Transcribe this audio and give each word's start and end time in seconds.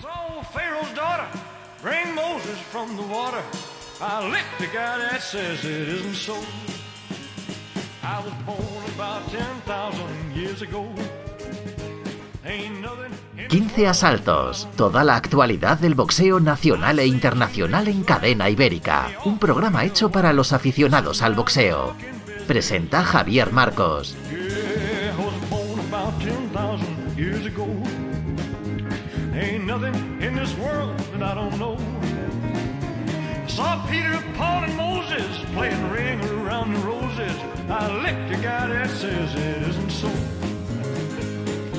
saw 0.00 0.42
Pharaoh's 0.42 0.92
daughter 0.94 1.26
bring 1.82 2.14
Moses 2.14 2.58
from 2.70 2.96
the 2.96 3.02
water. 3.02 3.42
I 4.00 4.28
licked 4.30 4.58
the 4.58 4.66
guy 4.66 4.98
that 4.98 5.20
says 5.20 5.64
it 5.64 5.88
isn't 5.88 6.14
so. 6.14 6.36
I 8.02 8.20
was 8.20 8.32
born 8.46 8.84
about 8.94 9.28
10,000 9.30 10.34
years 10.34 10.62
ago. 10.62 10.86
Ain't 12.44 12.80
nothing 12.80 13.12
in 13.36 13.48
15 13.48 13.86
asaltos, 13.86 14.68
toda 14.76 15.04
la 15.04 15.16
actualidad 15.16 15.78
del 15.78 15.94
boxeo 15.94 16.40
nacional 16.40 16.98
e 16.98 17.06
internacional 17.06 17.86
en 17.88 18.02
cadena 18.02 18.50
ibérica. 18.50 19.10
Un 19.24 19.38
programa 19.38 19.84
hecho 19.84 20.10
para 20.10 20.32
los 20.32 20.52
aficionados 20.52 21.22
al 21.22 21.34
boxeo. 21.34 21.94
Presenta 22.46 23.04
Javier 23.04 23.52
Marcos. 23.52 24.16
Yeah, 27.16 27.91
nothing 29.72 30.20
in 30.20 30.34
this 30.34 30.52
world 30.58 30.92
that 31.12 31.22
I 31.22 31.34
don't 31.34 31.56
know. 31.58 31.76
Saw 33.48 33.80
Peter, 33.88 34.18
Paul, 34.36 34.64
and 34.64 34.76
Moses 34.76 35.32
playing 35.54 35.82
ring 35.90 36.20
around 36.44 36.74
the 36.74 36.80
roses. 36.84 37.36
I 37.70 37.88
licked 38.04 38.28
the 38.28 38.36
guy 38.36 38.68
that 38.68 38.90
says 38.90 39.28
it 39.34 39.62
isn't 39.70 39.90
so. 39.90 40.10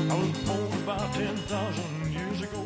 I 0.09 0.15
was 0.21 0.31
born 0.47 0.73
about 0.81 1.13
10,000 1.13 2.11
years 2.11 2.41
ago. 2.41 2.63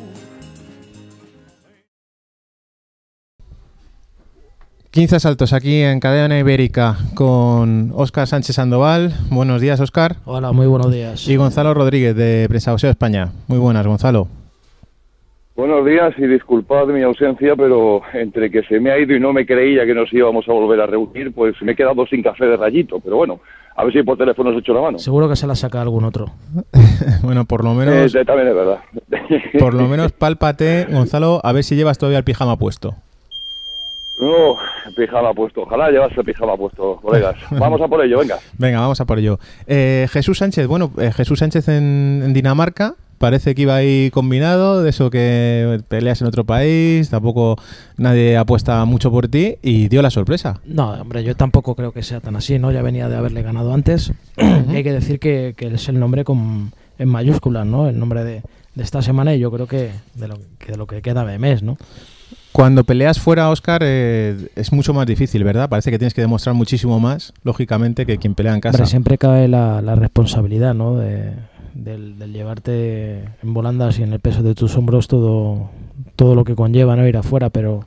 15 4.92 5.16
asaltos 5.16 5.52
aquí 5.52 5.82
en 5.82 6.00
Cadena 6.00 6.38
Ibérica 6.38 6.96
con 7.14 7.92
Óscar 7.94 8.26
Sánchez 8.26 8.56
Sandoval. 8.56 9.12
Buenos 9.28 9.60
días, 9.60 9.78
Óscar. 9.80 10.16
Hola, 10.24 10.52
muy 10.52 10.66
buenos 10.66 10.90
días. 10.90 11.28
Y 11.28 11.36
Gonzalo 11.36 11.74
Rodríguez 11.74 12.16
de 12.16 12.46
Prensa 12.48 12.70
Boxeo 12.70 12.88
España. 12.88 13.30
Muy 13.46 13.58
buenas, 13.58 13.86
Gonzalo. 13.86 14.37
Buenos 15.58 15.84
días 15.84 16.14
y 16.16 16.24
disculpad 16.28 16.86
mi 16.86 17.02
ausencia, 17.02 17.56
pero 17.56 18.00
entre 18.14 18.48
que 18.48 18.62
se 18.62 18.78
me 18.78 18.92
ha 18.92 18.98
ido 19.00 19.16
y 19.16 19.18
no 19.18 19.32
me 19.32 19.44
creía 19.44 19.84
que 19.84 19.92
nos 19.92 20.12
íbamos 20.12 20.48
a 20.48 20.52
volver 20.52 20.80
a 20.80 20.86
reunir, 20.86 21.34
pues 21.34 21.60
me 21.62 21.72
he 21.72 21.74
quedado 21.74 22.06
sin 22.06 22.22
café 22.22 22.46
de 22.46 22.56
rayito. 22.56 23.00
Pero 23.00 23.16
bueno, 23.16 23.40
a 23.74 23.82
ver 23.82 23.92
si 23.92 24.04
por 24.04 24.16
teléfono 24.16 24.50
os 24.50 24.56
echo 24.56 24.72
la 24.72 24.82
mano. 24.82 25.00
Seguro 25.00 25.28
que 25.28 25.34
se 25.34 25.48
la 25.48 25.56
saca 25.56 25.82
algún 25.82 26.04
otro. 26.04 26.26
bueno, 27.24 27.44
por 27.44 27.64
lo 27.64 27.72
Eh, 27.72 27.86
menos, 27.86 28.12
también 28.24 28.46
es 28.46 28.54
verdad. 28.54 28.78
por 29.58 29.74
lo 29.74 29.88
menos 29.88 30.12
pálpate, 30.12 30.86
Gonzalo, 30.92 31.40
a 31.42 31.52
ver 31.52 31.64
si 31.64 31.74
llevas 31.74 31.98
todavía 31.98 32.18
el 32.18 32.24
pijama 32.24 32.56
puesto. 32.56 32.94
No, 34.20 34.58
pijama 34.96 35.34
puesto. 35.34 35.62
Ojalá 35.62 35.90
llevase 35.90 36.22
pijama 36.22 36.56
puesto, 36.56 37.00
colegas. 37.02 37.34
Vamos 37.58 37.80
a 37.80 37.88
por 37.88 38.04
ello, 38.04 38.20
venga. 38.20 38.36
Venga, 38.58 38.78
vamos 38.78 39.00
a 39.00 39.06
por 39.06 39.18
ello. 39.18 39.40
Eh, 39.66 40.06
Jesús 40.12 40.38
Sánchez, 40.38 40.68
bueno, 40.68 40.92
eh, 41.00 41.10
Jesús 41.12 41.40
Sánchez 41.40 41.66
en, 41.68 42.22
en 42.24 42.32
Dinamarca. 42.32 42.94
Parece 43.18 43.54
que 43.54 43.62
iba 43.62 43.74
ahí 43.74 44.10
combinado, 44.12 44.82
de 44.82 44.90
eso 44.90 45.10
que 45.10 45.80
peleas 45.88 46.20
en 46.20 46.28
otro 46.28 46.44
país, 46.44 47.10
tampoco 47.10 47.56
nadie 47.96 48.36
apuesta 48.36 48.84
mucho 48.84 49.10
por 49.10 49.28
ti 49.28 49.56
y 49.62 49.88
dio 49.88 50.02
la 50.02 50.10
sorpresa. 50.10 50.60
No, 50.64 50.92
hombre, 50.92 51.24
yo 51.24 51.36
tampoco 51.36 51.74
creo 51.74 51.92
que 51.92 52.02
sea 52.02 52.20
tan 52.20 52.36
así, 52.36 52.58
¿no? 52.58 52.70
Ya 52.70 52.82
venía 52.82 53.08
de 53.08 53.16
haberle 53.16 53.42
ganado 53.42 53.74
antes. 53.74 54.12
Y 54.68 54.76
hay 54.76 54.84
que 54.84 54.92
decir 54.92 55.18
que, 55.18 55.54
que 55.56 55.66
es 55.68 55.88
el 55.88 55.98
nombre 55.98 56.24
con, 56.24 56.72
en 56.98 57.08
mayúsculas, 57.08 57.66
¿no? 57.66 57.88
El 57.88 57.98
nombre 57.98 58.22
de, 58.22 58.42
de 58.74 58.82
esta 58.82 59.02
semana 59.02 59.34
y 59.34 59.40
yo 59.40 59.50
creo 59.50 59.66
que 59.66 59.90
de 60.14 60.28
lo 60.28 60.38
que, 60.58 60.72
de 60.72 60.78
lo 60.78 60.86
que 60.86 61.02
queda 61.02 61.24
de 61.24 61.38
mes, 61.38 61.62
¿no? 61.62 61.76
Cuando 62.52 62.84
peleas 62.84 63.20
fuera, 63.20 63.50
Oscar, 63.50 63.82
eh, 63.84 64.48
es 64.56 64.72
mucho 64.72 64.92
más 64.94 65.06
difícil, 65.06 65.44
¿verdad? 65.44 65.68
Parece 65.68 65.90
que 65.90 65.98
tienes 65.98 66.14
que 66.14 66.22
demostrar 66.22 66.54
muchísimo 66.54 66.98
más, 66.98 67.32
lógicamente, 67.44 68.06
que 68.06 68.18
quien 68.18 68.34
pelea 68.34 68.54
en 68.54 68.60
casa. 68.60 68.78
Hombre, 68.78 68.90
siempre 68.90 69.18
cae 69.18 69.48
la, 69.48 69.82
la 69.82 69.94
responsabilidad, 69.94 70.74
¿no? 70.74 70.96
De, 70.96 71.32
del, 71.78 72.18
del 72.18 72.32
llevarte 72.32 73.20
en 73.42 73.54
volandas 73.54 73.98
y 73.98 74.02
en 74.02 74.12
el 74.12 74.20
peso 74.20 74.42
de 74.42 74.54
tus 74.54 74.76
hombros 74.76 75.08
todo, 75.08 75.70
todo 76.16 76.34
lo 76.34 76.44
que 76.44 76.54
conlleva, 76.54 76.96
¿no? 76.96 77.06
Ir 77.06 77.16
afuera, 77.16 77.50
pero 77.50 77.86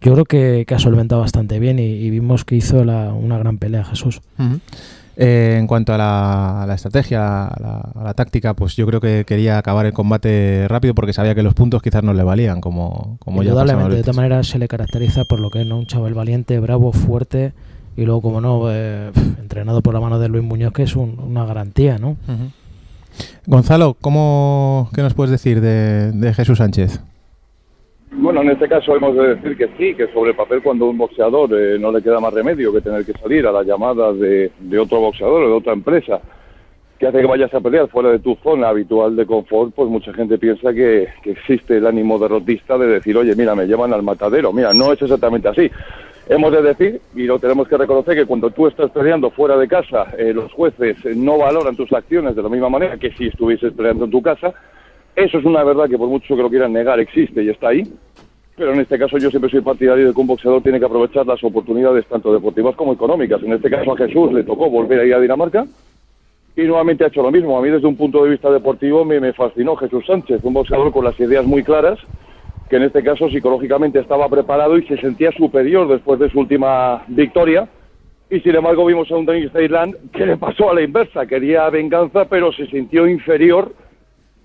yo 0.00 0.12
creo 0.12 0.24
que, 0.24 0.64
que 0.66 0.74
ha 0.74 0.78
solventado 0.78 1.20
bastante 1.20 1.58
bien 1.58 1.78
y, 1.78 1.82
y 1.84 2.10
vimos 2.10 2.44
que 2.44 2.56
hizo 2.56 2.84
la- 2.84 3.12
una 3.12 3.38
gran 3.38 3.58
pelea 3.58 3.84
Jesús. 3.84 4.20
Eh, 5.16 5.56
en 5.60 5.68
cuanto 5.68 5.94
a 5.94 5.98
la, 5.98 6.62
a 6.64 6.66
la 6.66 6.74
estrategia, 6.74 7.46
a 7.46 7.60
la, 7.60 7.78
a 7.94 8.02
la 8.02 8.14
táctica, 8.14 8.54
pues 8.54 8.74
yo 8.74 8.84
creo 8.86 9.00
que 9.00 9.24
quería 9.24 9.58
acabar 9.58 9.86
el 9.86 9.92
combate 9.92 10.66
rápido 10.68 10.92
porque 10.94 11.12
sabía 11.12 11.36
que 11.36 11.42
los 11.44 11.54
puntos 11.54 11.82
quizás 11.82 12.02
no 12.02 12.12
le 12.14 12.24
valían, 12.24 12.60
como, 12.60 13.16
como 13.20 13.42
ya 13.44 13.50
Indudablemente, 13.50 13.94
de 13.96 14.02
todas 14.02 14.16
maneras 14.16 14.48
se 14.48 14.58
le 14.58 14.66
caracteriza 14.66 15.24
por 15.24 15.38
lo 15.38 15.50
que 15.50 15.60
es 15.60 15.66
¿no? 15.68 15.78
un 15.78 15.86
chaval 15.86 16.14
valiente, 16.14 16.58
bravo, 16.58 16.92
fuerte 16.92 17.52
y 17.96 18.04
luego, 18.06 18.22
como 18.22 18.40
no, 18.40 18.62
eh, 18.72 19.12
entrenado 19.38 19.82
por 19.82 19.94
la 19.94 20.00
mano 20.00 20.18
de 20.18 20.28
Luis 20.28 20.42
Muñoz, 20.42 20.72
que 20.72 20.82
es 20.82 20.96
un- 20.96 21.16
una 21.20 21.44
garantía, 21.44 21.96
¿no? 21.98 22.16
Gonzalo, 23.46 23.96
¿cómo, 24.00 24.90
¿qué 24.94 25.02
nos 25.02 25.14
puedes 25.14 25.30
decir 25.30 25.60
de, 25.60 26.32
Jesús 26.34 26.58
Sánchez? 26.58 27.00
Bueno, 28.12 28.42
en 28.42 28.50
este 28.50 28.68
caso 28.68 28.96
hemos 28.96 29.14
de 29.16 29.34
decir 29.34 29.56
que 29.56 29.68
sí, 29.76 29.94
que 29.94 30.06
sobre 30.12 30.30
el 30.30 30.36
papel 30.36 30.62
cuando 30.62 30.86
un 30.86 30.96
boxeador 30.96 31.50
eh, 31.52 31.78
no 31.78 31.90
le 31.90 32.00
queda 32.00 32.20
más 32.20 32.32
remedio 32.32 32.72
que 32.72 32.80
tener 32.80 33.04
que 33.04 33.12
salir 33.12 33.46
a 33.46 33.52
la 33.52 33.62
llamada 33.64 34.12
de, 34.12 34.52
de 34.58 34.78
otro 34.78 35.00
boxeador 35.00 35.42
o 35.42 35.48
de 35.48 35.54
otra 35.54 35.72
empresa 35.72 36.20
que 36.98 37.08
hace 37.08 37.20
que 37.20 37.26
vayas 37.26 37.52
a 37.52 37.60
pelear 37.60 37.88
fuera 37.88 38.10
de 38.10 38.20
tu 38.20 38.36
zona 38.36 38.68
habitual 38.68 39.16
de 39.16 39.26
confort, 39.26 39.74
pues 39.74 39.88
mucha 39.88 40.12
gente 40.12 40.38
piensa 40.38 40.72
que, 40.72 41.08
que 41.22 41.32
existe 41.32 41.76
el 41.76 41.86
ánimo 41.86 42.18
derrotista 42.18 42.78
de 42.78 42.86
decir, 42.86 43.16
oye, 43.16 43.34
mira, 43.34 43.54
me 43.54 43.66
llevan 43.66 43.92
al 43.92 44.02
matadero. 44.02 44.52
Mira, 44.52 44.72
no 44.72 44.92
es 44.92 45.02
exactamente 45.02 45.48
así. 45.48 45.70
Hemos 46.26 46.52
de 46.52 46.62
decir, 46.62 47.00
y 47.14 47.24
lo 47.24 47.38
tenemos 47.38 47.68
que 47.68 47.76
reconocer, 47.76 48.16
que 48.16 48.24
cuando 48.24 48.50
tú 48.50 48.66
estás 48.66 48.90
peleando 48.90 49.30
fuera 49.30 49.58
de 49.58 49.68
casa, 49.68 50.06
eh, 50.16 50.32
los 50.32 50.50
jueces 50.52 50.96
eh, 51.04 51.12
no 51.14 51.36
valoran 51.36 51.76
tus 51.76 51.92
acciones 51.92 52.34
de 52.34 52.42
la 52.42 52.48
misma 52.48 52.70
manera 52.70 52.96
que 52.96 53.10
si 53.12 53.26
estuvieses 53.26 53.72
peleando 53.74 54.06
en 54.06 54.10
tu 54.10 54.22
casa. 54.22 54.54
Eso 55.14 55.38
es 55.38 55.44
una 55.44 55.62
verdad 55.62 55.88
que 55.88 55.98
por 55.98 56.08
mucho 56.08 56.34
que 56.34 56.42
lo 56.42 56.48
quieran 56.48 56.72
negar 56.72 56.98
existe 56.98 57.42
y 57.42 57.50
está 57.50 57.68
ahí. 57.68 57.82
Pero 58.56 58.72
en 58.72 58.80
este 58.80 58.98
caso 58.98 59.18
yo 59.18 59.28
siempre 59.30 59.50
soy 59.50 59.60
partidario 59.60 60.06
de 60.06 60.14
que 60.14 60.20
un 60.20 60.26
boxeador 60.26 60.62
tiene 60.62 60.78
que 60.78 60.86
aprovechar 60.86 61.26
las 61.26 61.42
oportunidades 61.44 62.06
tanto 62.06 62.32
deportivas 62.32 62.74
como 62.74 62.94
económicas. 62.94 63.42
En 63.42 63.52
este 63.52 63.68
caso 63.68 63.92
a 63.92 63.96
Jesús 63.96 64.32
le 64.32 64.44
tocó 64.44 64.70
volver 64.70 65.00
a 65.00 65.04
ir 65.04 65.14
a 65.14 65.20
Dinamarca 65.20 65.66
y 66.56 66.62
nuevamente 66.62 67.04
ha 67.04 67.08
hecho 67.08 67.22
lo 67.22 67.32
mismo. 67.32 67.58
A 67.58 67.62
mí 67.62 67.68
desde 67.68 67.86
un 67.86 67.96
punto 67.96 68.24
de 68.24 68.30
vista 68.30 68.50
deportivo 68.50 69.04
me, 69.04 69.20
me 69.20 69.32
fascinó 69.34 69.76
Jesús 69.76 70.06
Sánchez, 70.06 70.40
un 70.42 70.54
boxeador 70.54 70.90
con 70.90 71.04
las 71.04 71.18
ideas 71.20 71.44
muy 71.44 71.62
claras, 71.62 71.98
que 72.68 72.76
en 72.76 72.82
este 72.82 73.02
caso 73.02 73.28
psicológicamente 73.28 73.98
estaba 73.98 74.28
preparado 74.28 74.78
y 74.78 74.86
se 74.86 74.96
sentía 74.98 75.30
superior 75.32 75.88
después 75.88 76.18
de 76.18 76.30
su 76.30 76.40
última 76.40 77.04
victoria. 77.08 77.68
Y 78.30 78.40
sin 78.40 78.54
embargo 78.54 78.86
vimos 78.86 79.10
a 79.10 79.16
un 79.16 79.26
Denis 79.26 79.52
Ceylan 79.52 79.94
que 80.12 80.26
le 80.26 80.36
pasó 80.36 80.70
a 80.70 80.74
la 80.74 80.82
inversa, 80.82 81.26
quería 81.26 81.68
venganza 81.70 82.24
pero 82.24 82.52
se 82.52 82.66
sintió 82.66 83.06
inferior 83.06 83.72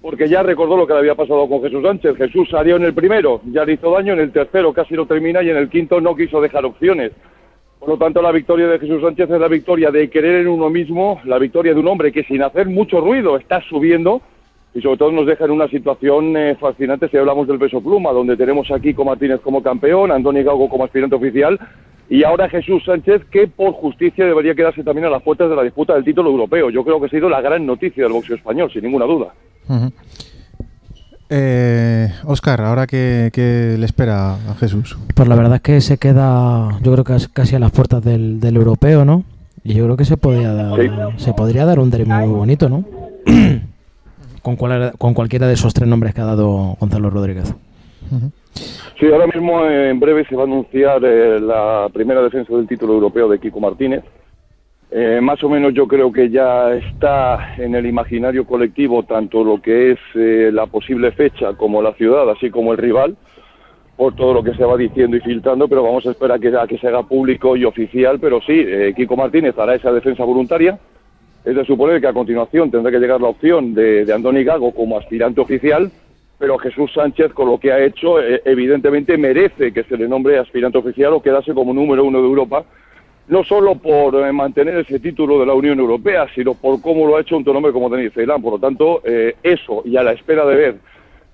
porque 0.01 0.27
ya 0.27 0.43
recordó 0.43 0.77
lo 0.77 0.87
que 0.87 0.93
le 0.93 0.99
había 0.99 1.15
pasado 1.15 1.47
con 1.49 1.61
Jesús 1.61 1.83
Sánchez. 1.83 2.15
Jesús 2.15 2.47
salió 2.49 2.77
en 2.77 2.83
el 2.83 2.93
primero, 2.93 3.41
ya 3.51 3.65
le 3.65 3.73
hizo 3.73 3.91
daño, 3.91 4.13
en 4.13 4.19
el 4.19 4.31
tercero 4.31 4.73
casi 4.73 4.95
lo 4.95 5.05
termina 5.05 5.43
y 5.43 5.49
en 5.49 5.57
el 5.57 5.69
quinto 5.69 5.99
no 5.99 6.15
quiso 6.15 6.39
dejar 6.39 6.65
opciones. 6.65 7.11
Por 7.79 7.89
lo 7.89 7.97
tanto, 7.97 8.21
la 8.21 8.31
victoria 8.31 8.67
de 8.67 8.79
Jesús 8.79 9.01
Sánchez 9.01 9.29
es 9.29 9.39
la 9.39 9.47
victoria 9.47 9.89
de 9.89 10.09
querer 10.09 10.41
en 10.41 10.47
uno 10.47 10.69
mismo, 10.69 11.21
la 11.23 11.37
victoria 11.37 11.73
de 11.73 11.79
un 11.79 11.87
hombre 11.87 12.11
que 12.11 12.23
sin 12.23 12.43
hacer 12.43 12.67
mucho 12.67 12.99
ruido 12.99 13.37
está 13.37 13.61
subiendo 13.69 14.21
y 14.73 14.81
sobre 14.81 14.97
todo 14.97 15.11
nos 15.11 15.25
deja 15.25 15.45
en 15.45 15.51
una 15.51 15.67
situación 15.67 16.37
eh, 16.37 16.55
fascinante 16.59 17.09
si 17.09 17.17
hablamos 17.17 17.47
del 17.47 17.57
peso 17.59 17.81
pluma, 17.81 18.11
donde 18.11 18.37
tenemos 18.37 18.69
a 18.71 18.79
Kiko 18.79 19.03
Martínez 19.03 19.39
como 19.41 19.63
campeón, 19.63 20.11
a 20.11 20.15
Andoni 20.15 20.43
Gago 20.43 20.69
como 20.69 20.83
aspirante 20.85 21.15
oficial 21.15 21.59
y 22.09 22.23
ahora 22.23 22.49
Jesús 22.49 22.83
Sánchez 22.85 23.23
que 23.31 23.47
por 23.47 23.73
justicia 23.73 24.25
debería 24.25 24.55
quedarse 24.55 24.83
también 24.83 25.05
a 25.05 25.09
las 25.09 25.21
puertas 25.23 25.49
de 25.49 25.55
la 25.55 25.63
disputa 25.63 25.93
del 25.95 26.03
título 26.03 26.29
europeo. 26.29 26.69
Yo 26.69 26.83
creo 26.83 26.99
que 26.99 27.05
ha 27.07 27.09
sido 27.09 27.29
la 27.29 27.41
gran 27.41 27.65
noticia 27.65 28.03
del 28.03 28.13
boxeo 28.13 28.35
español, 28.35 28.71
sin 28.71 28.83
ninguna 28.83 29.05
duda. 29.05 29.33
Eh, 31.31 32.07
Oscar, 32.25 32.61
ahora 32.61 32.87
qué, 32.87 33.29
qué 33.31 33.75
le 33.77 33.85
espera 33.85 34.33
a 34.33 34.55
Jesús. 34.59 34.97
Pues 35.15 35.27
la 35.27 35.35
verdad 35.35 35.55
es 35.55 35.61
que 35.61 35.81
se 35.81 35.97
queda, 35.99 36.79
yo 36.81 36.91
creo 36.93 37.03
que 37.03 37.15
casi 37.31 37.55
a 37.55 37.59
las 37.59 37.71
puertas 37.71 38.03
del, 38.03 38.39
del 38.39 38.55
europeo, 38.55 39.05
¿no? 39.05 39.23
Y 39.63 39.75
yo 39.75 39.83
creo 39.85 39.97
que 39.97 40.05
se 40.05 40.17
podría 40.17 40.53
dar, 40.53 40.79
Sí. 40.79 40.89
se 41.17 41.33
podría 41.33 41.65
dar 41.65 41.77
un 41.79 41.91
derby 41.91 42.09
muy 42.09 42.27
bonito, 42.29 42.69
¿no? 42.69 42.83
con, 44.41 44.55
cual- 44.55 44.93
con 44.97 45.13
cualquiera 45.13 45.47
de 45.47 45.53
esos 45.53 45.73
tres 45.73 45.87
nombres 45.87 46.13
que 46.13 46.21
ha 46.21 46.25
dado 46.25 46.75
Gonzalo 46.79 47.09
Rodríguez. 47.09 47.53
Sí, 48.99 49.05
ahora 49.11 49.27
mismo 49.27 49.65
en 49.65 49.99
breve 49.99 50.25
se 50.25 50.35
va 50.35 50.43
a 50.43 50.45
anunciar 50.45 51.01
eh, 51.03 51.39
la 51.39 51.87
primera 51.93 52.21
defensa 52.21 52.53
del 52.55 52.67
título 52.67 52.93
europeo 52.93 53.29
de 53.29 53.39
Kiko 53.39 53.59
Martínez. 53.59 54.03
Eh, 54.91 55.19
más 55.21 55.43
o 55.43 55.49
menos 55.49 55.73
yo 55.75 55.87
creo 55.87 56.11
que 56.11 56.29
ya 56.31 56.73
está 56.73 57.53
en 57.57 57.75
el 57.75 57.85
imaginario 57.85 58.45
colectivo 58.45 59.03
tanto 59.03 59.43
lo 59.43 59.61
que 59.61 59.91
es 59.91 59.99
eh, 60.15 60.49
la 60.51 60.65
posible 60.65 61.11
fecha 61.11 61.53
como 61.53 61.81
la 61.81 61.93
ciudad, 61.93 62.27
así 62.31 62.49
como 62.49 62.71
el 62.71 62.79
rival, 62.79 63.15
por 63.95 64.15
todo 64.15 64.33
lo 64.33 64.43
que 64.43 64.55
se 64.55 64.63
va 64.65 64.75
diciendo 64.77 65.15
y 65.15 65.19
filtrando, 65.21 65.67
pero 65.67 65.83
vamos 65.83 66.05
a 66.07 66.11
esperar 66.11 66.39
que, 66.39 66.47
a 66.57 66.65
que 66.65 66.79
se 66.79 66.87
haga 66.87 67.03
público 67.03 67.55
y 67.55 67.65
oficial. 67.65 68.17
Pero 68.19 68.39
sí, 68.41 68.53
eh, 68.65 68.93
Kiko 68.97 69.15
Martínez 69.15 69.55
hará 69.59 69.75
esa 69.75 69.91
defensa 69.91 70.23
voluntaria. 70.23 70.79
Es 71.45 71.55
de 71.55 71.65
suponer 71.65 72.01
que 72.01 72.07
a 72.07 72.13
continuación 72.13 72.69
tendrá 72.69 72.91
que 72.91 72.99
llegar 72.99 73.21
la 73.21 73.29
opción 73.29 73.73
de, 73.73 74.05
de 74.05 74.13
Andoni 74.13 74.43
Gago 74.43 74.73
como 74.73 74.97
aspirante 74.97 75.41
oficial, 75.41 75.91
pero 76.37 76.57
Jesús 76.57 76.91
Sánchez, 76.93 77.33
con 77.33 77.47
lo 77.47 77.59
que 77.59 77.71
ha 77.71 77.83
hecho, 77.83 78.21
eh, 78.21 78.41
evidentemente 78.45 79.17
merece 79.17 79.71
que 79.73 79.83
se 79.83 79.97
le 79.97 80.07
nombre 80.07 80.39
aspirante 80.39 80.77
oficial 80.77 81.13
o 81.13 81.21
quedase 81.21 81.53
como 81.53 81.73
número 81.73 82.03
uno 82.03 82.19
de 82.19 82.27
Europa, 82.27 82.63
no 83.27 83.43
solo 83.43 83.75
por 83.75 84.15
eh, 84.15 84.31
mantener 84.31 84.77
ese 84.77 84.99
título 84.99 85.39
de 85.39 85.45
la 85.45 85.53
Unión 85.53 85.79
Europea, 85.79 86.27
sino 86.33 86.55
por 86.55 86.81
cómo 86.81 87.05
lo 87.05 87.17
ha 87.17 87.21
hecho 87.21 87.37
un 87.37 87.43
nombre 87.43 87.71
como 87.71 87.89
Denis 87.89 88.13
Ceilán. 88.13 88.41
Por 88.41 88.53
lo 88.53 88.59
tanto, 88.59 89.01
eh, 89.03 89.35
eso 89.43 89.83
y 89.85 89.97
a 89.97 90.03
la 90.03 90.13
espera 90.13 90.45
de 90.45 90.55
ver 90.55 90.75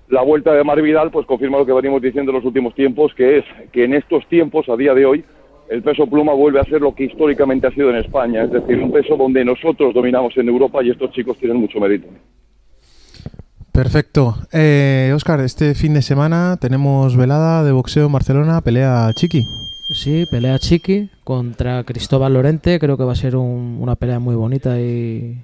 la 0.08 0.22
vuelta 0.22 0.52
de 0.52 0.62
Mar 0.62 0.80
Vidal 0.80 1.10
pues 1.10 1.26
confirma 1.26 1.58
lo 1.58 1.66
que 1.66 1.72
venimos 1.72 2.00
diciendo 2.00 2.30
en 2.30 2.36
los 2.36 2.44
últimos 2.44 2.74
tiempos, 2.74 3.14
que 3.14 3.38
es 3.38 3.44
que 3.72 3.84
en 3.84 3.94
estos 3.94 4.26
tiempos, 4.28 4.68
a 4.68 4.76
día 4.76 4.94
de 4.94 5.06
hoy, 5.06 5.24
el 5.68 5.82
peso 5.82 6.06
pluma 6.06 6.32
vuelve 6.32 6.60
a 6.60 6.64
ser 6.64 6.80
lo 6.80 6.94
que 6.94 7.04
históricamente 7.04 7.66
ha 7.66 7.70
sido 7.72 7.90
en 7.90 7.96
España, 7.96 8.44
es 8.44 8.52
decir, 8.52 8.78
un 8.78 8.92
peso 8.92 9.16
donde 9.16 9.44
nosotros 9.44 9.92
dominamos 9.94 10.36
en 10.36 10.48
Europa 10.48 10.82
y 10.84 10.90
estos 10.90 11.10
chicos 11.12 11.36
tienen 11.38 11.56
mucho 11.58 11.78
mérito. 11.80 12.08
Perfecto. 13.72 14.34
Eh, 14.52 15.12
Oscar, 15.14 15.40
este 15.40 15.74
fin 15.74 15.92
de 15.94 16.02
semana 16.02 16.56
tenemos 16.60 17.16
velada 17.16 17.62
de 17.62 17.72
boxeo 17.72 18.06
en 18.06 18.12
Barcelona, 18.12 18.60
pelea 18.62 19.10
Chiqui. 19.14 19.46
Sí, 19.90 20.24
pelea 20.30 20.58
Chiqui 20.58 21.10
contra 21.24 21.84
Cristóbal 21.84 22.32
Lorente. 22.34 22.78
Creo 22.78 22.96
que 22.96 23.04
va 23.04 23.12
a 23.12 23.16
ser 23.16 23.36
un- 23.36 23.78
una 23.80 23.94
pelea 23.96 24.18
muy 24.18 24.34
bonita 24.34 24.80
y, 24.80 25.42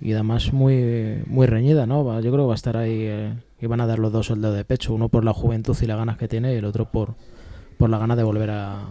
y 0.00 0.12
además 0.12 0.52
muy, 0.52 1.22
muy 1.26 1.46
reñida, 1.46 1.86
¿no? 1.86 2.04
Va- 2.04 2.20
Yo 2.20 2.30
creo 2.30 2.44
que 2.44 2.48
va 2.48 2.52
a 2.54 2.56
estar 2.56 2.76
ahí 2.76 2.98
eh, 3.06 3.32
y 3.60 3.66
van 3.66 3.80
a 3.80 3.86
dar 3.86 3.98
los 3.98 4.12
dos 4.12 4.28
el 4.30 4.42
dedo 4.42 4.52
de 4.52 4.64
pecho. 4.66 4.92
Uno 4.94 5.08
por 5.08 5.24
la 5.24 5.32
juventud 5.32 5.76
y 5.80 5.86
las 5.86 5.96
ganas 5.96 6.18
que 6.18 6.28
tiene 6.28 6.52
y 6.52 6.56
el 6.56 6.64
otro 6.66 6.84
por, 6.84 7.14
por 7.78 7.88
la 7.88 7.96
ganas 7.98 8.18
de 8.18 8.22
volver 8.22 8.50
a, 8.50 8.82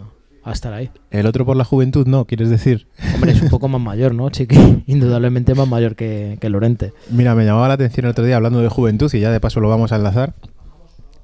a 0.50 0.52
estar 0.52 0.72
ahí. 0.72 0.90
El 1.10 1.26
otro 1.26 1.44
por 1.44 1.56
la 1.56 1.64
juventud, 1.64 2.06
no, 2.06 2.24
quieres 2.24 2.50
decir. 2.50 2.86
Hombre, 3.14 3.32
es 3.32 3.42
un 3.42 3.48
poco 3.48 3.68
más 3.68 3.80
mayor, 3.80 4.14
¿no, 4.14 4.30
Chiqui? 4.30 4.56
Indudablemente 4.86 5.54
más 5.54 5.68
mayor 5.68 5.96
que, 5.96 6.38
que 6.40 6.48
Lorente. 6.48 6.92
Mira, 7.10 7.34
me 7.34 7.44
llamaba 7.44 7.68
la 7.68 7.74
atención 7.74 8.06
el 8.06 8.10
otro 8.12 8.24
día 8.24 8.36
hablando 8.36 8.60
de 8.60 8.68
juventud 8.68 9.12
y 9.12 9.20
ya 9.20 9.30
de 9.30 9.40
paso 9.40 9.60
lo 9.60 9.68
vamos 9.68 9.92
a 9.92 9.96
enlazar. 9.96 10.34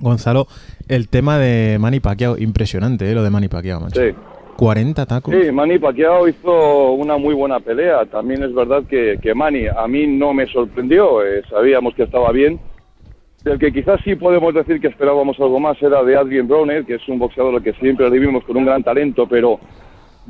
Gonzalo, 0.00 0.48
el 0.88 1.08
tema 1.08 1.38
de 1.38 1.78
Manny 1.78 2.00
Pacquiao, 2.00 2.36
impresionante, 2.36 3.08
¿eh? 3.10 3.14
Lo 3.14 3.22
de 3.22 3.30
Manny 3.30 3.48
Pacquiao, 3.48 3.80
macho. 3.80 4.00
Sí. 4.00 4.08
40 4.56 5.06
tacos. 5.06 5.34
Sí, 5.34 5.50
Manny 5.50 5.78
Pacquiao 5.78 6.28
hizo 6.28 6.92
una 6.92 7.16
muy 7.16 7.34
buena 7.34 7.60
pelea. 7.60 8.04
También 8.06 8.42
es 8.42 8.54
verdad 8.54 8.82
que, 8.88 9.19
que 9.22 9.34
Manny 9.34 9.66
a 9.66 9.86
mí 9.88 10.06
no 10.06 10.34
me 10.34 10.46
sorprendió. 10.46 11.24
eh, 11.24 11.42
sabíamos 11.48 11.94
que 11.94 12.02
estaba 12.02 12.30
bien. 12.32 12.60
Del 13.44 13.58
que 13.58 13.72
quizás 13.72 14.00
sí 14.04 14.14
podemos 14.14 14.54
decir 14.54 14.80
que 14.80 14.86
esperábamos 14.86 15.38
algo 15.40 15.58
más 15.58 15.80
era 15.82 16.02
de 16.04 16.16
Adrien 16.16 16.46
Broner, 16.46 16.84
que 16.84 16.94
es 16.94 17.08
un 17.08 17.18
boxeador 17.18 17.56
al 17.56 17.62
que 17.62 17.72
siempre 17.74 18.08
le 18.08 18.18
vimos 18.20 18.44
con 18.44 18.56
un 18.56 18.64
gran 18.64 18.84
talento, 18.84 19.26
pero 19.26 19.58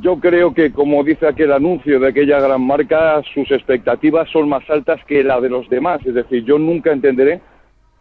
yo 0.00 0.18
creo 0.18 0.54
que, 0.54 0.72
como 0.72 1.04
dice 1.04 1.26
aquel 1.26 1.52
anuncio 1.52 2.00
de 2.00 2.08
aquella 2.08 2.40
gran 2.40 2.62
marca, 2.66 3.22
sus 3.34 3.50
expectativas 3.50 4.30
son 4.30 4.48
más 4.48 4.68
altas 4.70 5.04
que 5.04 5.22
la 5.22 5.40
de 5.42 5.50
los 5.50 5.68
demás. 5.68 6.00
Es 6.06 6.14
decir, 6.14 6.44
yo 6.44 6.58
nunca 6.58 6.90
entenderé 6.90 7.40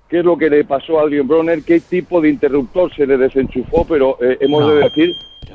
qué 0.08 0.20
es 0.20 0.26
lo 0.26 0.38
que 0.38 0.50
le 0.50 0.64
pasó 0.64 1.00
a 1.00 1.04
Adrien 1.04 1.28
Broner, 1.28 1.64
qué 1.64 1.82
tipo 1.82 2.22
de 2.22 2.30
interruptor 2.30 2.94
se 2.96 3.06
le 3.06 3.18
desenchufó, 3.18 3.86
pero 3.86 4.18
eh, 4.22 4.38
hemos 4.40 4.62
No. 4.62 4.70
de 4.70 4.84
decir 4.84 5.12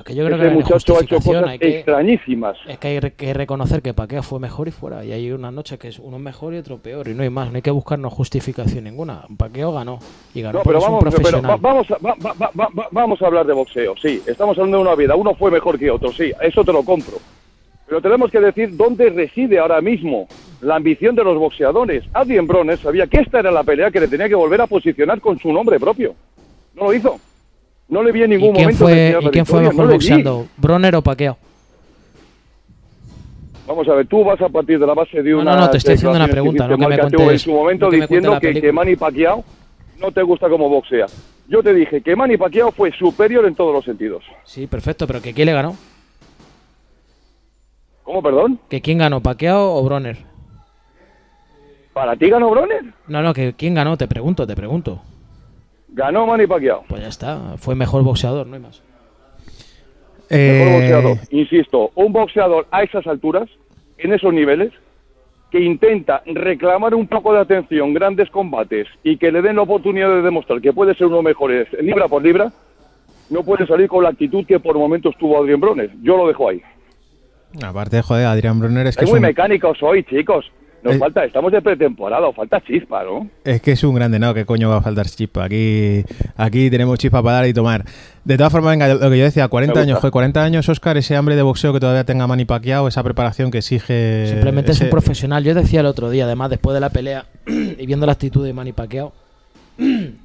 que 0.06 0.14
yo 0.14 0.24
creo 0.24 0.38
que 0.38 0.48
muchacho 0.50 0.96
ha 0.96 1.00
hecho 1.02 1.16
cosas 1.16 1.44
hay 1.48 1.58
que- 1.58 1.76
extrañísimas. 1.78 2.56
Es 2.66 2.78
que 2.78 2.88
hay 2.88 3.10
que 3.10 3.34
reconocer 3.34 3.82
que 3.82 3.92
Paquea 3.92 4.22
fue 4.22 4.38
mejor 4.40 4.68
y 4.68 4.70
fuera. 4.70 5.04
Y 5.04 5.12
hay 5.12 5.30
unas 5.32 5.52
noches 5.52 5.78
que 5.78 5.88
es 5.88 5.98
uno 5.98 6.18
mejor 6.18 6.54
y 6.54 6.58
otro 6.58 6.78
peor. 6.78 7.08
Y 7.08 7.14
no 7.14 7.22
hay 7.22 7.30
más. 7.30 7.50
No 7.50 7.56
hay 7.56 7.62
que 7.62 7.70
buscarnos 7.70 8.12
justificación 8.12 8.84
ninguna. 8.84 9.22
Paqueo 9.36 9.72
ganó. 9.72 9.98
Y 10.34 10.42
ganó 10.42 10.58
No, 10.58 10.64
pero 10.64 10.78
es 10.78 10.84
un 10.84 10.90
vamos, 10.98 11.14
pero 11.22 11.42
vamos, 11.60 11.90
a, 11.90 11.94
va- 11.98 12.14
va- 12.24 12.50
va- 12.58 12.68
va- 12.78 12.88
vamos 12.92 13.20
a 13.20 13.26
hablar 13.26 13.46
de 13.46 13.52
boxeo, 13.52 13.94
sí. 14.00 14.22
Estamos 14.26 14.56
hablando 14.56 14.78
de 14.78 14.82
una 14.84 14.94
vida. 14.94 15.16
Uno 15.16 15.34
fue 15.34 15.50
mejor 15.50 15.78
que 15.78 15.90
otro, 15.90 16.12
sí. 16.12 16.32
Eso 16.40 16.64
te 16.64 16.72
lo 16.72 16.82
compro. 16.84 17.16
Pero 17.88 18.00
tenemos 18.00 18.30
que 18.30 18.40
decir 18.40 18.76
dónde 18.76 19.10
reside 19.10 19.58
ahora 19.58 19.80
mismo 19.80 20.26
la 20.60 20.76
ambición 20.76 21.14
de 21.14 21.22
los 21.22 21.38
boxeadores. 21.38 22.02
Adrien 22.12 22.46
Broner 22.46 22.78
sabía 22.78 23.06
que 23.06 23.18
esta 23.20 23.38
era 23.40 23.50
la 23.50 23.62
pelea 23.62 23.90
que 23.90 24.00
le 24.00 24.08
tenía 24.08 24.28
que 24.28 24.34
volver 24.34 24.60
a 24.60 24.66
posicionar 24.66 25.20
con 25.20 25.38
su 25.38 25.52
nombre 25.52 25.78
propio. 25.78 26.14
No 26.74 26.84
lo 26.84 26.92
hizo. 26.94 27.20
No 27.88 28.02
le 28.02 28.12
vi 28.12 28.22
en 28.24 28.32
¿Y 28.32 28.36
ningún 28.36 28.52
quién 28.54 28.64
momento 28.64 28.84
fue, 28.84 29.18
¿y 29.20 29.28
quién 29.30 29.46
fue 29.46 29.60
mejor 29.60 29.86
no 29.86 29.92
boxeando? 29.92 30.46
¿Broner 30.56 30.96
o 30.96 31.02
Paqueo? 31.02 31.36
Vamos 33.66 33.88
a 33.88 33.94
ver, 33.94 34.06
tú 34.06 34.24
vas 34.24 34.40
a 34.40 34.48
partir 34.48 34.78
de 34.78 34.86
la 34.86 34.94
base 34.94 35.22
de 35.22 35.30
No, 35.30 35.40
una. 35.40 35.54
no, 35.56 35.60
no, 35.62 35.70
te 35.70 35.78
estoy 35.78 35.94
haciendo 35.94 36.16
una 36.16 36.28
pregunta, 36.28 36.68
no 36.68 36.76
que 36.78 36.86
me 36.86 36.98
cuentes- 36.98 37.30
en 37.30 37.38
su 37.38 37.52
momento 37.52 37.86
no 37.86 37.90
que 37.90 37.96
diciendo 38.00 38.40
que, 38.40 38.60
que. 38.60 38.72
Manny 38.72 38.96
Pacquiao 38.96 39.44
no 40.00 40.12
te 40.12 40.22
gusta 40.22 40.48
como 40.48 40.68
boxea. 40.68 41.06
Yo 41.48 41.62
te 41.62 41.72
dije 41.74 42.00
que 42.00 42.14
Manny 42.16 42.36
Pacquiao 42.36 42.70
fue 42.72 42.92
superior 42.92 43.44
en 43.46 43.54
todos 43.54 43.72
los 43.72 43.84
sentidos. 43.84 44.24
Sí, 44.44 44.66
perfecto. 44.66 45.06
¿Pero 45.06 45.20
que 45.22 45.32
quién 45.32 45.46
le 45.46 45.52
ganó? 45.52 45.76
¿Cómo, 48.02 48.22
perdón? 48.22 48.58
¿Que 48.68 48.80
quién 48.80 48.98
ganó? 48.98 49.20
¿Paqueo 49.20 49.74
o 49.74 49.82
Broner? 49.84 50.18
¿Para 51.92 52.14
ti 52.16 52.28
ganó 52.30 52.50
Broner? 52.50 52.84
No, 53.08 53.22
no, 53.22 53.32
que 53.34 53.54
quién 53.54 53.74
ganó, 53.74 53.96
te 53.96 54.06
pregunto, 54.06 54.46
te 54.46 54.54
pregunto. 54.54 55.00
Ganó 55.88 56.26
Manny 56.26 56.46
Pacquiao. 56.46 56.84
Pues 56.88 57.02
ya 57.02 57.08
está, 57.08 57.56
fue 57.58 57.74
mejor 57.74 58.02
boxeador, 58.02 58.46
no 58.46 58.54
hay 58.56 58.60
más. 58.62 58.82
Mejor 60.28 60.38
Eh, 60.38 60.72
boxeador. 60.72 61.18
Insisto, 61.30 61.90
un 61.94 62.12
boxeador 62.12 62.66
a 62.70 62.82
esas 62.82 63.06
alturas, 63.06 63.48
en 63.98 64.12
esos 64.12 64.32
niveles, 64.32 64.72
que 65.50 65.60
intenta 65.60 66.22
reclamar 66.26 66.94
un 66.94 67.06
poco 67.06 67.32
de 67.32 67.38
atención, 67.40 67.94
grandes 67.94 68.28
combates 68.30 68.88
y 69.04 69.16
que 69.16 69.30
le 69.30 69.42
den 69.42 69.56
la 69.56 69.62
oportunidad 69.62 70.08
de 70.08 70.22
demostrar 70.22 70.60
que 70.60 70.72
puede 70.72 70.94
ser 70.94 71.06
uno 71.06 71.16
de 71.16 71.22
los 71.22 71.30
mejores 71.30 71.68
libra 71.80 72.08
por 72.08 72.22
libra, 72.22 72.52
no 73.30 73.42
puede 73.44 73.66
salir 73.66 73.88
con 73.88 74.02
la 74.02 74.10
actitud 74.10 74.44
que 74.44 74.58
por 74.58 74.76
momentos 74.76 75.14
tuvo 75.18 75.38
Adrien 75.38 75.60
Broner. 75.60 75.90
Yo 76.02 76.16
lo 76.16 76.26
dejo 76.26 76.48
ahí. 76.48 76.60
Aparte, 77.62 78.02
joder, 78.02 78.26
Adrián 78.26 78.58
Brunner 78.58 78.86
es 78.88 78.96
que 78.96 79.04
Es 79.04 79.10
muy 79.10 79.18
un, 79.18 79.22
mecánicos 79.22 79.82
hoy, 79.82 80.02
chicos. 80.04 80.50
Nos 80.82 80.94
Eh. 80.94 80.98
falta, 80.98 81.24
estamos 81.24 81.50
de 81.50 81.60
pretemporada, 81.62 82.32
falta 82.32 82.60
chispa, 82.60 83.02
¿no? 83.02 83.28
es 83.44 83.60
que 83.60 83.72
es 83.72 83.82
un 83.82 83.94
grande, 83.94 84.18
¿no? 84.18 84.32
¿Qué 84.34 84.44
coño 84.44 84.68
va 84.68 84.76
a 84.76 84.82
faltar 84.82 85.06
chispa? 85.06 85.44
Aquí, 85.44 86.04
aquí 86.36 86.70
tenemos 86.70 86.98
chispa 86.98 87.22
para 87.22 87.36
dar 87.36 87.46
y 87.48 87.52
tomar. 87.52 87.84
De 88.24 88.36
todas 88.36 88.52
formas, 88.52 88.72
venga, 88.72 88.88
lo 88.94 89.10
que 89.10 89.18
yo 89.18 89.24
decía, 89.24 89.48
40 89.48 89.74
Me 89.74 89.80
años, 89.80 89.98
joder, 89.98 90.12
40 90.12 90.42
años, 90.44 90.68
Oscar, 90.68 90.96
ese 90.96 91.16
hambre 91.16 91.36
de 91.36 91.42
boxeo 91.42 91.72
que 91.72 91.80
todavía 91.80 92.04
tenga 92.04 92.26
Manny 92.26 92.44
Pacquiao, 92.44 92.88
esa 92.88 93.02
preparación 93.02 93.50
que 93.50 93.58
exige... 93.58 94.26
Simplemente 94.28 94.72
es 94.72 94.80
un 94.80 94.90
profesional. 94.90 95.42
Yo 95.44 95.54
decía 95.54 95.80
el 95.80 95.86
otro 95.86 96.10
día, 96.10 96.24
además, 96.24 96.50
después 96.50 96.74
de 96.74 96.80
la 96.80 96.90
pelea 96.90 97.26
y 97.46 97.86
viendo 97.86 98.06
la 98.06 98.12
actitud 98.12 98.44
de 98.44 98.52
Manny 98.52 98.72
Pacquiao, 98.72 99.12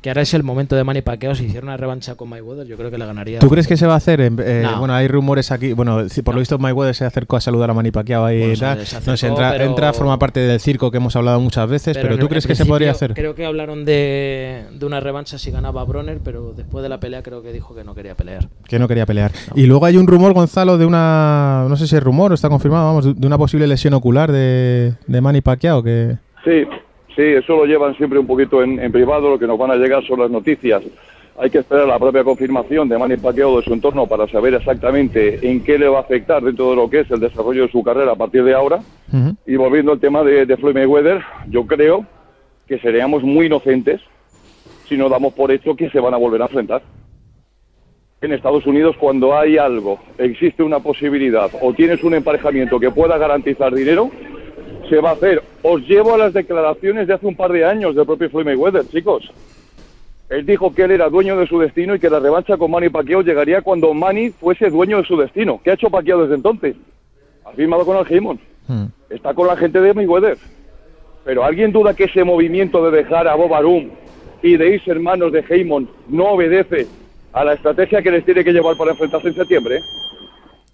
que 0.02 0.10
ahora 0.10 0.22
es 0.22 0.34
el 0.34 0.44
momento 0.44 0.76
de 0.76 0.84
Manny 0.84 1.02
Pacquiao. 1.02 1.36
Si 1.36 1.46
hiciera 1.46 1.66
una 1.66 1.76
revancha 1.78 2.16
con 2.16 2.30
Mayweather, 2.30 2.66
yo 2.66 2.78
creo 2.78 2.90
que 2.90 2.98
le 2.98 3.06
ganaría. 3.06 3.40
¿Tú 3.40 3.50
crees 3.50 3.68
que 3.68 3.76
se 3.78 3.86
va 3.86 3.94
a 3.96 3.98
hacer? 3.98 4.22
Eh, 4.22 4.62
No. 4.64 4.80
Bueno, 4.80 4.94
hay 4.94 5.08
rumores 5.08 5.52
aquí. 5.52 5.74
Bueno, 5.74 5.98
por 6.24 6.34
lo 6.36 6.40
visto 6.40 6.58
Mayweather 6.58 6.96
se 6.96 7.06
acercó 7.06 7.36
a 7.36 7.42
saludar 7.42 7.70
a 7.70 7.74
Manny 7.74 7.92
Pacquiao 7.92 8.24
ahí 8.26 8.38
Bueno, 8.40 8.54
y 8.54 8.56
se- 8.56 8.62
tal. 8.66 8.86
se 8.86 9.02
no 9.12 9.18
sé, 9.18 9.28
entra, 9.28 9.52
pero- 9.52 9.66
entra 9.66 9.90
a 9.90 9.94
formar 9.94 10.20
parte 10.20 10.40
del 10.40 10.60
circo 10.60 10.90
que 10.92 10.98
hemos 10.98 11.16
hablado 11.16 11.40
muchas 11.42 11.70
veces, 11.70 11.98
pero, 11.98 12.14
en- 12.14 12.20
¿tú 12.20 12.26
en 12.26 12.30
crees 12.30 12.48
que 12.48 12.56
se 12.56 12.66
podría 12.66 12.92
hacer? 12.92 13.14
Creo 13.14 13.36
que 13.36 13.46
hablaron 13.46 13.84
de, 13.86 14.66
de 14.74 14.86
una 14.86 15.00
revancha 15.00 15.38
si 15.38 15.52
ganaba 15.52 15.84
Broner, 15.84 16.20
pero 16.24 16.54
después 16.56 16.82
de 16.84 16.90
la 16.90 17.00
pelea 17.00 17.22
creo 17.24 17.42
que 17.44 17.52
dijo 17.52 17.76
que 17.76 17.84
no 17.84 17.94
quería 17.94 18.16
pelear. 18.16 18.48
Que 18.68 18.80
no 18.80 18.88
quería 18.88 19.06
pelear. 19.06 19.32
Y 19.56 19.66
luego 19.66 19.86
hay 19.86 19.98
un 19.98 20.08
rumor, 20.08 20.34
Gonzalo, 20.34 20.78
de 20.78 20.86
una. 20.86 21.66
No 21.68 21.76
sé 21.76 21.88
si 21.88 21.96
es 21.96 22.04
rumor 22.04 22.32
o 22.32 22.36
está 22.36 22.48
confirmado, 22.50 22.86
vamos, 22.86 23.20
de 23.20 23.28
una 23.28 23.38
posible 23.38 23.68
lesión 23.68 23.94
ocular 23.94 24.32
de, 24.32 24.94
de 25.08 25.22
Manny 25.22 25.42
Pacquiao. 25.42 25.84
Que, 25.84 26.18
Sí, 26.44 26.64
sí, 27.16 27.24
eso 27.24 27.58
lo 27.58 27.66
llevan 27.66 27.96
siempre 27.96 28.20
un 28.20 28.28
poquito 28.28 28.64
en, 28.64 28.80
en 28.80 28.92
privado, 28.92 29.30
lo 29.30 29.40
que 29.40 29.48
nos 29.48 29.58
van 29.58 29.72
a 29.72 29.76
llegar 29.76 30.06
son 30.06 30.20
las 30.20 30.32
noticias. 30.32 30.84
Hay 31.38 31.50
que 31.50 31.60
esperar 31.60 31.88
la 31.88 31.98
propia 31.98 32.24
confirmación 32.24 32.90
de 32.90 32.98
Manny 32.98 33.18
Pacquiao 33.18 33.58
de 33.58 33.64
su 33.64 33.74
entorno 33.74 34.06
para 34.06 34.28
saber 34.28 34.54
exactamente 34.54 35.40
en 35.50 35.64
qué 35.64 35.80
le 35.80 35.88
va 35.88 36.00
a 36.00 36.02
afectar 36.02 36.44
dentro 36.44 36.70
de 36.70 36.76
lo 36.76 36.90
que 36.90 37.00
es 37.00 37.12
el 37.12 37.20
desarrollo 37.20 37.64
de 37.64 37.72
su 37.72 37.82
carrera 37.84 38.12
a 38.12 38.16
partir 38.16 38.44
de 38.44 38.54
ahora. 38.54 38.80
Y 39.46 39.56
volviendo 39.56 39.92
al 39.92 40.00
tema 40.00 40.24
de, 40.24 40.46
de 40.46 40.58
Floyd 40.58 40.76
Mayweather, 40.76 41.22
yo 41.50 41.66
creo 41.66 42.06
que 42.68 42.80
seríamos 42.80 43.24
muy 43.24 43.48
inocentes 43.48 44.02
si 44.88 44.98
no 44.98 45.10
damos 45.10 45.34
por 45.34 45.52
hecho 45.52 45.76
que 45.76 45.90
se 45.90 46.00
van 46.00 46.14
a 46.14 46.18
volver 46.18 46.42
a 46.42 46.46
enfrentar. 46.46 46.82
En 48.22 48.34
Estados 48.34 48.68
Unidos, 48.68 48.96
cuando 49.00 49.36
hay 49.36 49.58
algo, 49.58 50.00
existe 50.20 50.62
una 50.62 50.80
posibilidad 50.80 51.50
o 51.60 51.74
tienes 51.74 52.04
un 52.04 52.14
emparejamiento 52.14 52.80
que 52.80 52.92
pueda 52.92 53.18
garantizar 53.18 53.74
dinero, 53.74 54.12
se 54.92 55.00
va 55.00 55.12
a 55.12 55.14
hacer. 55.14 55.42
Os 55.64 55.82
llevo 55.88 56.14
a 56.14 56.18
las 56.18 56.34
declaraciones 56.34 57.08
de 57.08 57.14
hace 57.14 57.26
un 57.26 57.36
par 57.36 57.52
de 57.54 57.64
años 57.64 57.96
del 57.96 58.06
propio 58.06 58.30
Floyd 58.30 58.46
Mayweather, 58.46 58.86
chicos. 58.90 59.32
Él 60.30 60.46
dijo 60.46 60.74
que 60.74 60.84
él 60.84 60.92
era 60.92 61.08
dueño 61.10 61.38
de 61.38 61.48
su 61.48 61.58
destino 61.60 61.96
y 61.96 62.00
que 62.00 62.10
la 62.10 62.20
revancha 62.20 62.58
con 62.58 62.70
Manny 62.72 62.90
Pacquiao 62.90 63.22
llegaría 63.22 63.62
cuando 63.62 63.94
Manny 63.94 64.32
fuese 64.32 64.70
dueño 64.70 64.98
de 64.98 65.06
su 65.06 65.16
destino. 65.16 65.62
¿Qué 65.64 65.72
ha 65.72 65.74
hecho 65.76 65.90
Pacquiao 65.90 66.22
desde 66.22 66.36
entonces? 66.36 66.76
Ha 67.46 67.52
firmado 67.52 67.86
con 67.86 67.98
el 67.98 68.06
Heyman 68.06 68.40
Mm. 68.68 68.86
está 69.10 69.34
con 69.34 69.48
la 69.48 69.58
gente 69.58 69.82
de 69.82 69.94
Mayweather. 69.94 70.38
Pero 71.26 71.44
¿alguien 71.44 71.72
duda 71.72 71.94
que 71.94 72.06
ese 72.06 72.24
movimiento 72.24 72.84
de 72.90 72.98
dejar 72.98 73.28
a 73.28 73.36
Bob 73.36 73.54
Arum 73.54 73.90
y 74.44 74.56
de 74.56 74.76
irse 74.76 74.92
hermanos 74.92 75.32
de 75.32 75.44
Heyman 75.50 75.90
no 76.08 76.26
obedece 76.34 76.88
a 77.34 77.44
la 77.44 77.54
estrategia 77.54 78.02
que 78.02 78.12
les 78.12 78.24
tiene 78.24 78.44
que 78.44 78.52
llevar 78.54 78.78
para 78.78 78.92
enfrentarse 78.92 79.30
en 79.30 79.36
septiembre? 79.36 79.82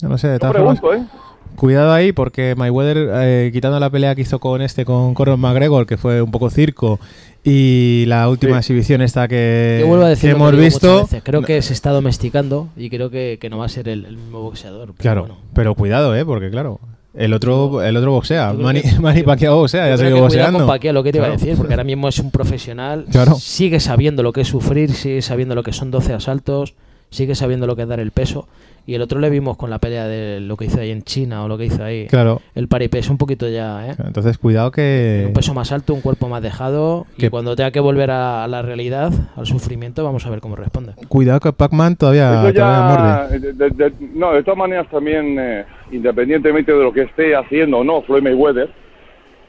No 0.04 0.10
lo 0.10 0.18
sé, 0.18 0.28
de 0.28 0.40
todas 0.40 0.56
formas, 0.58 0.80
pregunto, 0.80 1.06
¿eh? 1.06 1.08
Cuidado 1.56 1.92
ahí, 1.94 2.12
porque 2.12 2.54
Mayweather, 2.56 3.10
eh, 3.16 3.50
quitando 3.52 3.80
la 3.80 3.90
pelea 3.90 4.14
que 4.16 4.22
hizo 4.22 4.40
con 4.40 4.62
este, 4.62 4.86
con 4.86 5.14
Conor 5.14 5.38
McGregor, 5.38 5.86
que 5.88 5.98
fue 5.98 6.22
un 6.22 6.30
poco 6.32 6.50
circo, 6.50 7.00
y 7.44 8.04
la 8.08 8.30
última 8.30 8.54
Sí. 8.62 8.74
exhibición 8.74 9.02
esta 9.02 9.28
que, 9.28 9.78
Yo 9.82 9.88
vuelvo 9.88 10.06
a 10.06 10.10
decir 10.10 10.30
que 10.32 10.36
hemos 10.36 10.56
visto. 10.56 11.04
veces, 11.04 11.22
Creo 11.24 11.42
que 11.42 11.62
se 11.62 11.74
está 11.74 11.92
domesticando 11.92 12.68
y 12.78 12.90
creo 12.90 13.10
que, 13.10 13.38
que 13.40 13.50
no 13.50 13.58
va 13.58 13.66
a 13.66 13.70
ser 13.70 13.88
el, 13.90 14.06
el 14.06 14.18
mismo 14.18 14.42
boxeador. 14.42 14.88
pero 14.88 14.96
Claro, 14.98 15.22
bueno. 15.22 15.38
pero 15.54 15.74
cuidado, 15.76 16.16
¿eh? 16.16 16.26
Porque 16.26 16.50
claro, 16.52 16.80
el 17.16 17.34
otro, 17.34 17.82
el 17.82 17.96
otro 17.98 18.12
boxea. 18.12 18.54
Manny, 18.54 18.82
que- 18.82 19.00
Manny 19.00 19.24
Pacquiao 19.24 19.56
boxea, 19.58 19.88
ya 19.90 19.96
cuidado 19.96 20.22
boxeando. 20.22 20.60
con 20.60 20.68
Pacquiao, 20.68 20.94
lo 20.94 21.04
que 21.04 21.12
te 21.12 21.18
iba 21.20 21.26
a 21.28 21.30
Claro. 21.30 21.40
decir, 21.42 21.58
porque 21.58 21.74
ahora 21.74 21.84
mismo 21.86 22.08
es 22.10 22.20
un 22.20 22.30
profesional, 22.32 23.06
Claro. 23.12 23.36
sigue 23.36 23.80
sabiendo 23.80 24.22
lo 24.24 24.34
que 24.34 24.42
es 24.42 24.48
sufrir, 24.48 24.92
sigue 24.94 25.22
sabiendo 25.22 25.56
lo 25.56 25.64
que 25.64 25.72
son 25.74 25.90
12 25.90 26.14
asaltos, 26.14 26.76
sigue 27.10 27.34
sabiendo 27.34 27.66
lo 27.66 27.76
que 27.76 27.84
es 27.84 27.88
dar 27.88 28.00
el 28.02 28.12
peso. 28.12 28.48
Y 28.88 28.96
el 28.96 29.02
otro 29.02 29.20
le 29.20 29.30
vimos 29.30 29.58
con 29.58 29.70
la 29.70 29.80
pelea 29.80 30.08
de 30.08 30.40
lo 30.40 30.56
que 30.56 30.64
hizo 30.66 30.80
ahí 30.80 30.92
en 30.92 31.04
China 31.04 31.44
o 31.44 31.48
lo 31.50 31.58
que 31.58 31.66
hizo 31.66 31.84
ahí. 31.84 32.08
Claro. 32.08 32.42
El 32.56 32.70
paripés 32.70 33.10
un 33.10 33.18
poquito 33.18 33.48
ya, 33.50 33.86
¿eh? 33.90 33.96
Entonces, 34.04 34.38
cuidado 34.38 34.72
que. 34.72 35.26
Un 35.28 35.34
peso 35.34 35.54
más 35.54 35.74
alto, 35.74 35.94
un 35.94 36.00
cuerpo 36.00 36.30
más 36.30 36.42
dejado. 36.42 37.06
Y 37.18 37.22
Que- 37.24 37.30
cuando 37.30 37.54
tenga 37.58 37.72
que 37.72 37.82
volver 37.82 38.10
a 38.12 38.48
la 38.48 38.62
realidad, 38.62 39.12
al 39.36 39.46
sufrimiento, 39.46 40.04
vamos 40.06 40.26
a 40.26 40.30
ver 40.30 40.40
cómo 40.40 40.56
responde. 40.56 40.94
Cuidado 41.10 41.42
que 41.42 41.52
Pac-Man 41.52 41.98
todavía, 41.98 42.46
Eso 42.48 42.54
todavía 42.54 43.28
ya, 43.30 43.38
de- 43.38 43.54
de- 43.54 43.70
de- 43.72 43.94
no, 44.16 44.32
de 44.32 44.42
todas 44.44 44.58
maneras 44.58 44.88
también, 44.90 45.38
eh, 45.38 45.66
independientemente 45.92 46.72
de 46.72 46.82
lo 46.82 46.94
que 46.94 47.02
esté 47.02 47.36
haciendo 47.36 47.80
o 47.80 47.84
no 47.84 48.02
Floyd 48.04 48.24
Mayweather, 48.24 48.70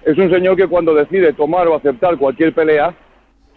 es 0.05 0.19
un 0.19 0.31
señor 0.31 0.57
que 0.57 0.67
cuando 0.67 0.93
decide 0.95 1.33
tomar 1.33 1.69
o 1.69 1.77
aceptar 1.77 2.17
cualquier 2.19 2.53
pelea, 2.53 2.93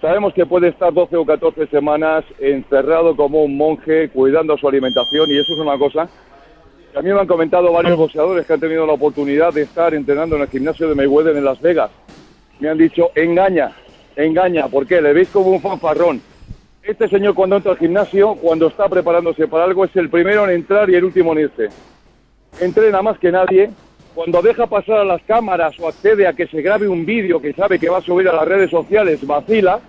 sabemos 0.02 0.34
que 0.34 0.46
puede 0.46 0.70
estar 0.70 0.92
12 0.92 1.16
o 1.16 1.26
14 1.26 1.68
semanas 1.68 2.26
encerrado 2.40 3.16
como 3.16 3.44
un 3.44 3.56
monje, 3.56 4.10
cuidando 4.10 4.58
su 4.58 4.68
alimentación, 4.68 5.30
y 5.30 5.38
eso 5.38 5.54
es 5.54 5.60
una 5.60 5.78
cosa 5.78 6.10
que 6.92 7.00
a 7.00 7.02
mí 7.02 7.14
me 7.14 7.22
han 7.22 7.28
comentado 7.28 7.72
varios 7.72 7.98
boxeadores 7.98 8.46
que 8.46 8.54
han 8.54 8.60
tenido 8.60 8.86
la 8.86 8.94
oportunidad 8.94 9.54
de 9.54 9.62
estar 9.62 9.94
entrenando 9.94 10.36
en 10.36 10.42
el 10.42 10.50
gimnasio 10.50 10.90
de 10.90 10.96
Mayweather 10.96 11.38
en 11.38 11.46
Las 11.46 11.62
Vegas. 11.62 11.90
Me 12.60 12.70
han 12.70 12.78
dicho, 12.78 13.12
engaña, 13.16 13.72
engaña, 14.16 14.68
¿por 14.68 14.86
qué? 14.86 15.02
Le 15.02 15.14
veis 15.14 15.30
como 15.30 15.52
un 15.52 15.62
fanfarrón. 15.62 16.22
Este 16.84 17.08
señor 17.08 17.34
cuando 17.34 17.58
entra 17.58 17.72
al 17.72 17.78
gimnasio, 17.78 18.36
cuando 18.36 18.68
está 18.68 18.90
preparándose 18.90 19.48
para 19.48 19.64
algo, 19.64 19.86
es 19.86 19.96
el 19.96 20.10
primero 20.10 20.44
en 20.44 20.52
entrar 20.52 20.90
y 20.90 20.96
el 20.96 21.06
último 21.06 21.32
en 21.32 21.40
irse. 21.40 21.70
Entrena 22.60 23.02
más 23.02 23.18
que 23.20 23.32
nadie. 23.32 23.70
Cuando 24.14 24.42
deja 24.42 24.68
pasar 24.68 24.98
a 24.98 25.06
las 25.06 25.22
cámaras 25.24 25.80
o 25.80 25.88
accede 25.88 26.28
a 26.28 26.34
que 26.34 26.48
se 26.48 26.62
grabe 26.62 26.90
un 26.90 27.06
vídeo 27.06 27.42
que 27.42 27.54
sabe 27.54 27.80
que 27.80 27.88
va 27.88 28.00
a 28.00 28.02
subir 28.02 28.28
a 28.28 28.34
las 28.34 28.46
redes 28.46 28.70
sociales, 28.70 29.26
vacila. 29.26 29.80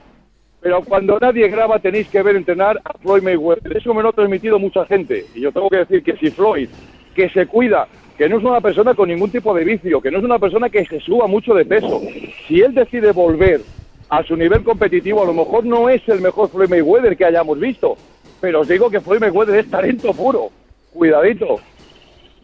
Pero 0.62 0.80
cuando 0.82 1.18
nadie 1.18 1.48
graba 1.48 1.80
tenéis 1.80 2.08
que 2.08 2.22
ver 2.22 2.36
entrenar 2.36 2.80
a 2.84 2.96
Floyd 2.98 3.22
Mayweather. 3.22 3.76
Eso 3.76 3.92
me 3.92 4.02
lo 4.02 4.10
ha 4.10 4.12
transmitido 4.12 4.60
mucha 4.60 4.86
gente. 4.86 5.26
Y 5.34 5.40
yo 5.40 5.50
tengo 5.50 5.68
que 5.68 5.78
decir 5.78 6.04
que 6.04 6.16
si 6.16 6.30
Floyd, 6.30 6.68
que 7.16 7.28
se 7.30 7.46
cuida, 7.46 7.88
que 8.16 8.28
no 8.28 8.38
es 8.38 8.44
una 8.44 8.60
persona 8.60 8.94
con 8.94 9.08
ningún 9.08 9.30
tipo 9.30 9.52
de 9.54 9.64
vicio, 9.64 10.00
que 10.00 10.12
no 10.12 10.18
es 10.18 10.24
una 10.24 10.38
persona 10.38 10.70
que 10.70 10.86
se 10.86 11.00
suba 11.00 11.26
mucho 11.26 11.52
de 11.52 11.64
peso, 11.64 12.00
si 12.46 12.60
él 12.60 12.74
decide 12.74 13.10
volver 13.10 13.60
a 14.08 14.22
su 14.22 14.36
nivel 14.36 14.62
competitivo, 14.62 15.22
a 15.22 15.26
lo 15.26 15.34
mejor 15.34 15.64
no 15.64 15.88
es 15.88 16.08
el 16.08 16.20
mejor 16.20 16.48
Floyd 16.48 16.68
Mayweather 16.68 17.16
que 17.16 17.24
hayamos 17.24 17.58
visto. 17.58 17.96
Pero 18.40 18.60
os 18.60 18.68
digo 18.68 18.88
que 18.88 19.00
Floyd 19.00 19.20
Mayweather 19.20 19.56
es 19.56 19.70
talento 19.70 20.12
puro. 20.12 20.50
Cuidadito. 20.92 21.58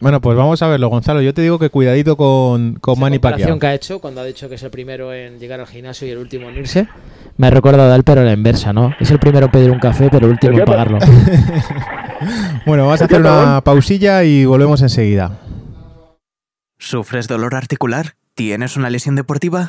Bueno, 0.01 0.21
pues 0.21 0.37
vamos 0.37 0.61
a 0.61 0.67
verlo, 0.67 0.87
Gonzalo. 0.87 1.21
Yo 1.21 1.33
te 1.33 1.41
digo 1.41 1.59
que 1.59 1.69
cuidadito 1.69 2.15
con, 2.15 2.75
con 2.75 2.93
Esa 2.93 3.01
Manny 3.01 3.17
comparación 3.17 3.47
Pacquiao. 3.49 3.59
que 3.59 3.67
ha 3.67 3.73
hecho 3.73 3.99
cuando 3.99 4.21
ha 4.21 4.25
dicho 4.25 4.47
que 4.47 4.55
es 4.55 4.63
el 4.63 4.69
primero 4.71 5.13
en 5.13 5.39
llegar 5.39 5.59
al 5.59 5.67
gimnasio 5.67 6.07
y 6.07 6.11
el 6.11 6.17
último 6.17 6.49
en 6.49 6.57
irse, 6.57 6.87
me 7.37 7.47
ha 7.47 7.49
recordado 7.49 7.91
a 7.91 7.95
él, 7.95 8.03
pero 8.03 8.21
a 8.21 8.23
la 8.23 8.31
inversa, 8.33 8.71
¿no? 8.71 8.93
Es 8.99 9.11
el 9.11 9.19
primero 9.19 9.47
en 9.47 9.51
pedir 9.51 9.71
un 9.71 9.79
café, 9.79 10.09
pero 10.09 10.25
el 10.27 10.31
último 10.33 10.53
¿El 10.53 10.59
en 10.59 10.65
pagarlo. 10.65 10.99
Bueno, 12.65 12.83
vamos 12.85 13.01
a 13.01 13.05
hacer 13.05 13.21
una 13.21 13.61
pausilla 13.63 14.23
y 14.25 14.43
volvemos 14.45 14.81
enseguida. 14.81 15.39
¿Sufres 16.77 17.27
dolor 17.29 17.55
articular? 17.55 18.15
¿Tienes 18.35 18.75
una 18.75 18.89
lesión 18.89 19.15
deportiva? 19.15 19.67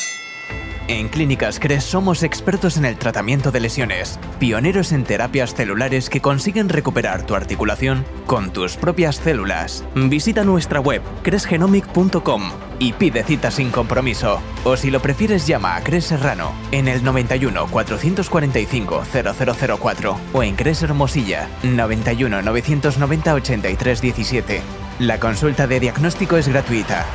En 0.90 1.09
Clínicas 1.09 1.61
CRES 1.61 1.85
somos 1.85 2.25
expertos 2.25 2.76
en 2.76 2.85
el 2.85 2.97
tratamiento 2.97 3.52
de 3.52 3.61
lesiones, 3.61 4.18
pioneros 4.40 4.90
en 4.90 5.04
terapias 5.04 5.54
celulares 5.54 6.11
que 6.11 6.20
consiguen 6.20 6.68
recuperar 6.68 7.25
tu 7.25 7.37
articulación 7.37 8.04
con 8.26 8.52
tus 8.52 8.76
propias 8.76 9.14
células. 9.14 9.85
Visita 9.94 10.42
nuestra 10.42 10.80
web 10.80 11.00
cresgenomic.com 11.23 12.42
y 12.80 12.92
pide 12.94 13.23
cita 13.23 13.52
sin 13.52 13.70
compromiso. 13.70 14.40
O 14.64 14.76
si 14.76 14.90
lo 14.90 15.00
prefieres 15.00 15.47
llama 15.47 15.76
a 15.76 15.85
Cres 15.85 16.06
Serrano 16.06 16.50
en 16.73 16.88
el 16.88 17.04
91 17.04 17.68
445 17.68 19.04
0004 19.76 20.16
o 20.32 20.42
en 20.42 20.56
Cres 20.56 20.82
Hermosilla 20.82 21.49
91 21.62 22.42
990 22.42 23.35
83 23.35 24.00
17. 24.00 24.62
La 24.99 25.20
consulta 25.20 25.68
de 25.68 25.78
diagnóstico 25.78 26.37
es 26.37 26.49
gratuita. 26.49 27.06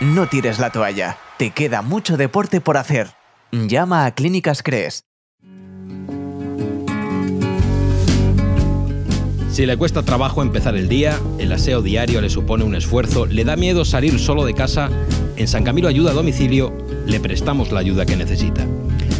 No 0.00 0.26
tires 0.26 0.58
la 0.58 0.70
toalla, 0.70 1.16
te 1.38 1.50
queda 1.50 1.82
mucho 1.82 2.16
deporte 2.16 2.60
por 2.60 2.76
hacer. 2.76 3.08
Llama 3.52 4.06
a 4.06 4.14
Clínicas 4.14 4.62
Cres. 4.62 5.04
Si 9.50 9.64
le 9.64 9.76
cuesta 9.78 10.02
trabajo 10.02 10.42
empezar 10.42 10.76
el 10.76 10.88
día, 10.88 11.18
el 11.38 11.50
aseo 11.50 11.80
diario 11.80 12.20
le 12.20 12.28
supone 12.28 12.64
un 12.64 12.74
esfuerzo, 12.74 13.24
le 13.24 13.42
da 13.44 13.56
miedo 13.56 13.86
salir 13.86 14.18
solo 14.18 14.44
de 14.44 14.52
casa, 14.52 14.90
en 15.36 15.48
San 15.48 15.64
Camilo 15.64 15.88
Ayuda 15.88 16.10
a 16.10 16.14
Domicilio 16.14 16.76
le 17.06 17.20
prestamos 17.20 17.72
la 17.72 17.80
ayuda 17.80 18.04
que 18.04 18.16
necesita. 18.16 18.66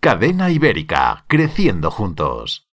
Cadena 0.00 0.48
Ibérica, 0.48 1.24
creciendo 1.26 1.90
juntos. 1.90 2.68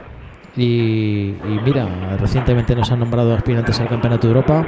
Y, 0.56 1.34
mira, 1.66 2.16
recientemente 2.18 2.78
nos 2.78 2.90
han 2.92 3.00
nombrado 3.00 3.36
aspirantes 3.36 3.78
al 3.82 3.90
Campeonato 3.90 4.26
de 4.26 4.34
Europa. 4.34 4.66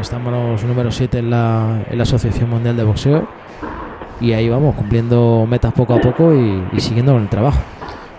Estamos 0.00 0.62
número 0.62 0.92
7 0.92 1.18
en 1.18 1.30
la, 1.30 1.82
en 1.90 1.98
la 1.98 2.04
Asociación 2.04 2.48
Mundial 2.48 2.76
de 2.76 2.84
Boxeo. 2.84 3.26
Y 4.20 4.34
ahí 4.34 4.48
vamos, 4.48 4.76
cumpliendo 4.76 5.48
metas 5.50 5.72
poco 5.72 5.94
a 5.94 6.00
poco 6.00 6.32
y 6.32 6.78
siguiendo 6.78 7.14
con 7.14 7.22
el 7.22 7.28
trabajo. 7.28 7.58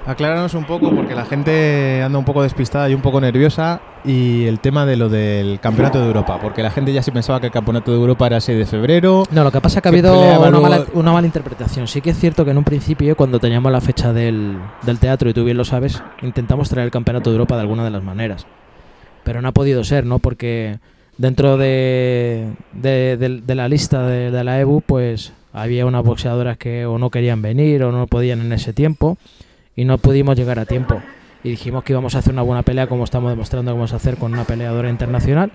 Acláranos 0.08 0.54
un 0.54 0.66
poco 0.66 0.92
porque 0.92 1.16
la 1.16 1.26
gente 1.26 2.04
anda 2.04 2.20
un 2.20 2.26
poco 2.26 2.44
despistada 2.44 2.88
y 2.90 2.94
un 2.94 3.02
poco 3.02 3.20
nerviosa 3.20 3.82
y 4.04 4.46
el 4.46 4.60
tema 4.60 4.86
de 4.86 4.98
lo 4.98 5.10
del 5.10 5.60
Campeonato 5.60 6.00
de 6.00 6.06
Europa, 6.06 6.38
porque 6.40 6.62
la 6.62 6.70
gente 6.70 6.94
ya 6.94 7.02
se 7.02 7.12
pensaba 7.12 7.40
que 7.40 7.48
el 7.48 7.52
Campeonato 7.52 7.90
de 7.92 7.98
Europa 7.98 8.28
era 8.28 8.36
el 8.36 8.42
6 8.44 8.56
de 8.60 8.66
febrero. 8.68 9.24
No, 9.32 9.44
lo 9.44 9.52
que 9.52 9.62
pasa 9.62 9.80
es 9.80 9.82
que 9.82 9.88
ha 9.88 9.92
habido 9.92 10.20
una 10.22 10.50
luego- 10.52 10.62
mala, 10.62 10.86
una 10.94 11.12
mala 11.12 11.26
interpretación. 11.26 11.88
Sí 11.88 12.02
que 12.02 12.12
es 12.12 12.20
cierto 12.20 12.46
que 12.46 12.52
en 12.52 12.58
un 12.60 12.64
principio, 12.64 13.16
cuando 13.18 13.40
teníamos 13.40 13.72
la 13.72 13.82
fecha 13.82 14.14
del, 14.14 14.58
del 14.84 15.00
teatro, 15.00 15.28
y 15.28 15.34
tú 15.34 15.44
bien 15.44 15.58
lo 15.58 15.66
sabes, 15.66 16.04
intentamos 16.22 16.70
traer 16.70 16.86
el 16.86 16.92
Campeonato 16.92 17.32
de 17.32 17.36
Europa 17.38 17.56
de 17.56 17.62
alguna 17.62 17.84
de 17.84 17.90
las 17.90 18.04
maneras. 18.04 18.46
Pero 19.24 19.42
no 19.42 19.48
ha 19.48 19.54
podido 19.54 19.84
ser, 19.84 20.06
¿no? 20.06 20.20
Porque 20.20 20.78
dentro 21.18 21.58
de, 21.58 22.50
de, 22.74 23.18
de- 23.18 23.42
de 23.42 23.56
la 23.56 23.68
lista 23.68 24.06
de 24.06 24.44
la 24.44 24.60
EBU, 24.60 24.82
pues 24.82 25.34
había 25.52 25.88
unas 25.88 26.04
boxeadoras 26.04 26.58
que 26.60 26.86
o 26.86 27.00
no 27.00 27.10
querían 27.10 27.42
venir 27.42 27.82
o 27.84 27.92
no 27.92 28.06
podían 28.06 28.42
en 28.42 28.52
ese 28.54 28.72
tiempo 28.72 29.18
y 29.76 29.86
no 29.86 29.98
pudimos 29.98 30.38
llegar 30.38 30.60
a 30.60 30.66
tiempo. 30.66 31.02
Y 31.44 31.50
dijimos 31.50 31.84
que 31.84 31.94
íbamos 31.94 32.16
a 32.16 32.20
hacer 32.20 32.34
una 32.34 32.42
buena 32.42 32.64
pelea 32.64 32.88
como 32.88 33.04
estamos 33.04 33.30
demostrando 33.30 33.72
que 33.72 33.76
vamos 33.76 33.94
a 33.94 33.98
hacer 33.98 34.18
con 34.18 34.34
una 34.34 34.46
peleadora 34.46 34.90
internacional 34.90 35.52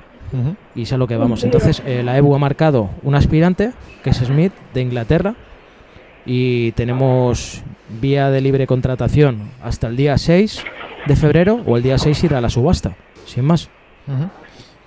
y 0.75 0.87
sé 0.87 0.95
a 0.95 0.99
lo 0.99 1.09
que 1.09 1.17
vamos. 1.17 1.43
Entonces, 1.43 1.83
eh, 1.85 2.03
la 2.05 2.17
EBU 2.17 2.35
ha 2.35 2.39
marcado 2.39 2.91
un 3.03 3.17
aspirante, 3.17 3.73
que 4.05 4.11
es 4.11 4.19
Smith, 4.19 4.53
de 4.73 4.83
Inglaterra, 4.83 5.35
y 6.25 6.71
tenemos 6.73 7.63
vía 8.01 8.31
de 8.31 8.41
libre 8.41 8.67
contratación 8.67 9.51
hasta 9.63 9.89
el 9.89 9.97
día 9.97 10.17
6 10.17 10.63
de 11.07 11.17
febrero 11.17 11.61
o 11.67 11.77
el 11.77 11.83
día 11.83 11.99
6 11.99 12.25
ir 12.25 12.35
a 12.35 12.41
la 12.41 12.51
subasta, 12.51 12.95
sin 13.27 13.45
más. 13.45 13.69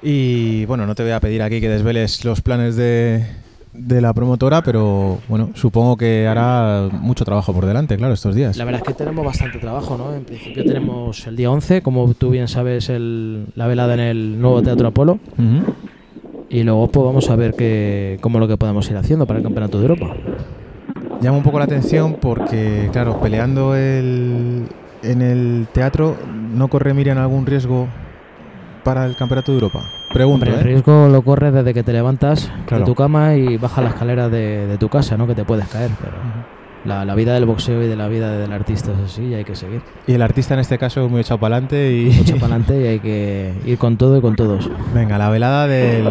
Y 0.01 0.65
bueno, 0.65 0.85
no 0.85 0.95
te 0.95 1.03
voy 1.03 1.11
a 1.11 1.19
pedir 1.19 1.41
aquí 1.41 1.59
que 1.59 1.69
desveles 1.69 2.23
los 2.23 2.41
planes 2.41 2.75
de, 2.75 3.25
de 3.73 4.01
la 4.01 4.13
promotora, 4.13 4.61
pero 4.61 5.17
bueno, 5.27 5.49
supongo 5.55 5.97
que 5.97 6.27
hará 6.27 6.89
mucho 6.91 7.25
trabajo 7.25 7.53
por 7.53 7.65
delante, 7.65 7.97
claro, 7.97 8.13
estos 8.13 8.35
días. 8.35 8.55
La 8.57 8.65
verdad 8.65 8.81
es 8.85 8.87
que 8.87 8.93
tenemos 8.93 9.25
bastante 9.25 9.57
trabajo, 9.59 9.97
¿no? 9.97 10.13
En 10.13 10.23
principio 10.25 10.63
tenemos 10.63 11.25
el 11.27 11.35
día 11.35 11.49
11, 11.49 11.81
como 11.81 12.13
tú 12.13 12.29
bien 12.29 12.47
sabes, 12.47 12.89
el- 12.89 13.45
la 13.55 13.67
velada 13.67 13.95
en 13.95 13.99
el 13.99 14.39
nuevo 14.41 14.61
Teatro 14.61 14.87
Apolo. 14.87 15.19
Y 16.49 16.61
luego 16.63 16.87
pues 16.87 17.03
vamos 17.05 17.29
a 17.31 17.35
ver 17.35 17.55
qué, 17.55 18.19
cómo 18.21 18.39
lo 18.39 18.47
que 18.47 18.57
podemos 18.57 18.89
ir 18.91 18.97
haciendo 18.97 19.25
para 19.25 19.39
el 19.39 19.43
Campeonato 19.43 19.79
de 19.79 19.83
Europa. 19.85 20.11
Llama 21.21 21.37
un 21.37 21.43
poco 21.43 21.57
la 21.57 21.65
atención 21.65 22.17
porque, 22.21 22.89
claro, 22.91 23.19
peleando 23.21 23.75
el, 23.75 24.67
en 25.01 25.21
el 25.21 25.67
teatro, 25.73 26.15
¿no 26.55 26.67
corre 26.67 26.93
Miriam 26.93 27.17
algún 27.17 27.45
riesgo 27.45 27.87
para 28.83 29.05
el 29.05 29.15
Campeonato 29.15 29.51
de 29.51 29.57
Europa? 29.59 29.79
El 30.15 30.43
¿eh? 30.59 30.63
riesgo 30.63 31.07
lo 31.09 31.21
corres 31.23 31.53
desde 31.53 31.73
que 31.73 31.83
te 31.83 31.91
levantas 31.93 32.51
Claro. 32.67 32.83
de 32.83 32.85
tu 32.85 32.95
cama 32.95 33.35
y 33.35 33.57
bajas 33.57 33.83
la 33.83 33.89
escalera 33.91 34.29
de, 34.29 34.67
de 34.67 34.77
tu 34.77 34.87
casa, 34.89 35.17
¿no? 35.17 35.25
Que 35.27 35.35
te 35.35 35.43
puedes 35.43 35.67
caer, 35.67 35.89
pero 35.99 36.13
la, 36.85 37.03
la 37.05 37.15
vida 37.15 37.33
del 37.33 37.45
boxeo 37.45 37.81
y 37.83 37.87
de 37.87 37.95
la 37.95 38.07
vida 38.07 38.37
del 38.37 38.51
artista 38.53 38.91
es 38.91 39.11
así 39.11 39.23
y 39.23 39.33
hay 39.33 39.43
que 39.43 39.55
seguir. 39.55 39.81
Y 40.05 40.13
el 40.13 40.21
artista 40.21 40.53
en 40.53 40.59
este 40.59 40.77
caso 40.77 41.03
es 41.05 41.09
muy 41.11 41.21
echado 41.21 41.39
para 41.39 41.55
adelante 41.55 41.91
y... 41.91 42.05
Mucho 42.11 42.33
para 42.39 42.55
adelante 42.55 42.81
y 42.81 42.87
hay 42.87 42.99
que 42.99 43.53
ir 43.65 43.77
con 43.77 43.97
todo 43.97 44.17
y 44.17 44.21
con 44.21 44.35
todos. 44.35 44.69
Venga, 44.93 45.17
la 45.17 45.29
velada 45.29 45.65
del, 45.67 46.03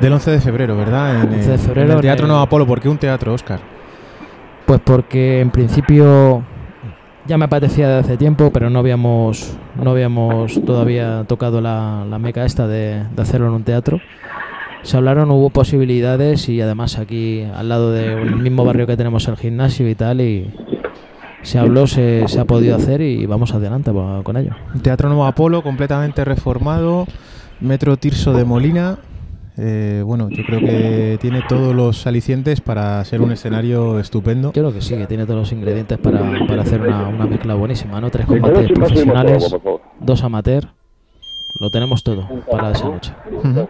del 0.00 0.12
11 0.12 0.30
de 0.30 0.40
febrero, 0.40 0.76
¿verdad? 0.76 1.22
En, 1.24 1.34
11 1.34 1.50
de 1.50 1.58
febrero 1.58 1.86
en 1.86 1.90
el 1.90 1.96
en 1.96 2.00
Teatro 2.02 2.24
el- 2.24 2.28
Nuevo 2.28 2.42
Apolo. 2.42 2.66
¿Por 2.66 2.80
qué 2.80 2.88
un 2.88 2.98
teatro, 2.98 3.34
Oscar? 3.34 3.60
Pues 4.66 4.80
porque 4.82 5.40
en 5.40 5.50
principio 5.50 6.42
ya 7.26 7.38
me 7.38 7.44
apetecía 7.44 7.88
de 7.88 7.98
hace 8.00 8.16
tiempo, 8.16 8.50
pero 8.52 8.70
no 8.70 8.78
habíamos, 8.78 9.56
no 9.76 9.90
habíamos 9.90 10.60
todavía 10.64 11.24
tocado 11.26 11.60
la, 11.60 12.04
la 12.08 12.18
meca 12.18 12.44
esta 12.44 12.66
de, 12.66 13.04
de 13.14 13.22
hacerlo 13.22 13.48
en 13.48 13.54
un 13.54 13.64
teatro. 13.64 14.00
Se 14.82 14.96
hablaron, 14.96 15.30
hubo 15.30 15.50
posibilidades 15.50 16.48
y 16.48 16.60
además 16.60 16.98
aquí 16.98 17.42
al 17.54 17.68
lado 17.68 17.92
del 17.92 18.36
mismo 18.36 18.64
barrio 18.64 18.86
que 18.86 18.96
tenemos 18.96 19.28
el 19.28 19.36
gimnasio 19.36 19.88
y 19.88 19.94
tal 19.94 20.20
y 20.20 20.52
se 21.42 21.58
habló, 21.58 21.86
se, 21.86 22.26
se 22.26 22.40
ha 22.40 22.44
podido 22.44 22.76
hacer 22.76 23.00
y 23.00 23.26
vamos 23.26 23.54
adelante 23.54 23.92
con 24.24 24.36
ello. 24.36 24.56
Teatro 24.82 25.08
Nuevo 25.08 25.26
Apolo, 25.26 25.62
completamente 25.62 26.24
reformado. 26.24 27.06
Metro 27.60 27.96
Tirso 27.96 28.32
de 28.32 28.44
Molina. 28.44 28.98
Eh, 29.58 30.02
bueno, 30.06 30.30
yo 30.30 30.44
creo 30.44 30.60
que 30.62 31.18
tiene 31.20 31.42
todos 31.42 31.74
los 31.74 32.06
alicientes 32.06 32.60
para 32.62 33.04
ser 33.04 33.20
un 33.20 33.32
escenario 33.32 33.98
estupendo. 33.98 34.48
Yo 34.54 34.62
creo 34.62 34.72
que 34.72 34.80
sí, 34.80 34.96
que 34.96 35.06
tiene 35.06 35.24
todos 35.26 35.40
los 35.40 35.52
ingredientes 35.52 35.98
para, 35.98 36.46
para 36.46 36.62
hacer 36.62 36.80
una, 36.80 37.06
una 37.08 37.26
mezcla 37.26 37.54
buenísima, 37.54 38.00
¿no? 38.00 38.10
Tres 38.10 38.26
combates 38.26 38.70
profesionales, 38.72 39.54
dos 40.00 40.24
amateur, 40.24 40.68
lo 41.60 41.70
tenemos 41.70 42.02
todo 42.02 42.26
para 42.50 42.70
esa 42.72 42.86
noche. 42.88 43.12
Ujú. 43.30 43.68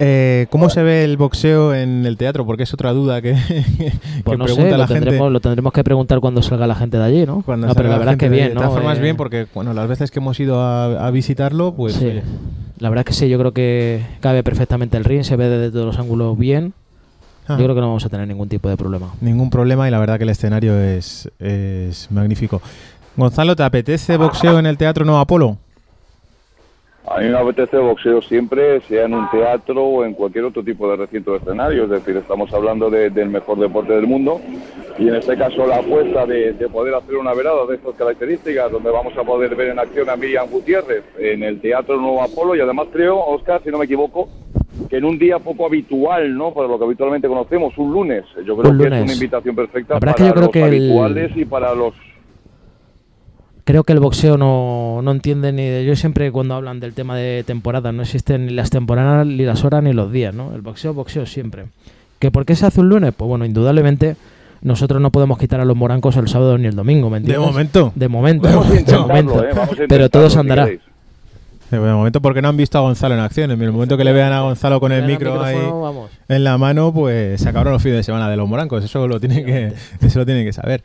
Eh, 0.00 0.46
¿Cómo 0.50 0.68
se 0.68 0.82
ve 0.82 1.04
el 1.04 1.16
boxeo 1.16 1.74
en 1.74 2.06
el 2.06 2.16
teatro? 2.16 2.44
Porque 2.44 2.64
es 2.64 2.74
otra 2.74 2.92
duda 2.92 3.22
que, 3.22 3.34
que 3.78 3.92
Pues 4.24 4.36
no 4.38 4.46
pregunta 4.46 4.70
sé, 4.70 4.70
la 4.72 4.78
lo 4.78 4.86
gente. 4.88 5.00
tendremos, 5.04 5.30
lo 5.32 5.40
tendremos 5.40 5.72
que 5.72 5.84
preguntar 5.84 6.18
cuando 6.20 6.42
salga 6.42 6.66
la 6.66 6.74
gente 6.74 6.96
de 6.98 7.04
allí, 7.04 7.24
¿no? 7.26 7.42
Cuando 7.42 7.68
no, 7.68 7.74
pero 7.74 7.88
salga 7.88 7.90
la 7.94 7.98
verdad 7.98 8.14
es 8.14 8.18
que 8.18 8.26
gente 8.26 8.36
de- 8.36 8.42
bien, 8.48 8.54
¿no? 8.54 8.60
De 8.62 8.66
todas 8.66 8.78
formas, 8.80 8.98
Eh, 8.98 9.02
bien, 9.02 9.16
porque 9.16 9.46
bueno, 9.54 9.74
las 9.74 9.86
veces 9.88 10.10
que 10.10 10.18
hemos 10.18 10.40
ido 10.40 10.60
a, 10.60 11.06
a 11.06 11.10
visitarlo, 11.12 11.72
pues 11.74 11.94
sí. 11.94 12.20
La 12.80 12.88
verdad 12.88 13.06
es 13.06 13.06
que 13.06 13.12
sí, 13.12 13.28
yo 13.28 13.38
creo 13.38 13.52
que 13.52 14.02
cabe 14.20 14.42
perfectamente 14.42 14.96
el 14.96 15.04
ring, 15.04 15.22
se 15.22 15.36
ve 15.36 15.48
desde 15.48 15.70
todos 15.70 15.86
los 15.86 15.98
ángulos 15.98 16.36
bien. 16.36 16.72
Ah. 17.46 17.56
Yo 17.58 17.64
creo 17.64 17.74
que 17.74 17.80
no 17.80 17.88
vamos 17.88 18.04
a 18.04 18.08
tener 18.08 18.26
ningún 18.26 18.48
tipo 18.48 18.68
de 18.68 18.76
problema. 18.76 19.12
ningún 19.20 19.50
problema 19.50 19.86
y 19.86 19.90
la 19.90 19.98
verdad 19.98 20.16
que 20.16 20.24
el 20.24 20.30
escenario 20.30 20.78
es, 20.80 21.30
es 21.38 22.10
magnífico. 22.10 22.62
Gonzalo, 23.16 23.54
¿te 23.54 23.62
apetece 23.62 24.16
boxeo 24.16 24.58
en 24.58 24.66
el 24.66 24.78
Teatro 24.78 25.04
Nuevo 25.04 25.20
Apolo? 25.20 25.58
A 27.08 27.18
mí 27.20 27.28
me 27.28 27.36
apetece 27.38 27.76
boxeo 27.78 28.20
siempre, 28.22 28.80
sea 28.82 29.06
en 29.06 29.14
un 29.14 29.28
teatro 29.30 29.82
o 29.84 30.04
en 30.04 30.12
cualquier 30.14 30.44
otro 30.44 30.62
tipo 30.62 30.88
de 30.90 30.96
recinto 30.96 31.32
de 31.32 31.38
escenario. 31.38 31.84
Es 31.84 31.90
decir, 31.90 32.16
estamos 32.16 32.52
hablando 32.52 32.88
de- 32.90 33.10
del 33.10 33.30
mejor 33.30 33.58
deporte 33.58 33.94
del 33.94 34.06
mundo 34.06 34.40
y 34.98 35.08
en 35.08 35.16
este 35.16 35.36
caso 35.36 35.66
la 35.66 35.76
apuesta 35.78 36.26
de, 36.26 36.52
de 36.52 36.68
poder 36.68 36.94
hacer 36.94 37.16
una 37.16 37.32
velada 37.32 37.66
de 37.66 37.76
estas 37.76 37.94
características, 37.94 38.70
donde 38.70 38.90
vamos 38.90 39.16
a 39.16 39.24
poder 39.24 39.56
ver 39.56 39.68
en 39.68 39.78
acción 39.78 40.08
a 40.10 40.16
Miriam 40.16 40.46
Gutiérrez 40.50 41.02
en 41.18 41.42
el 41.42 41.60
Teatro 41.60 41.96
Nuevo 41.96 42.22
Apolo 42.22 42.54
y 42.54 42.60
además 42.60 42.88
creo, 42.92 43.18
Oscar, 43.18 43.60
si 43.64 43.70
no 43.70 43.78
me 43.78 43.86
equivoco, 43.86 44.28
que 44.88 44.98
en 44.98 45.04
un 45.06 45.18
día 45.18 45.38
poco 45.38 45.66
habitual, 45.66 46.36
¿no? 46.36 46.52
Para 46.52 46.68
lo 46.68 46.78
que 46.78 46.84
habitualmente 46.84 47.26
conocemos, 47.28 47.76
un 47.78 47.92
lunes. 47.92 48.24
Yo 48.44 48.56
creo 48.56 48.70
Un 48.72 48.78
que 48.78 48.84
es 48.86 49.02
una 49.02 49.12
invitación 49.12 49.56
perfecta 49.56 49.98
para 49.98 50.12
es 50.12 50.16
que 50.16 50.24
yo 50.26 50.30
creo 50.32 50.42
los 50.44 50.50
que 50.52 50.60
el- 50.62 50.64
habituales 50.68 51.32
y 51.36 51.44
para 51.46 51.74
los 51.74 51.94
Creo 53.70 53.84
que 53.84 53.92
el 53.92 54.00
boxeo 54.00 54.36
no, 54.36 55.00
no 55.00 55.12
entiende 55.12 55.52
ni 55.52 55.62
de... 55.64 55.84
Yo 55.84 55.94
siempre 55.94 56.32
cuando 56.32 56.54
hablan 56.56 56.80
del 56.80 56.92
tema 56.92 57.16
de 57.16 57.44
temporada, 57.46 57.92
no 57.92 58.02
existen 58.02 58.46
ni 58.46 58.52
las 58.52 58.68
temporadas, 58.68 59.24
ni 59.24 59.44
las 59.44 59.62
horas, 59.62 59.80
ni 59.84 59.92
los 59.92 60.10
días, 60.10 60.34
¿no? 60.34 60.52
El 60.56 60.60
boxeo, 60.60 60.92
boxeo 60.92 61.24
siempre. 61.24 61.66
¿Que 62.18 62.32
por 62.32 62.44
qué 62.44 62.56
se 62.56 62.66
hace 62.66 62.80
un 62.80 62.88
lunes? 62.88 63.14
Pues 63.16 63.28
bueno, 63.28 63.44
indudablemente 63.44 64.16
nosotros 64.60 65.00
no 65.00 65.10
podemos 65.10 65.38
quitar 65.38 65.60
a 65.60 65.64
los 65.64 65.76
morancos 65.76 66.16
el 66.16 66.26
sábado 66.26 66.58
ni 66.58 66.66
el 66.66 66.74
domingo, 66.74 67.10
¿me 67.10 67.20
De 67.20 67.26
entiendes? 67.26 67.46
momento. 67.46 67.92
De 67.94 68.08
momento. 68.08 68.48
Vamos 68.48 68.66
a 68.70 68.72
de 68.72 68.98
momento. 68.98 69.44
¿eh? 69.44 69.50
Pero 69.88 70.08
todo 70.08 70.28
se 70.30 70.40
andará. 70.40 70.66
De 70.66 71.78
momento 71.78 72.20
porque 72.20 72.42
no 72.42 72.48
han 72.48 72.56
visto 72.56 72.76
a 72.76 72.80
Gonzalo 72.80 73.14
en 73.14 73.20
acción. 73.20 73.52
En 73.52 73.62
el 73.62 73.70
momento 73.70 73.96
que 73.96 74.02
le 74.02 74.12
vean 74.12 74.32
a 74.32 74.40
Gonzalo 74.40 74.80
con 74.80 74.90
el 74.90 75.06
micro 75.06 75.40
ahí 75.44 75.54
vamos. 75.54 76.10
en 76.28 76.42
la 76.42 76.58
mano, 76.58 76.92
pues 76.92 77.40
se 77.40 77.48
acabaron 77.48 77.74
los 77.74 77.82
fines 77.84 77.98
de 77.98 78.02
semana 78.02 78.28
de 78.28 78.36
los 78.36 78.48
morancos. 78.48 78.84
Eso 78.84 79.06
lo 79.06 79.20
tienen 79.20 79.46
que, 79.46 79.72
eso 80.04 80.18
lo 80.18 80.26
tienen 80.26 80.44
que 80.44 80.52
saber. 80.52 80.82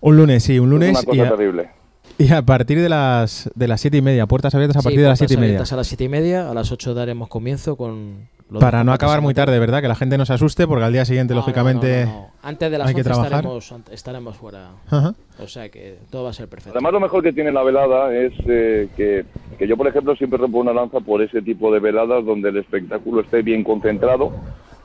Un 0.00 0.16
lunes, 0.16 0.42
sí, 0.42 0.58
un 0.58 0.68
Es 0.68 0.70
lunes 0.70 0.90
una 0.90 1.00
y 1.00 1.04
cosa 1.18 1.22
a, 1.22 1.36
terrible. 1.36 1.83
Y 2.18 2.32
a 2.32 2.42
partir 2.42 2.80
de 2.80 2.88
las 2.88 3.50
de 3.54 3.68
las 3.68 3.80
siete 3.80 3.96
y 3.98 4.02
media, 4.02 4.26
puertas 4.26 4.54
abiertas 4.54 4.76
a 4.76 4.80
Sí, 4.80 4.84
partir 4.84 5.00
de 5.02 5.08
las 5.08 5.18
siete 5.18 5.34
y 5.34 5.36
media. 5.36 5.48
abiertas 5.50 5.72
a 5.72 5.76
las 5.76 5.86
siete 5.86 6.04
y 6.04 6.08
media, 6.08 6.50
a 6.50 6.54
las 6.54 6.70
8 6.72 6.94
daremos 6.94 7.28
comienzo 7.28 7.76
con... 7.76 8.28
los 8.50 8.60
Para 8.60 8.84
no 8.84 8.92
acabar 8.92 9.20
muy 9.20 9.34
tarde, 9.34 9.58
¿verdad? 9.58 9.80
Que 9.82 9.88
la 9.88 9.94
gente 9.94 10.16
no 10.18 10.24
se 10.26 10.32
asuste 10.34 10.66
porque 10.66 10.84
al 10.84 10.92
día 10.92 11.04
siguiente, 11.04 11.34
No, 11.34 11.40
lógicamente... 11.40 12.04
no, 12.06 12.12
no, 12.12 12.18
no. 12.20 12.28
Antes 12.42 12.70
de 12.70 12.78
las 12.78 12.88
hay 12.88 12.94
que 12.94 13.00
11 13.00 13.10
trabajar. 13.10 13.32
estaremos, 13.46 13.72
estaremos 13.90 14.36
fuera. 14.36 14.70
Ajá. 14.90 15.14
O 15.38 15.48
sea 15.48 15.68
que 15.70 15.98
todo 16.10 16.24
va 16.24 16.30
a 16.30 16.34
ser 16.34 16.46
perfecto. 16.48 16.76
Además, 16.78 16.92
lo 16.92 17.00
mejor 17.00 17.22
que 17.22 17.32
tiene 17.32 17.50
la 17.50 17.62
velada 17.62 18.14
es 18.14 18.32
eh, 18.46 18.88
que, 18.96 19.24
que 19.58 19.66
yo, 19.66 19.76
por 19.76 19.88
ejemplo, 19.88 20.14
siempre 20.14 20.38
rompo 20.38 20.58
una 20.58 20.72
lanza 20.74 21.00
por 21.00 21.22
ese 21.22 21.40
tipo 21.42 21.72
de 21.72 21.80
veladas 21.80 22.24
donde 22.24 22.50
el 22.50 22.58
espectáculo 22.58 23.22
esté 23.22 23.40
bien 23.42 23.64
concentrado, 23.64 24.30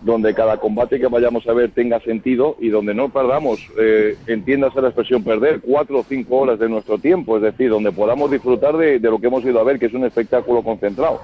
donde 0.01 0.33
cada 0.33 0.57
combate 0.57 0.99
que 0.99 1.07
vayamos 1.07 1.47
a 1.47 1.53
ver 1.53 1.71
tenga 1.71 1.99
sentido 1.99 2.55
y 2.59 2.69
donde 2.69 2.93
no 2.93 3.09
perdamos, 3.09 3.59
eh, 3.79 4.17
entiéndase 4.27 4.81
la 4.81 4.89
expresión 4.89 5.23
perder, 5.23 5.59
cuatro 5.61 5.99
o 5.99 6.03
cinco 6.03 6.37
horas 6.37 6.59
de 6.59 6.69
nuestro 6.69 6.97
tiempo, 6.97 7.37
es 7.37 7.43
decir, 7.43 7.69
donde 7.69 7.91
podamos 7.91 8.31
disfrutar 8.31 8.77
de, 8.77 8.99
de 8.99 9.09
lo 9.09 9.19
que 9.19 9.27
hemos 9.27 9.43
ido 9.43 9.59
a 9.59 9.63
ver, 9.63 9.79
que 9.79 9.87
es 9.87 9.93
un 9.93 10.05
espectáculo 10.05 10.61
concentrado. 10.63 11.21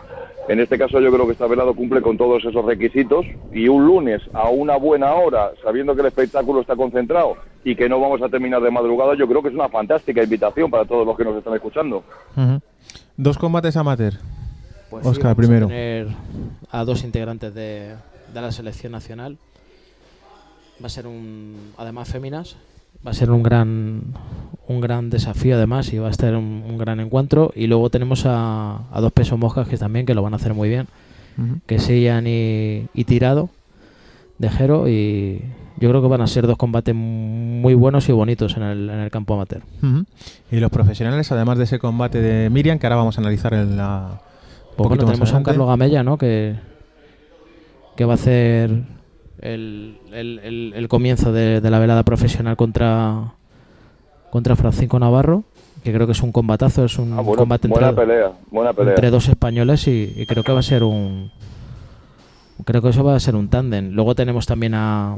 En 0.48 0.60
este 0.60 0.78
caso 0.78 1.00
yo 1.00 1.12
creo 1.12 1.26
que 1.26 1.32
esta 1.32 1.48
velada 1.48 1.74
cumple 1.74 2.02
con 2.02 2.18
todos 2.18 2.46
esos 2.46 2.64
requisitos 2.64 3.26
y 3.52 3.68
un 3.68 3.86
lunes 3.86 4.22
a 4.34 4.50
una 4.50 4.78
buena 4.78 5.14
hora, 5.16 5.52
sabiendo 5.64 5.96
que 5.96 6.02
el 6.02 6.08
espectáculo 6.08 6.62
está 6.62 6.76
concentrado 6.76 7.38
y 7.64 7.76
que 7.76 7.90
no 7.90 8.00
vamos 8.00 8.22
a 8.22 8.30
terminar 8.30 8.62
de 8.62 8.70
madrugada, 8.70 9.16
yo 9.16 9.28
creo 9.28 9.42
que 9.42 9.50
es 9.50 9.56
una 9.56 9.70
fantástica 9.70 10.22
invitación 10.22 10.70
para 10.70 10.86
todos 10.86 11.06
los 11.06 11.18
que 11.18 11.24
nos 11.24 11.38
están 11.38 11.56
escuchando. 11.56 12.04
Ujú. 12.38 12.62
Dos 13.18 13.38
combates 13.40 13.76
amateur. 13.76 14.14
Pues 14.92 15.04
sí, 15.04 15.10
Óscar, 15.10 15.36
vamos 15.36 15.38
primero. 15.38 15.66
A 15.66 15.70
tener 15.70 16.08
a 16.70 16.86
dos 16.86 17.04
integrantes 17.04 17.56
de, 17.56 17.96
de 18.36 18.42
la 18.42 18.52
selección 18.52 18.92
nacional. 18.92 19.38
Va 20.82 20.88
a 20.88 20.90
ser 20.90 21.08
un, 21.08 21.72
además 21.78 22.10
féminas, 22.10 22.58
va 23.06 23.12
a 23.12 23.14
ser 23.14 23.32
un 23.32 23.42
gran, 23.44 24.04
un 24.68 24.82
gran 24.82 25.10
desafío 25.10 25.56
además 25.56 25.92
y 25.94 26.00
va 26.00 26.08
a 26.08 26.12
estar 26.12 26.36
un, 26.36 26.64
un 26.68 26.78
gran 26.78 27.00
encuentro. 27.00 27.52
Y 27.56 27.68
luego 27.68 27.90
tenemos 27.90 28.26
a, 28.26 28.82
a 28.92 29.02
dos 29.02 29.12
pesos 29.12 29.40
moscas 29.40 29.68
que 29.68 29.78
también 29.78 30.06
que 30.06 30.14
lo 30.14 30.22
van 30.22 30.34
a 30.34 30.36
hacer 30.36 30.54
muy 30.54 30.70
bien, 30.70 30.88
que 31.66 31.76
es 31.76 31.88
Ian 31.90 32.28
y, 32.28 32.88
y 32.94 33.04
Tirado 33.06 33.50
de 34.38 34.50
Jero 34.50 34.90
y, 34.90 35.42
yo 35.78 35.90
creo 35.90 36.02
que 36.02 36.08
van 36.08 36.22
a 36.22 36.28
ser 36.28 36.48
dos 36.48 36.58
combates 36.58 36.96
muy 36.96 37.74
buenos 37.74 38.08
y 38.08 38.14
bonitos 38.14 38.56
en 38.56 38.64
el, 38.64 38.90
en 38.90 39.00
el 39.00 39.12
campo 39.12 39.34
amateur. 39.34 39.62
Y 40.50 40.60
los 40.60 40.72
profesionales, 40.72 41.30
además 41.34 41.58
de 41.58 41.66
ese 41.66 41.80
combate 41.80 42.22
de 42.22 42.50
Miriam, 42.50 42.80
que 42.80 42.88
ahora 42.88 42.96
vamos 42.96 43.18
a 43.18 43.22
analizar 43.22 43.54
en 43.54 43.76
la. 43.76 44.22
Pues 44.78 44.88
bueno, 44.88 45.06
tenemos 45.06 45.34
a 45.34 45.38
un. 45.38 45.44
Carlos 45.44 45.68
Gamella, 45.68 46.02
¿no? 46.04 46.18
Que, 46.18 46.56
que 47.96 48.06
va 48.06 48.14
a 48.14 48.16
hacer 48.16 48.84
el, 49.42 49.98
el- 50.12 50.40
el- 50.44 50.74
el 50.76 50.88
comienzo 50.88 51.32
de, 51.32 51.62
de 51.62 51.70
la 51.70 51.80
velada 51.80 52.04
profesional 52.04 52.56
contra, 52.58 53.34
contra 54.32 54.56
Francisco 54.56 55.00
Navarro, 55.00 55.44
que 55.84 55.94
creo 55.94 56.06
que 56.08 56.14
es 56.14 56.22
un 56.24 56.32
combatazo, 56.32 56.86
es 56.86 56.98
un 56.98 57.14
Ah, 57.14 57.22
bueno, 57.22 57.38
combate 57.42 57.68
buena 57.68 57.90
entre, 57.90 58.06
pelea, 58.06 58.32
buena 58.52 58.74
pelea. 58.74 58.94
entre 58.94 59.12
dos 59.12 59.28
españoles 59.30 59.88
y, 59.88 60.14
y 60.16 60.26
creo 60.26 60.44
que 60.44 60.52
va 60.52 60.60
a 60.60 60.64
ser 60.64 60.84
un... 60.84 61.32
Creo 62.66 62.82
que 62.82 62.90
eso 62.90 63.04
va 63.04 63.16
a 63.16 63.20
ser 63.20 63.36
un 63.36 63.50
tándem. 63.50 63.92
Luego 63.92 64.16
tenemos 64.16 64.46
también 64.46 64.74
a, 64.76 65.18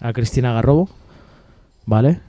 a 0.00 0.12
Cristina 0.12 0.52
Garrobo, 0.52 0.88
¿vale? 1.86 2.20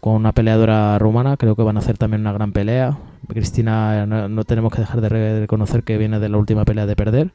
Con 0.00 0.12
una 0.14 0.32
peleadora 0.32 0.98
rumana, 0.98 1.36
creo 1.36 1.56
que 1.56 1.62
van 1.62 1.76
a 1.76 1.80
hacer 1.80 1.96
también 1.98 2.20
una 2.20 2.32
gran 2.32 2.52
pelea. 2.52 2.98
Cristina, 3.28 4.04
no, 4.06 4.28
no 4.28 4.44
tenemos 4.44 4.72
que 4.72 4.82
dejar 4.82 5.00
de 5.00 5.08
reconocer 5.40 5.82
que 5.82 5.96
viene 5.98 6.20
de 6.20 6.28
la 6.28 6.36
última 6.36 6.64
pelea 6.64 6.86
de 6.86 6.94
perder. 6.94 7.30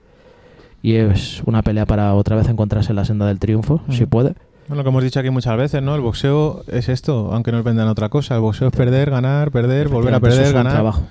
Y 0.82 0.96
es 0.96 1.42
una 1.46 1.62
pelea 1.62 1.86
para 1.86 2.14
otra 2.16 2.36
vez 2.36 2.50
encontrarse 2.50 2.92
en 2.92 2.96
la 2.96 3.06
senda 3.06 3.28
del 3.28 3.40
triunfo, 3.40 3.82
si 3.90 4.06
puede. 4.06 4.34
Bueno, 4.68 4.82
lo 4.82 4.84
que 4.84 4.90
hemos 4.90 5.04
dicho 5.04 5.20
aquí 5.20 5.30
muchas 5.30 5.58
veces, 5.58 5.82
¿no? 5.82 5.96
El 5.96 6.02
boxeo 6.02 6.64
es 6.68 6.90
esto, 6.90 7.30
aunque 7.34 7.52
nos 7.52 7.64
vendan 7.64 7.88
otra 7.88 8.10
cosa. 8.10 8.36
El 8.36 8.42
boxeo 8.42 8.70
es 8.70 8.76
perder, 8.76 9.10
ganar, 9.10 9.52
perder, 9.52 9.90
volver 9.90 10.14
a 10.14 10.20
perder, 10.20 10.44
es 10.44 10.54
ganar. 10.54 10.74
trabajo. 10.74 11.04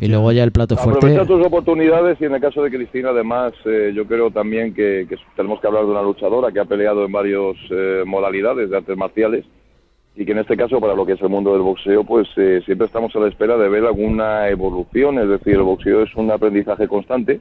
Y 0.00 0.08
luego 0.08 0.32
ya 0.32 0.44
el 0.44 0.52
plato 0.52 0.76
fuerte. 0.76 0.98
Aprovechar 0.98 1.26
tus 1.26 1.44
oportunidades 1.44 2.18
y 2.20 2.24
en 2.24 2.34
el 2.34 2.40
caso 2.40 2.62
de 2.62 2.70
Cristina, 2.70 3.10
además, 3.10 3.52
eh, 3.66 3.92
yo 3.94 4.06
creo 4.06 4.30
también 4.30 4.72
que, 4.72 5.06
que 5.06 5.16
tenemos 5.36 5.60
que 5.60 5.66
hablar 5.66 5.84
de 5.84 5.90
una 5.90 6.02
luchadora 6.02 6.50
que 6.50 6.60
ha 6.60 6.64
peleado 6.64 7.04
en 7.04 7.12
varias 7.12 7.56
modalidades 8.06 8.70
de 8.70 8.76
artes 8.76 8.96
marciales 8.96 9.44
y 10.14 10.24
que 10.26 10.32
en 10.32 10.38
este 10.38 10.56
caso, 10.56 10.80
para 10.80 10.94
lo 10.94 11.06
que 11.06 11.12
es 11.12 11.22
el 11.22 11.28
mundo 11.28 11.52
del 11.52 11.62
boxeo, 11.62 12.04
pues 12.04 12.28
eh, 12.36 12.60
siempre 12.64 12.86
estamos 12.86 13.14
a 13.16 13.20
la 13.20 13.28
espera 13.28 13.56
de 13.56 13.68
ver 13.68 13.84
alguna 13.84 14.48
evolución, 14.48 15.18
es 15.18 15.28
decir, 15.28 15.54
el 15.54 15.62
boxeo 15.62 16.02
es 16.02 16.14
un 16.16 16.30
aprendizaje 16.30 16.86
constante 16.86 17.40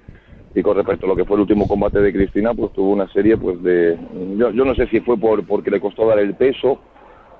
y 0.53 0.61
con 0.61 0.75
respecto 0.75 1.05
a 1.05 1.09
lo 1.09 1.15
que 1.15 1.25
fue 1.25 1.35
el 1.35 1.41
último 1.41 1.67
combate 1.67 1.99
de 1.99 2.11
Cristina, 2.11 2.53
pues 2.53 2.73
tuvo 2.73 2.91
una 2.91 3.07
serie 3.13 3.37
pues 3.37 3.61
de... 3.63 3.97
Yo, 4.37 4.51
no 4.51 4.75
sé 4.75 4.87
si 4.87 4.99
fue 4.99 5.17
por 5.17 5.45
porque 5.45 5.71
le 5.71 5.79
costó 5.79 6.07
dar 6.07 6.19
el 6.19 6.35
peso 6.35 6.79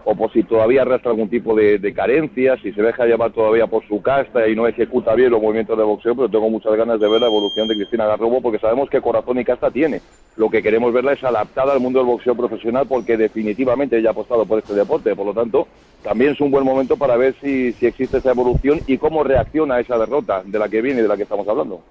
o 0.03 0.15
por 0.15 0.31
si 0.31 0.43
todavía 0.43 0.81
arrastra 0.81 1.11
algún 1.11 1.29
tipo 1.29 1.53
de, 1.53 1.77
de 1.77 1.93
carencia, 1.93 2.57
si 2.57 2.71
se 2.71 2.81
deja 2.81 3.05
llevar 3.05 3.31
todavía 3.31 3.67
por 3.67 3.85
su 3.87 4.01
casta 4.01 4.47
y 4.47 4.55
no 4.55 4.65
ejecuta 4.65 5.13
bien 5.13 5.29
los 5.29 5.41
movimientos 5.41 5.77
de 5.77 5.83
boxeo, 5.83 6.15
pero 6.15 6.29
tengo 6.29 6.49
muchas 6.49 6.75
ganas 6.75 6.99
de 6.99 7.07
ver 7.07 7.21
la 7.21 7.27
evolución 7.27 7.67
de 7.67 7.75
Cristina 7.75 8.07
Garrobo 8.07 8.41
porque 8.41 8.57
sabemos 8.57 8.89
que 8.89 9.01
corazón 9.01 9.39
y 9.39 9.45
casta 9.45 9.69
tiene. 9.69 10.01
Lo 10.37 10.49
que 10.49 10.63
queremos 10.63 10.93
verla 10.93 11.13
es 11.13 11.23
adaptada 11.23 11.73
al 11.73 11.81
mundo 11.81 11.99
del 11.99 12.07
boxeo 12.07 12.33
profesional 12.33 12.87
porque 12.87 13.17
definitivamente 13.17 13.97
ella 13.97 14.09
ha 14.09 14.13
apostado 14.13 14.45
por 14.45 14.59
este 14.59 14.73
deporte, 14.73 15.15
por 15.15 15.25
lo 15.25 15.33
tanto, 15.33 15.67
también 16.01 16.31
es 16.31 16.41
un 16.41 16.49
buen 16.49 16.65
momento 16.65 16.95
para 16.97 17.17
ver 17.17 17.35
si, 17.41 17.73
si 17.73 17.85
existe 17.85 18.17
esa 18.17 18.31
evolución 18.31 18.79
y 18.87 18.97
cómo 18.97 19.23
reacciona 19.23 19.75
a 19.75 19.79
esa 19.81 19.97
derrota 19.97 20.41
de 20.43 20.57
la 20.57 20.69
que 20.69 20.81
viene 20.81 21.01
y 21.01 21.03
de 21.03 21.09
la 21.09 21.17
que 21.17 21.23
estamos 21.23 21.47
hablando. 21.47 21.81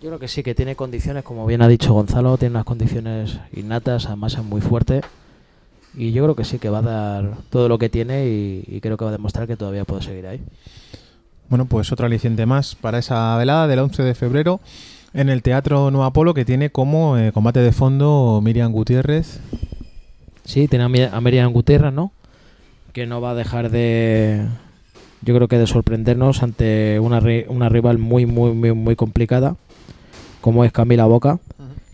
Yo 0.00 0.10
creo 0.10 0.18
que 0.18 0.28
sí, 0.28 0.42
que 0.42 0.54
tiene 0.54 0.76
condiciones, 0.76 1.24
como 1.24 1.44
bien 1.46 1.60
ha 1.62 1.68
dicho 1.68 1.92
Gonzalo, 1.92 2.36
tiene 2.38 2.52
unas 2.52 2.64
condiciones 2.64 3.38
innatas, 3.54 4.06
además 4.06 4.34
es 4.34 4.44
muy 4.44 4.60
fuerte. 4.60 5.00
Y 5.96 6.12
yo 6.12 6.22
creo 6.22 6.36
que 6.36 6.44
sí, 6.44 6.58
que 6.58 6.68
va 6.70 6.78
a 6.78 6.82
dar 6.82 7.32
todo 7.50 7.68
lo 7.68 7.78
que 7.78 7.88
tiene 7.88 8.28
y, 8.28 8.62
y 8.66 8.80
creo 8.80 8.96
que 8.96 9.04
va 9.04 9.10
a 9.10 9.12
demostrar 9.12 9.48
que 9.48 9.56
todavía 9.56 9.84
puede 9.84 10.02
seguir 10.02 10.26
ahí. 10.26 10.40
Bueno, 11.48 11.64
pues 11.64 11.90
otro 11.90 12.06
aliciente 12.06 12.46
más 12.46 12.76
para 12.76 12.98
esa 12.98 13.36
velada 13.36 13.66
del 13.66 13.78
11 13.80 14.02
de 14.04 14.14
febrero 14.14 14.60
en 15.14 15.30
el 15.30 15.42
Teatro 15.42 15.90
Nueva 15.90 16.12
Polo 16.12 16.34
que 16.34 16.44
tiene 16.44 16.70
como 16.70 17.16
eh, 17.18 17.32
combate 17.32 17.60
de 17.60 17.72
fondo 17.72 18.40
Miriam 18.44 18.70
Gutiérrez. 18.70 19.40
Sí, 20.44 20.68
tiene 20.68 20.84
a, 20.84 20.88
Mi- 20.88 21.02
a 21.02 21.20
Miriam 21.20 21.52
Gutiérrez, 21.52 21.92
¿no? 21.92 22.12
Que 22.92 23.06
no 23.06 23.20
va 23.20 23.30
a 23.30 23.34
dejar 23.34 23.70
de. 23.70 24.46
Yo 25.22 25.34
creo 25.34 25.48
que 25.48 25.58
de 25.58 25.66
sorprendernos 25.66 26.42
ante 26.44 27.00
una, 27.00 27.20
ri- 27.20 27.46
una 27.48 27.68
rival 27.68 27.98
muy, 27.98 28.26
muy, 28.26 28.52
muy, 28.52 28.72
muy 28.72 28.94
complicada, 28.94 29.56
como 30.48 30.64
es 30.64 30.72
Camila 30.72 31.04
Boca, 31.04 31.38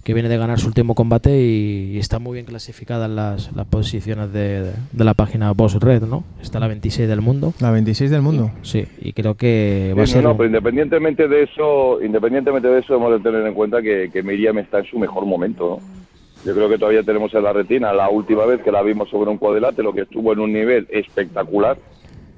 que 0.05 0.15
viene 0.15 0.29
de 0.29 0.37
ganar 0.37 0.61
su 0.61 0.69
último 0.69 0.95
combate 0.95 1.41
y, 1.43 1.91
y 1.95 1.99
está 1.99 2.21
muy 2.21 2.35
bien 2.35 2.47
clasificada 2.47 3.07
en 3.07 3.17
las, 3.17 3.51
las 3.57 3.67
posiciones 3.67 4.33
de, 4.33 4.71
de 4.93 5.05
la 5.05 5.15
página 5.15 5.51
Boss 5.51 5.81
Red, 5.81 6.03
¿no? 6.03 6.23
Está 6.41 6.61
la 6.61 6.69
26 6.69 7.09
del 7.09 7.21
mundo. 7.21 7.53
La 7.59 7.73
26 7.73 8.13
del 8.13 8.23
mundo. 8.23 8.53
Sí, 8.63 8.85
y 9.01 9.13
creo 9.13 9.35
que 9.35 9.93
va 9.99 10.05
a 10.05 10.07
ser. 10.07 10.23
no, 10.23 10.29
no, 10.29 10.31
un- 10.33 10.37
pero 10.37 10.47
independientemente 10.47 11.27
de 11.27 11.43
eso, 11.43 12.01
independientemente 12.01 12.69
de 12.69 12.79
eso, 12.79 12.95
hemos 12.95 13.11
de 13.11 13.19
tener 13.29 13.45
en 13.45 13.55
cuenta 13.55 13.83
que, 13.83 14.09
que 14.13 14.23
Miriam 14.23 14.57
está 14.59 14.79
en 14.79 14.85
su 14.85 15.01
mejor 15.01 15.27
momento. 15.27 15.81
¿no? 15.81 16.05
Yo 16.47 16.55
creo 16.55 16.69
que 16.69 16.79
todavía 16.79 17.03
tenemos 17.03 17.35
en 17.35 17.43
la 17.43 17.53
retina 17.53 17.93
la 17.93 18.09
última 18.09 18.45
vez 18.45 18.61
que 18.63 18.71
la 18.71 18.83
vimos 18.83 19.09
sobre 19.11 19.31
un 19.31 19.39
cuadrilátero 19.39 19.93
que 19.93 20.03
estuvo 20.03 20.33
en 20.33 20.39
un 20.39 20.53
nivel 20.53 20.87
espectacular. 20.91 21.77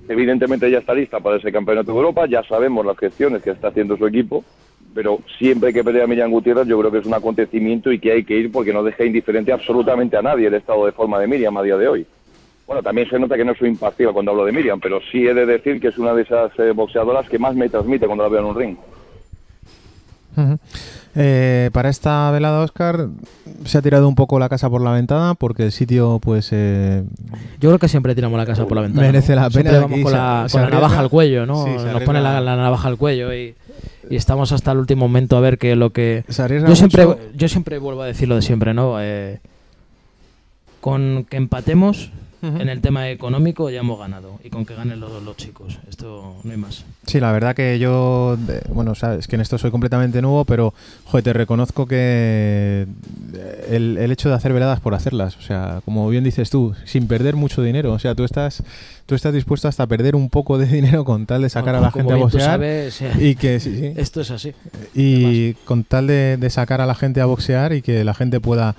Evidentemente 0.09 0.71
ya 0.71 0.79
está 0.79 0.95
lista 0.95 1.19
para 1.21 1.37
ese 1.37 1.51
campeonato 1.53 1.91
de 1.93 1.99
Europa, 1.99 2.27
ya 2.27 2.43
sabemos 2.45 2.87
las 2.87 2.97
gestiones 2.97 3.43
que 3.43 3.51
está 3.51 3.69
haciendo 3.69 3.97
su 3.99 4.07
equipo, 4.07 4.45
pero 4.97 5.21
siempre 5.39 5.73
que 5.73 5.85
pelea 5.85 6.07
Miriam 6.09 6.31
Gutiérrez 6.33 6.67
yo 6.67 6.77
creo 6.81 6.91
que 6.91 6.99
es 6.99 7.07
un 7.07 7.15
acontecimiento 7.15 7.93
y 7.93 8.01
que 8.01 8.11
hay 8.11 8.25
que 8.25 8.35
ir 8.37 8.51
porque 8.51 8.73
no 8.73 8.83
deja 8.83 9.05
indiferente 9.05 9.53
absolutamente 9.53 10.17
a 10.17 10.23
nadie 10.23 10.49
el 10.49 10.55
estado 10.55 10.87
de 10.87 10.93
forma 10.93 11.21
de 11.21 11.29
Miriam 11.29 11.57
a 11.57 11.63
día 11.63 11.77
de 11.77 11.87
hoy. 11.87 12.07
Bueno, 12.67 12.83
también 12.83 13.09
se 13.09 13.17
nota 13.19 13.37
que 13.37 13.45
no 13.45 13.55
soy 13.55 13.69
imparcial 13.69 14.13
cuando 14.13 14.33
hablo 14.33 14.45
de 14.45 14.51
Miriam, 14.53 14.81
pero 14.81 14.99
sí 15.13 15.25
he 15.25 15.35
de 15.35 15.47
decir 15.47 15.81
que 15.81 15.89
es 15.89 15.99
una 15.99 16.13
de 16.15 16.23
esas 16.23 16.51
eh, 16.59 16.73
boxeadoras 16.75 17.29
que 17.29 17.39
más 17.39 17.55
me 17.55 17.69
transmite 17.69 18.07
cuando 18.07 18.25
la 18.25 18.31
veo 18.31 18.41
en 18.41 18.47
un 18.47 18.57
ring. 18.57 18.77
Eh, 21.19 21.71
para 21.73 21.89
esta 21.89 22.31
velada, 22.31 22.61
Oscar, 22.61 23.07
se 23.65 23.79
ha 23.79 23.83
tirado 23.83 24.07
un 24.07 24.15
poco 24.15 24.39
la 24.39 24.49
casa 24.51 24.69
por 24.69 24.83
la 24.83 24.93
ventana 24.93 25.35
porque 25.35 25.63
el 25.65 25.73
sitio, 25.73 26.19
pues. 26.21 26.51
eh, 26.53 27.05
Yo 27.59 27.71
creo 27.71 27.79
que 27.79 27.89
siempre 27.89 28.15
tiramos 28.15 28.37
la 28.37 28.45
casa 28.45 28.67
por 28.67 28.77
la 28.77 28.83
ventana. 28.83 29.07
Merece 29.07 29.35
¿no? 29.35 29.43
la 29.43 29.51
Siempre 29.51 29.73
pena 29.73 29.83
vamos 29.83 29.95
aquí 29.95 30.03
con 30.03 30.13
la, 30.13 30.45
se 30.49 30.53
con 30.53 30.61
la 30.61 30.67
arriesga. 30.67 30.83
navaja 30.89 31.01
al 31.01 31.09
cuello, 31.09 31.47
¿no? 31.47 31.65
Sí, 31.65 31.71
se 31.79 31.93
Nos 31.93 32.03
pone 32.03 32.21
la, 32.21 32.41
la 32.43 32.57
navaja 32.57 32.89
al 32.89 32.99
cuello 32.99 33.33
y, 33.33 33.55
y 34.09 34.17
estamos 34.17 34.53
hasta 34.53 34.73
el 34.73 34.79
último 34.79 35.09
momento 35.09 35.37
a 35.37 35.41
ver 35.41 35.59
qué 35.59 35.77
lo 35.77 35.91
que. 35.91 36.25
Yo 36.69 36.77
siempre, 36.77 37.07
yo 37.35 37.49
siempre 37.49 37.79
vuelvo 37.79 38.03
a 38.03 38.07
decir 38.07 38.29
lo 38.29 38.37
de 38.37 38.43
siempre, 38.43 38.75
¿no? 38.75 39.01
Eh, 39.01 39.41
con 40.81 41.27
que 41.29 41.37
empatemos 41.37 42.11
En 42.61 42.69
el 42.69 42.81
tema 42.81 43.11
económico 43.11 43.71
ya 43.71 43.81
hemos 43.81 43.99
ganado 43.99 44.39
y 44.45 44.51
con 44.51 44.65
que 44.65 44.75
ganen 44.75 45.01
los, 45.01 45.23
los 45.23 45.37
chicos. 45.37 45.79
Esto 45.89 46.37
no 46.43 46.51
hay 46.51 46.57
más. 46.57 46.85
Sí, 47.07 47.21
la 47.21 47.33
verdad 47.33 47.55
que 47.55 47.79
yo, 47.79 48.37
bueno, 48.69 48.95
sabes 48.95 49.27
que 49.27 49.37
en 49.37 49.43
esto 49.43 49.59
soy 49.59 49.71
completamente 49.71 50.23
nuevo, 50.23 50.45
pero, 50.45 50.75
joder, 51.05 51.25
te 51.25 51.33
reconozco 51.33 51.87
que 51.87 52.87
el, 53.69 53.99
el 53.99 54.13
hecho 54.13 54.29
de 54.29 54.35
hacer 54.35 54.53
veladas 54.53 54.81
por 54.81 54.95
hacerlas, 54.95 55.37
o 55.37 55.43
sea, 55.43 55.81
como 55.85 56.09
bien 56.09 56.25
dices 56.25 56.51
tú, 56.51 56.75
sin 56.85 57.07
perder 57.09 57.37
mucho 57.37 57.63
dinero, 57.63 57.93
o 57.93 57.99
sea, 57.99 58.15
tú 58.15 58.25
estás, 58.25 58.63
tú 59.07 59.15
estás 59.15 59.33
dispuesto 59.33 59.69
hasta 59.69 59.85
a 59.85 59.87
perder 59.87 60.17
un 60.17 60.31
poco 60.31 60.59
de 60.59 60.67
dinero 60.77 61.05
con 61.05 61.27
tal 61.27 61.43
de 61.43 61.49
sacar 61.49 61.75
a 61.75 61.81
la 61.81 61.91
gente 61.91 62.13
a 62.13 62.17
boxear 62.17 62.43
sabes, 62.43 63.03
eh, 63.03 63.13
y 63.21 63.35
que 63.37 63.61
sí, 63.61 63.77
sí. 63.77 63.93
Esto 63.97 64.21
es 64.21 64.31
así. 64.31 64.53
y 64.95 65.55
con 65.65 65.85
tal 65.85 66.07
de, 66.07 66.37
de 66.37 66.51
sacar 66.51 66.81
a 66.81 66.87
la 66.87 66.95
gente 66.95 67.21
a 67.21 67.27
boxear 67.27 67.73
y 67.73 67.83
que 67.83 68.05
la 68.05 68.15
gente 68.15 68.41
pueda 68.41 68.75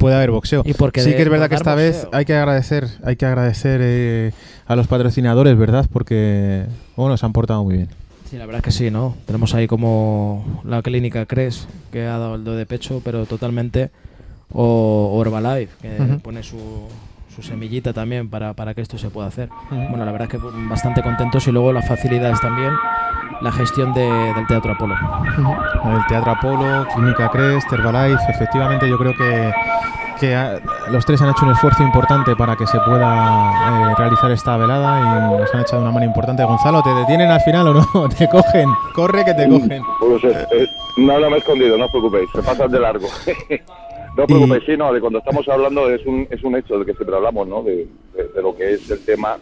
pueda 0.00 0.18
ver 0.18 0.32
boxeo. 0.32 0.62
Y 0.64 0.74
porque 0.74 1.02
sí 1.02 1.12
que 1.12 1.22
es 1.22 1.28
verdad 1.28 1.48
que 1.48 1.54
esta 1.54 1.76
vez 1.76 2.08
hay 2.12 2.24
que 2.24 2.34
agradecer, 2.34 2.88
hay 3.04 3.14
que 3.14 3.26
agradecer 3.26 3.80
eh, 3.84 4.32
a 4.66 4.74
los 4.74 4.88
patrocinadores, 4.88 5.56
¿verdad? 5.56 5.86
Porque 5.92 6.64
bueno, 6.96 7.16
se 7.16 7.26
han 7.26 7.32
portado 7.32 7.62
muy 7.62 7.76
bien. 7.76 7.88
Sí, 8.28 8.36
la 8.38 8.46
verdad 8.46 8.60
es 8.60 8.64
que 8.64 8.72
sí, 8.72 8.90
¿no? 8.90 9.14
Tenemos 9.26 9.54
ahí 9.54 9.66
como 9.66 10.62
la 10.64 10.82
clínica 10.82 11.26
CRES, 11.26 11.68
que 11.92 12.02
ha 12.02 12.18
dado 12.18 12.36
el 12.36 12.44
do 12.44 12.56
de 12.56 12.64
pecho, 12.64 13.02
pero 13.04 13.26
totalmente, 13.26 13.90
o 14.52 15.10
o 15.12 15.22
Herbalife, 15.22 15.74
que 15.82 16.18
pone 16.22 16.42
su, 16.42 16.56
su 17.34 17.42
semillita 17.42 17.92
también 17.92 18.28
para, 18.28 18.54
para 18.54 18.74
que 18.74 18.80
esto 18.80 18.98
se 18.98 19.08
pueda 19.10 19.28
hacer. 19.28 19.48
Bueno, 19.70 20.04
la 20.04 20.12
verdad 20.12 20.28
es 20.32 20.40
que 20.40 20.46
bastante 20.68 21.02
contentos 21.02 21.46
y 21.46 21.52
luego 21.52 21.72
las 21.72 21.86
facilidades 21.86 22.40
también, 22.40 22.72
la 23.40 23.52
gestión 23.52 23.92
de- 23.94 24.02
del 24.34 24.46
Teatro 24.48 24.72
Apolo. 24.72 24.94
El 24.96 26.06
Teatro 26.08 26.32
Apolo, 26.32 26.86
Clínica 26.94 27.28
Crest, 27.30 27.72
Herbalife, 27.72 28.22
efectivamente 28.30 28.88
yo 28.88 28.98
creo 28.98 29.12
que, 29.16 29.52
que 30.18 30.60
los 30.90 31.06
tres 31.06 31.22
han 31.22 31.30
hecho 31.30 31.46
un 31.46 31.52
esfuerzo 31.52 31.82
importante 31.84 32.34
para 32.36 32.56
que 32.56 32.66
se 32.66 32.78
pueda 32.80 33.52
eh, 33.90 33.94
realizar 33.96 34.30
esta 34.32 34.56
velada 34.56 35.00
y 35.00 35.38
nos 35.40 35.54
han 35.54 35.60
echado 35.60 35.82
una 35.82 35.92
mano 35.92 36.04
importante. 36.06 36.42
Gonzalo, 36.44 36.82
¿te 36.82 36.90
detienen 36.94 37.30
al 37.30 37.40
final 37.40 37.68
o 37.68 37.74
no? 37.74 38.08
Te 38.18 38.28
cogen, 38.28 38.68
corre 38.94 39.24
que 39.24 39.34
te 39.34 39.48
cogen. 39.48 39.82
Pues, 40.00 40.24
eh, 40.24 40.46
eh, 40.52 40.66
no, 40.98 41.18
no 41.20 41.30
me 41.30 41.36
he 41.36 41.38
escondido, 41.38 41.78
no 41.78 41.84
os 41.84 41.90
preocupéis, 41.92 42.28
se 42.34 42.42
pasan 42.42 42.70
de 42.70 42.80
largo. 42.80 43.06
no 44.16 44.22
os 44.22 44.26
preocupéis, 44.26 44.64
sí, 44.66 44.76
no, 44.76 44.92
de 44.92 45.00
cuando 45.00 45.18
estamos 45.20 45.48
hablando 45.48 45.88
es 45.90 46.04
un, 46.06 46.26
es 46.30 46.42
un 46.42 46.56
hecho 46.56 46.76
del 46.76 46.86
que 46.86 46.94
siempre 46.94 47.16
hablamos, 47.16 47.46
¿no? 47.48 47.62
De, 47.62 47.86
de- 48.14 48.28
de 48.34 48.42
lo 48.42 48.54
que 48.56 48.72
es 48.74 48.90
el 48.90 49.04
tema 49.04 49.38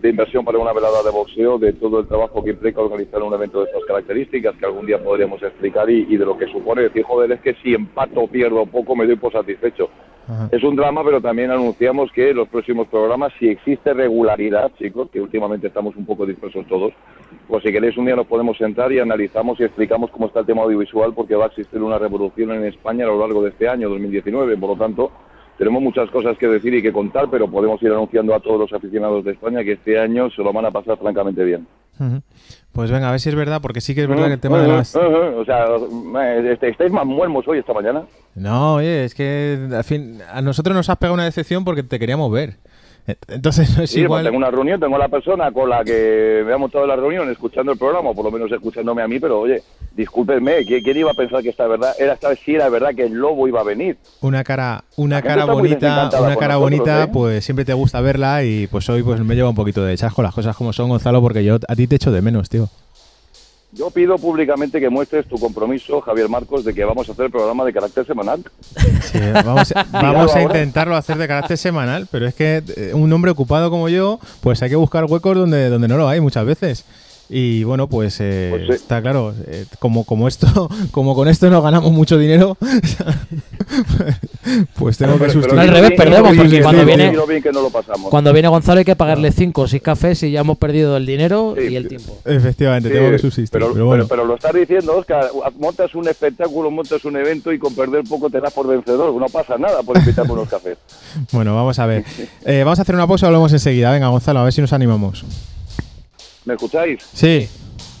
de 0.00 0.10
inversión 0.10 0.44
para 0.44 0.58
una 0.58 0.72
velada 0.72 1.02
de 1.02 1.10
boxeo, 1.10 1.58
de 1.58 1.72
todo 1.72 2.00
el 2.00 2.06
trabajo 2.06 2.42
que 2.44 2.50
implica 2.50 2.80
organizar 2.80 3.20
un 3.22 3.34
evento 3.34 3.60
de 3.60 3.66
estas 3.66 3.84
características 3.84 4.54
que 4.56 4.64
algún 4.64 4.86
día 4.86 5.02
podríamos 5.02 5.42
explicar 5.42 5.90
y, 5.90 6.06
y 6.08 6.16
de 6.16 6.24
lo 6.24 6.38
que 6.38 6.46
supone 6.46 6.82
decir, 6.82 7.02
joder, 7.02 7.32
es 7.32 7.40
que 7.40 7.54
si 7.62 7.74
empato 7.74 8.20
o 8.20 8.28
pierdo 8.28 8.64
poco 8.66 8.94
me 8.94 9.06
doy 9.06 9.16
por 9.16 9.32
satisfecho. 9.32 9.90
Ajá. 10.28 10.48
Es 10.52 10.62
un 10.62 10.76
drama, 10.76 11.02
pero 11.04 11.20
también 11.20 11.50
anunciamos 11.50 12.10
que 12.12 12.30
en 12.30 12.36
los 12.36 12.48
próximos 12.48 12.88
programas, 12.88 13.32
si 13.38 13.48
existe 13.48 13.92
regularidad, 13.94 14.70
chicos, 14.78 15.08
que 15.10 15.20
últimamente 15.20 15.66
estamos 15.68 15.94
un 15.96 16.04
poco 16.06 16.26
dispersos 16.26 16.66
todos, 16.68 16.92
pues 17.48 17.62
si 17.62 17.72
queréis 17.72 17.96
un 17.96 18.06
día 18.06 18.16
nos 18.16 18.26
podemos 18.26 18.56
sentar 18.56 18.90
y 18.92 18.98
analizamos 18.98 19.58
y 19.60 19.64
explicamos 19.64 20.10
cómo 20.10 20.26
está 20.26 20.40
el 20.40 20.46
tema 20.46 20.62
audiovisual, 20.62 21.12
porque 21.14 21.34
va 21.34 21.44
a 21.44 21.48
existir 21.48 21.82
una 21.82 21.98
revolución 21.98 22.52
en 22.52 22.64
España 22.64 23.04
a 23.04 23.08
lo 23.08 23.18
largo 23.18 23.42
de 23.42 23.50
este 23.50 23.68
año, 23.68 23.88
2019. 23.88 24.56
Por 24.56 24.70
lo 24.70 24.76
tanto, 24.76 25.10
tenemos 25.58 25.82
muchas 25.82 26.10
cosas 26.10 26.36
que 26.38 26.46
decir 26.48 26.74
y 26.74 26.82
que 26.82 26.92
contar, 26.92 27.28
pero 27.30 27.48
podemos 27.50 27.82
ir 27.82 27.90
anunciando 27.90 28.34
a 28.34 28.40
todos 28.40 28.58
los 28.60 28.72
aficionados 28.72 29.24
de 29.24 29.32
España 29.32 29.62
que 29.64 29.72
este 29.72 29.98
año 29.98 30.28
se 30.30 30.42
lo 30.42 30.52
van 30.52 30.66
a 30.66 30.70
pasar 30.70 30.98
francamente 30.98 31.44
bien. 31.44 31.66
Pues 32.72 32.90
venga, 32.90 33.08
a 33.08 33.10
ver 33.12 33.20
si 33.20 33.30
es 33.30 33.34
verdad, 33.34 33.62
porque 33.62 33.80
sí 33.80 33.94
que 33.94 34.02
es 34.02 34.06
verdad 34.08 34.26
que 34.26 34.34
el 34.34 34.40
tema 34.40 34.60
de 34.60 34.68
las... 34.68 34.94
O 34.94 35.44
sea, 35.46 35.64
eh, 35.66 36.50
este- 36.52 36.68
¿estáis 36.68 36.92
más 36.92 37.06
muermos 37.06 37.48
hoy 37.48 37.58
esta 37.58 37.72
mañana? 37.72 38.02
No, 38.34 38.74
oye, 38.74 39.04
es 39.04 39.14
que 39.14 39.58
al 39.74 39.82
fin 39.84 40.18
a 40.30 40.42
nosotros 40.42 40.76
nos 40.76 40.90
has 40.90 40.98
pegado 40.98 41.14
una 41.14 41.24
decepción 41.24 41.64
porque 41.64 41.82
te 41.82 41.98
queríamos 41.98 42.30
ver. 42.30 42.56
Entonces 43.28 43.76
no 43.76 43.82
es 43.84 43.90
Sí, 43.90 43.96
pues 43.98 44.04
igual. 44.04 44.24
tengo 44.24 44.36
una 44.36 44.50
reunión, 44.50 44.80
tengo 44.80 44.98
la 44.98 45.08
persona 45.08 45.50
con 45.52 45.70
la 45.70 45.84
que 45.84 46.42
me 46.46 46.52
ha 46.52 46.58
montado 46.58 46.86
la 46.86 46.96
reunión 46.96 47.30
escuchando 47.30 47.72
el 47.72 47.78
programa, 47.78 48.10
o 48.10 48.14
por 48.14 48.24
lo 48.24 48.30
menos 48.30 48.50
escuchándome 48.50 49.02
a 49.02 49.08
mí, 49.08 49.20
pero 49.20 49.40
oye, 49.40 49.62
discúlpenme, 49.94 50.64
¿quién, 50.66 50.82
quién 50.82 50.96
iba 50.96 51.10
a 51.10 51.14
pensar 51.14 51.42
que 51.42 51.50
esta 51.50 51.66
verdad 51.66 51.92
era 51.98 52.14
esta 52.14 52.28
vez 52.30 52.40
sí 52.44 52.54
era 52.54 52.68
verdad 52.68 52.90
que 52.94 53.04
el 53.04 53.12
lobo 53.14 53.46
iba 53.48 53.60
a 53.60 53.64
venir? 53.64 53.96
Una 54.20 54.42
cara, 54.44 54.84
una 54.96 55.22
cara 55.22 55.44
bonita, 55.44 56.10
una 56.20 56.36
cara 56.36 56.54
nosotros, 56.54 56.60
bonita, 56.60 57.04
¿eh? 57.04 57.08
pues 57.12 57.44
siempre 57.44 57.64
te 57.64 57.74
gusta 57.74 58.00
verla 58.00 58.42
y 58.44 58.66
pues 58.66 58.88
hoy 58.90 59.02
pues 59.02 59.20
me 59.20 59.34
lleva 59.34 59.48
un 59.50 59.54
poquito 59.56 59.84
de 59.84 59.96
chasco 59.96 60.22
las 60.22 60.34
cosas 60.34 60.56
como 60.56 60.72
son, 60.72 60.88
Gonzalo, 60.88 61.20
porque 61.22 61.44
yo 61.44 61.56
a 61.68 61.76
ti 61.76 61.86
te 61.86 61.96
echo 61.96 62.10
de 62.10 62.22
menos, 62.22 62.48
tío. 62.48 62.68
Yo 63.76 63.90
pido 63.90 64.16
públicamente 64.16 64.80
que 64.80 64.88
muestres 64.88 65.26
tu 65.26 65.38
compromiso, 65.38 66.00
Javier 66.00 66.30
Marcos, 66.30 66.64
de 66.64 66.72
que 66.72 66.82
vamos 66.82 67.08
a 67.08 67.12
hacer 67.12 67.26
el 67.26 67.30
programa 67.30 67.62
de 67.62 67.74
carácter 67.74 68.06
semanal. 68.06 68.42
Sí, 69.02 69.18
vamos 69.44 69.70
a, 69.76 69.86
vamos 69.92 70.34
a 70.34 70.42
intentarlo 70.42 70.96
hacer 70.96 71.18
de 71.18 71.28
carácter 71.28 71.58
semanal, 71.58 72.08
pero 72.10 72.26
es 72.26 72.34
que 72.34 72.62
eh, 72.74 72.94
un 72.94 73.12
hombre 73.12 73.30
ocupado 73.30 73.70
como 73.70 73.90
yo, 73.90 74.18
pues 74.40 74.62
hay 74.62 74.70
que 74.70 74.76
buscar 74.76 75.04
huecos 75.04 75.36
donde, 75.36 75.68
donde 75.68 75.88
no 75.88 75.98
lo 75.98 76.08
hay 76.08 76.20
muchas 76.20 76.46
veces. 76.46 76.86
Y 77.28 77.64
bueno, 77.64 77.88
pues, 77.88 78.18
eh, 78.20 78.48
Pues 78.50 78.66
sí. 78.68 78.72
está 78.74 79.02
claro, 79.02 79.34
eh, 79.48 79.64
como, 79.80 80.04
como 80.04 80.28
esto, 80.28 80.68
como 80.92 81.16
con 81.16 81.26
esto 81.26 81.50
no 81.50 81.60
ganamos 81.60 81.90
mucho 81.92 82.18
dinero, 82.18 82.56
pues 84.78 84.98
tengo 84.98 85.14
que 85.14 85.18
Pero- 85.20 85.32
sustituir. 85.32 85.60
Al 85.60 85.68
revés, 85.68 85.92
perdemos, 85.96 86.36
porque 86.36 86.62
cuando 86.62 86.84
viene- 86.84 87.10
bien, 87.10 87.22
bien 87.28 87.42
que 87.42 87.50
no 87.52 87.62
lo 87.62 87.70
pasamos. 87.70 88.10
Cuando 88.10 88.32
viene 88.32 88.48
Gonzalo 88.48 88.78
hay 88.78 88.84
que 88.84 88.94
pagarle 88.96 89.32
5 89.32 89.62
o 89.62 89.68
6 89.68 89.82
cafés 89.82 90.22
y 90.22 90.30
ya 90.30 90.40
hemos 90.40 90.56
perdido 90.58 90.96
el 90.96 91.04
dinero 91.04 91.54
Sí, 91.58 91.72
y 91.72 91.76
el 91.76 91.88
tiempo. 91.88 92.18
Efectivamente, 92.24 92.88
Sí, 92.90 92.94
tengo 92.94 93.10
que 93.10 93.18
subsistir. 93.18 93.48
pero, 93.50 93.72
Pero, 93.72 93.86
bueno, 93.86 94.04
pero- 94.06 94.22
pero 94.22 94.28
lo 94.28 94.34
estás 94.36 94.54
diciendo, 94.54 94.96
Oscar. 94.96 95.26
Montas 95.58 95.94
un 95.94 96.08
espectáculo, 96.08 96.70
montas 96.70 97.04
un 97.04 97.16
evento 97.16 97.52
y 97.52 97.58
con 97.58 97.74
perder 97.74 98.04
poco 98.08 98.30
te 98.30 98.40
das 98.40 98.52
por 98.52 98.66
vencedor. 98.68 99.12
No 99.14 99.26
pasa 99.26 99.56
nada 99.58 99.82
por 99.82 99.96
invitarme 99.98 100.32
unos 100.32 100.48
cafés. 100.48 100.78
bueno, 101.32 101.54
vamos 101.56 101.78
a 101.78 101.86
ver. 101.86 102.04
Eh, 102.44 102.62
vamos 102.64 102.78
a 102.78 102.82
hacer 102.82 102.94
una 102.94 103.06
pausa 103.06 103.26
y 103.26 103.28
hablamos 103.28 103.52
enseguida. 103.52 103.90
Venga, 103.90 104.08
Gonzalo, 104.08 104.40
a 104.40 104.44
ver 104.44 104.52
si 104.52 104.60
nos 104.60 104.72
animamos. 104.72 105.24
¿Me 106.46 106.54
escucháis? 106.54 107.00
Sí, 107.12 107.46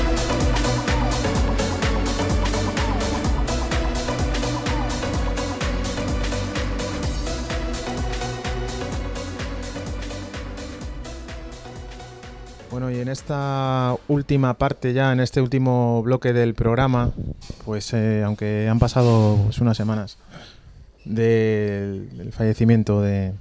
Esta 13.15 13.95
última 14.09 14.55
parte 14.55 14.93
ya, 14.93 15.13
en 15.13 15.21
este 15.21 15.41
último 15.41 16.03
bloque 16.03 16.33
del 16.33 16.53
programa, 16.53 17.11
pues 17.63 17.93
eh, 17.93 18.23
aunque 18.23 18.67
han 18.69 18.77
pasado 18.77 19.39
pues, 19.45 19.59
unas 19.59 19.77
semanas 19.77 20.17
del, 21.05 22.31
fallecimiento 22.33 23.01
de, 23.01 23.33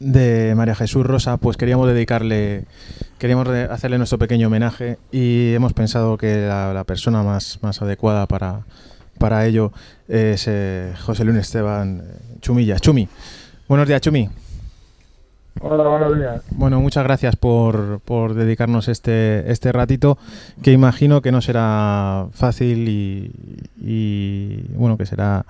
de 0.00 0.54
María 0.54 0.74
Jesús 0.74 1.04
Rosa, 1.04 1.36
pues 1.36 1.58
queríamos 1.58 1.86
dedicarle, 1.86 2.64
queríamos 3.18 3.46
hacerle 3.48 3.98
nuestro 3.98 4.18
pequeño 4.18 4.46
homenaje 4.46 4.98
y 5.10 5.52
hemos 5.52 5.74
pensado 5.74 6.16
que 6.16 6.46
la, 6.46 6.84
persona 6.84 7.22
más, 7.22 7.58
más 7.62 7.82
adecuada 7.82 8.26
para, 8.26 8.64
para 9.18 9.46
ello 9.46 9.70
es 10.08 10.46
eh, 10.48 10.94
José 11.04 11.24
Luis 11.24 11.38
Esteban 11.38 12.00
eh, 12.00 12.38
Chumillas. 12.40 12.80
Chumi, 12.80 13.06
buenos 13.68 13.86
días, 13.86 14.00
Chumi. 14.00 14.41
Hola, 15.60 15.84
buenos 15.84 16.16
días. 16.18 16.42
Bueno, 16.50 16.80
muchas 16.80 17.04
gracias 17.04 17.36
por, 17.36 18.00
por 18.00 18.34
dedicarnos 18.34 18.88
este, 18.88 19.50
este 19.50 19.70
ratito, 19.70 20.18
que 20.62 20.72
imagino 20.72 21.20
que 21.20 21.30
no 21.30 21.40
será 21.40 22.26
fácil 22.32 22.88
y, 22.88 23.30
y, 23.80 24.64
bueno, 24.74 24.96
que 24.96 25.06
será, 25.06 25.44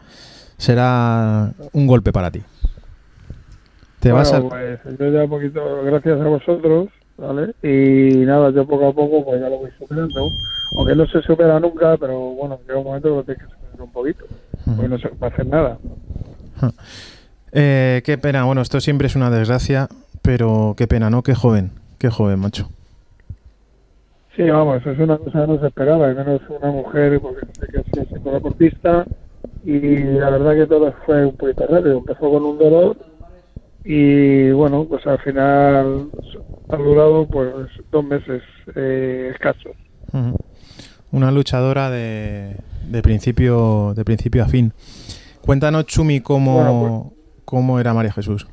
será 0.58 1.52
un 1.72 1.86
golpe 1.86 2.12
para 2.12 2.30
ti. 2.30 2.42
Te 4.00 4.12
bueno, 4.12 4.18
vas 4.18 4.32
a... 4.32 4.42
pues 4.42 4.80
yo 4.98 5.08
ya 5.10 5.24
un 5.24 5.30
poquito, 5.30 5.84
gracias 5.84 6.20
a 6.20 6.24
vosotros, 6.24 6.88
¿vale? 7.16 7.54
Y 7.62 8.16
nada, 8.24 8.50
yo 8.50 8.66
poco 8.66 8.88
a 8.88 8.92
poco 8.92 9.24
pues 9.24 9.40
ya 9.40 9.48
lo 9.48 9.58
voy 9.58 9.70
superando. 9.78 10.30
Aunque 10.76 10.96
no 10.96 11.06
se 11.06 11.22
supera 11.22 11.60
nunca, 11.60 11.96
pero 11.96 12.18
bueno, 12.18 12.58
llega 12.66 12.78
un 12.78 12.84
momento 12.84 13.08
que 13.08 13.14
lo 13.14 13.24
tienes 13.24 13.44
que 13.44 13.50
superar 13.50 13.82
un 13.82 13.92
poquito. 13.92 14.24
Porque 14.64 14.88
no 14.88 14.98
se 14.98 15.08
puede 15.08 15.32
hacer 15.32 15.46
nada. 15.46 15.78
Eh, 17.52 18.02
qué 18.04 18.18
pena, 18.18 18.44
bueno, 18.44 18.62
esto 18.62 18.80
siempre 18.80 19.06
es 19.06 19.16
una 19.16 19.30
desgracia, 19.30 19.88
pero 20.22 20.74
qué 20.76 20.86
pena, 20.86 21.10
¿no? 21.10 21.22
Qué 21.22 21.34
joven, 21.34 21.72
qué 21.98 22.08
joven, 22.08 22.38
macho. 22.40 22.68
Sí, 24.36 24.42
vamos, 24.44 24.84
es 24.86 24.98
una 24.98 25.18
cosa 25.18 25.42
que 25.42 25.52
no 25.52 25.60
se 25.60 25.66
esperaba, 25.66 26.06
al 26.06 26.16
menos 26.16 26.40
una 26.48 26.70
mujer, 26.70 27.20
porque 27.20 27.46
sé 27.60 27.66
que 27.70 27.80
es 27.80 28.08
siendo 28.08 28.32
deportista, 28.32 29.04
y 29.64 29.78
la 29.98 30.30
verdad 30.30 30.54
que 30.54 30.66
todo 30.66 30.92
fue 31.06 31.26
un 31.26 31.36
poquito 31.36 31.66
rápido. 31.66 31.98
Empezó 31.98 32.30
con 32.30 32.42
un 32.42 32.58
dolor 32.58 32.96
y 33.84 34.50
bueno, 34.52 34.86
pues 34.88 35.06
al 35.06 35.18
final 35.18 36.08
ha 36.68 36.76
durado 36.76 37.26
pues 37.26 37.52
dos 37.90 38.04
meses 38.04 38.42
eh, 38.74 39.30
escasos. 39.32 39.72
Una 41.10 41.30
luchadora 41.30 41.90
de, 41.90 42.56
de 42.88 43.02
principio 43.02 43.92
de 43.94 44.04
principio 44.04 44.42
a 44.42 44.46
fin. 44.46 44.72
Cuéntanos, 45.42 45.86
Chumi, 45.86 46.20
cómo, 46.20 46.54
Bueno, 46.54 47.12
cómo 47.52 47.78
era 47.78 47.92
María 47.92 48.10
Jesús. 48.10 48.46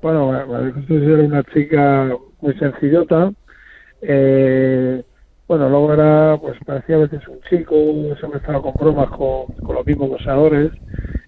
Bueno, 0.00 0.30
Ma- 0.30 0.46
María 0.46 0.72
Jesús 0.74 1.02
era 1.02 1.24
una 1.24 1.42
chica 1.42 2.16
muy 2.40 2.54
sencillota. 2.56 3.32
Eh, 4.00 5.02
bueno, 5.48 5.68
luego 5.68 5.92
era, 5.92 6.38
pues 6.40 6.56
parecía 6.64 6.94
a 6.94 6.98
veces 7.00 7.26
un 7.26 7.40
chico, 7.50 7.74
siempre 8.20 8.38
estaba 8.38 8.62
con 8.62 8.74
bromas 8.76 9.10
con, 9.10 9.46
con 9.60 9.74
los 9.74 9.84
mismos 9.84 10.10
boxeadores. 10.10 10.70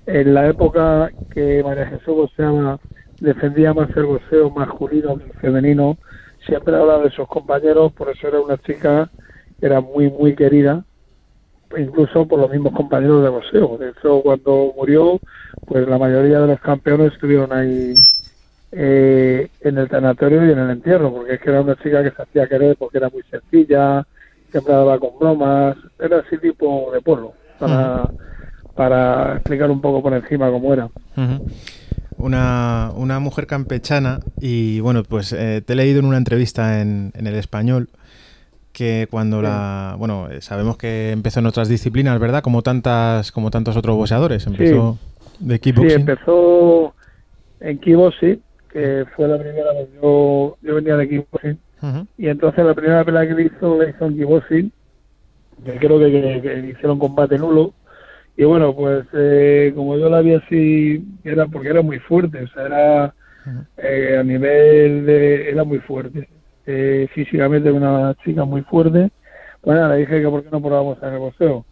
En 0.07 0.35
la 0.35 0.46
época 0.46 1.11
que 1.31 1.64
María 1.64 1.87
Jesús 1.88 2.14
boxeaba, 2.14 2.79
defendía 3.18 3.74
más 3.74 3.88
el 3.96 4.05
boxeo 4.05 4.50
masculino 4.50 5.18
que 5.18 5.24
el 5.24 5.33
femenino. 5.40 5.98
Siempre 6.46 6.77
hablaba 6.77 7.03
de 7.03 7.11
sus 7.11 7.27
compañeros, 7.27 7.92
por 7.92 8.09
eso 8.11 8.29
era 8.29 8.40
una 8.40 8.57
chica 8.59 9.11
que 9.59 9.66
era 9.66 9.81
muy, 9.81 10.09
muy 10.12 10.37
querida, 10.37 10.85
incluso 11.79 12.27
por 12.27 12.41
los 12.41 12.51
mismos 12.51 12.73
compañeros 12.75 13.23
de 13.23 13.29
boxeo. 13.29 13.79
De 13.79 13.91
hecho, 13.91 14.21
cuando 14.23 14.73
murió, 14.77 15.21
pues 15.67 15.87
la 15.89 15.99
mayoría 15.99 16.41
de 16.41 16.49
los 16.49 16.61
campeones 16.61 17.13
estuvieron 17.13 17.53
ahí 17.53 17.95
eh, 18.73 19.49
en 19.61 19.79
el 19.79 19.89
tanatorio 19.89 20.47
y 20.47 20.53
en 20.53 20.59
el 20.59 20.71
entierro, 20.71 21.13
porque 21.13 21.35
es 21.35 21.41
que 21.41 21.51
era 21.51 21.61
una 21.61 21.77
chica 21.77 22.03
que 22.03 22.11
se 22.11 22.23
hacía 22.23 22.49
querer 22.49 22.77
porque 22.77 22.99
era 22.99 23.09
muy 23.09 23.23
sencilla, 23.31 24.07
siempre 24.51 24.75
daba 24.75 24.99
con 24.99 25.19
bromas, 25.19 25.77
era 25.99 26.19
así 26.19 26.39
tipo 26.39 26.91
de 26.93 27.01
pueblo, 27.01 27.35
para, 28.75 29.35
explicar 29.35 29.71
un 29.71 29.81
poco 29.81 30.03
por 30.03 30.13
encima 30.15 30.51
cómo 30.51 30.73
era. 30.73 30.89
Una, 32.17 32.91
una 32.97 33.19
mujer 33.21 33.47
campechana 33.47 34.21
y 34.41 34.81
bueno, 34.81 35.03
pues 35.03 35.33
eh, 35.33 35.63
te 35.65 35.75
he 35.75 35.77
leído 35.77 36.01
en 36.01 36.07
una 36.07 36.17
entrevista 36.17 36.81
en, 36.81 37.13
en 37.15 37.27
el 37.27 37.35
español 37.35 37.89
que 38.75 39.07
cuando 39.11 39.41
la 39.41 39.95
bueno 39.99 40.29
eh, 40.31 40.43
sabemos 40.43 40.77
que 40.77 41.13
empezó 41.13 41.41
en 41.41 41.47
otras 41.47 41.69
disciplinas 41.71 42.19
verdad 42.21 42.43
como 42.43 42.61
tantas 42.61 43.33
como 43.33 43.51
tantos 43.51 43.77
otros 43.79 43.97
boxeadores. 43.97 44.47
Empezó 44.47 44.99
de 45.39 45.55
Sí, 45.55 45.61
kickboxing. 45.61 46.01
empezó 46.01 46.95
en 47.61 47.79
kickboxing, 47.79 48.43
que 48.71 49.07
fue 49.17 49.29
la 49.29 49.39
primera 49.39 49.73
vez, 49.73 49.89
yo, 50.03 50.57
yo 50.61 50.75
venía 50.75 50.97
de 50.97 51.09
kickboxing, 51.09 51.59
y 52.19 52.29
entonces 52.29 52.65
la 52.65 52.75
primera 52.75 53.05
pelea 53.05 53.27
que 53.27 53.35
le 53.35 53.43
hizo, 53.45 53.81
le 53.83 53.91
hizo 53.91 54.05
en 54.07 54.15
kickboxing, 54.17 54.73
que 55.65 55.73
creo 55.79 55.99
que, 55.99 56.11
que- 56.13 56.43
que 56.43 56.69
hicieron 56.71 56.99
combate 56.99 57.39
nulo, 57.39 57.73
y 58.37 58.45
bueno, 58.45 58.75
pues 58.75 59.07
eh, 59.15 59.73
como 59.75 59.97
yo 59.97 60.11
la 60.11 60.21
vi 60.21 60.35
así, 60.35 61.05
era 61.23 61.47
porque 61.47 61.69
era 61.69 61.83
muy 61.83 62.01
fuerte, 62.01 62.43
o 62.43 62.49
sea, 62.49 62.67
era 62.67 63.15
eh, 63.77 64.17
a 64.19 64.23
nivel 64.25 65.07
de, 65.07 65.51
era 65.51 65.63
muy 65.65 65.79
fuerte, 65.79 66.29
eh, 66.66 67.09
físicamente 67.14 67.70
una 67.70 68.14
chica 68.24 68.44
muy 68.44 68.62
fuerte, 68.62 69.11
bueno, 69.62 69.88
le 69.88 69.96
dije 69.96 70.20
que 70.20 70.29
por 70.29 70.42
qué 70.42 70.50
no 70.50 70.61
probábamos 70.61 71.03
en 71.03 71.12
el 71.12 71.18
boxeo, 71.18 71.64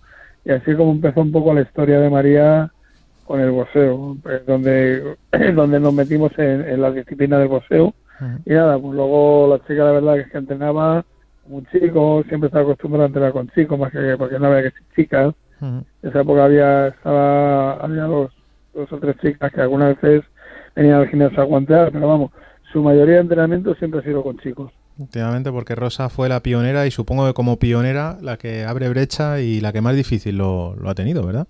y 0.44 0.52
así 0.52 0.74
como 0.74 0.92
empezó 0.92 1.20
un 1.20 1.33
poco 1.33 1.55
la 1.55 1.62
historia 1.62 2.00
de 2.00 2.11
María 2.11 2.70
con 3.24 3.40
el 3.40 3.50
boxeo, 3.50 4.16
pues, 4.22 4.44
donde, 4.46 5.16
donde 5.55 5.81
nos 5.81 5.94
metimos 5.94 6.33
en, 6.38 6.68
en 6.68 6.81
la 6.81 6.90
disciplina 6.90 7.38
del 7.38 7.48
boxeo, 7.48 7.94
y 8.44 8.52
nada, 8.52 8.78
pues 8.78 8.94
luego 8.94 9.48
la 9.48 9.59
chica 9.66 9.85
la 9.85 9.92
verdad 9.92 10.14
que 10.14 10.20
es 10.20 10.31
que 10.31 10.38
entrenaba 10.38 11.05
como 11.42 11.57
un 11.57 11.66
chico, 11.66 12.22
siempre 12.28 12.46
estaba 12.46 12.64
acostumbrada 12.64 13.05
a 13.05 13.09
entrenar 13.09 13.33
con 13.33 13.48
chicos, 13.50 13.78
más 13.78 13.90
que 13.90 14.16
porque 14.16 14.38
no 14.38 14.46
había 14.46 14.70
que 14.70 14.76
ser 14.76 14.87
chicas, 14.94 15.35
Ujú. 15.61 15.85
en 16.02 16.09
esa 16.09 16.20
época 16.20 16.44
había, 16.44 16.88
estaba, 16.88 17.74
había 17.74 18.05
dos, 18.05 18.33
dos 18.74 18.92
o 18.92 18.98
tres 18.98 19.16
chicas 19.18 19.52
que 19.52 19.61
algunas 19.61 20.00
veces 20.00 20.24
venían 20.76 21.00
al 21.00 21.09
gimnasio 21.09 21.38
a 21.40 21.42
aguantar, 21.42 21.90
pero 21.92 22.07
vamos, 22.07 22.31
su 22.72 22.83
mayoría 22.83 23.16
de 23.16 23.20
entrenamiento 23.22 23.74
siempre 23.74 24.00
ha 24.00 24.05
sido 24.05 24.22
con 24.22 24.38
chicos. 24.38 24.72
Últimamente 24.98 25.50
porque 25.50 25.74
Rosa 25.74 26.09
fue 26.09 26.28
la 26.28 26.40
pionera 26.40 26.87
y 26.87 26.90
supongo 26.90 27.26
que 27.26 27.35
como 27.35 27.59
pionera 27.59 28.18
la 28.20 28.37
que 28.37 28.64
abre 28.64 28.88
brecha 28.88 29.40
y 29.40 29.61
la 29.61 29.72
que 29.72 29.81
más 29.81 29.96
difícil 29.96 30.37
lo, 30.37 30.76
lo 30.76 30.90
ha 30.90 30.94
tenido, 30.94 31.24
¿verdad? 31.26 31.46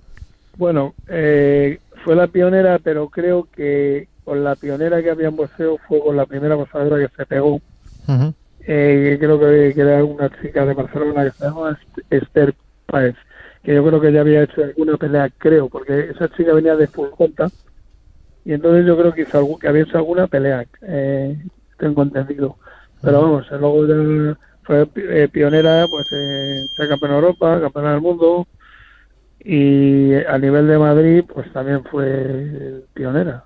Bueno, 0.57 0.95
eh, 1.09 1.81
fue 2.05 2.15
la 2.15 2.29
pionera, 2.29 2.79
pero 2.79 3.09
creo 3.09 3.49
que 3.51 4.09
con 4.25 4.45
la 4.45 4.55
pionera 4.57 5.03
que 5.03 5.11
había 5.11 5.29
en 5.29 5.37
boxeo 5.37 5.79
fue 5.89 6.01
con 6.01 6.17
la 6.17 6.27
primera 6.27 6.55
boxeadora 6.55 6.99
que 7.07 7.15
se 7.17 7.27
pegó, 7.27 7.61
Ujú. 8.09 8.35
eh, 8.61 9.17
que 9.19 9.19
creo 9.19 9.39
que, 9.41 9.73
que 9.75 9.81
era 9.81 10.05
una 10.05 10.31
chica 10.41 10.65
de 10.65 10.75
Barcelona 10.75 11.25
que 11.25 11.33
se 11.39 11.45
llama 11.45 11.73
Est- 11.73 12.07
Esther 12.11 12.55
Páez, 12.87 13.15
que 13.63 13.75
yo 13.75 13.85
creo 13.87 14.01
que 14.01 14.13
ya 14.13 14.21
había 14.21 14.43
hecho 14.43 14.63
alguna 14.63 14.97
pelea, 14.97 15.31
creo, 15.39 15.69
porque 15.69 16.11
esa 16.11 16.29
chica 16.31 16.53
venía 16.55 16.77
de 16.77 16.89
full 16.89 17.09
contact, 17.17 17.55
y 18.45 18.53
entonces 18.55 18.87
yo 18.87 18.97
creo 18.99 19.15
que, 19.15 19.23
hizo 19.23 19.59
que 19.59 19.69
había 19.69 19.83
hecho 19.85 19.99
alguna 19.99 20.27
pelea, 20.29 20.67
eh, 20.83 21.39
tengo 21.79 22.03
entendido. 22.03 22.59
Pero 23.03 23.21
vamos, 23.21 23.47
luego 23.51 23.87
ya 23.87 24.39
fue 24.63 24.89
eh, 24.97 25.29
pionera, 25.31 25.87
pues 25.89 26.07
eh, 26.13 26.67
ser 26.77 26.89
campeona 26.89 27.15
de 27.15 27.21
Europa, 27.21 27.61
campeona 27.61 27.93
del 27.93 28.01
mundo, 28.01 28.47
y 29.45 30.15
a 30.15 30.39
nivel 30.39 30.69
de 30.69 30.79
Madrid, 30.79 31.25
pues 31.33 31.53
también 31.53 31.83
fue 31.85 32.85
pionera. 32.95 33.45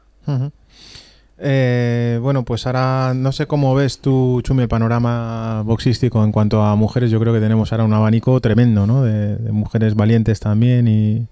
Eh, 1.38 2.18
bueno, 2.22 2.44
pues 2.44 2.66
ahora 2.66 3.12
no 3.14 3.32
sé 3.32 3.46
cómo 3.46 3.74
ves 3.74 4.00
tú, 4.00 4.40
Chumi, 4.42 4.62
el 4.62 4.68
panorama 4.68 5.62
boxístico 5.64 6.22
en 6.24 6.32
cuanto 6.32 6.62
a 6.62 6.76
mujeres. 6.76 7.10
Yo 7.10 7.20
creo 7.20 7.32
que 7.32 7.40
tenemos 7.40 7.72
ahora 7.72 7.84
un 7.84 7.92
abanico 7.92 8.40
tremendo, 8.40 8.86
¿no? 8.86 9.02
De, 9.02 9.36
de 9.36 9.52
mujeres 9.52 9.94
valientes 9.94 10.40
también 10.40 10.88
y, 10.88 11.26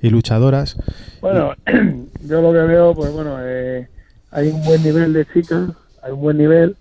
y 0.00 0.10
luchadoras. 0.10 0.76
Bueno, 1.20 1.54
yo 2.28 2.42
lo 2.42 2.52
que 2.52 2.58
veo, 2.58 2.94
pues 2.94 3.12
bueno, 3.12 3.36
eh, 3.40 3.88
hay 4.30 4.48
un 4.48 4.62
buen 4.64 4.82
nivel 4.82 5.12
de 5.12 5.24
chicas, 5.26 5.70
hay 6.02 6.12
un 6.12 6.20
buen 6.20 6.36
nivel 6.36 6.76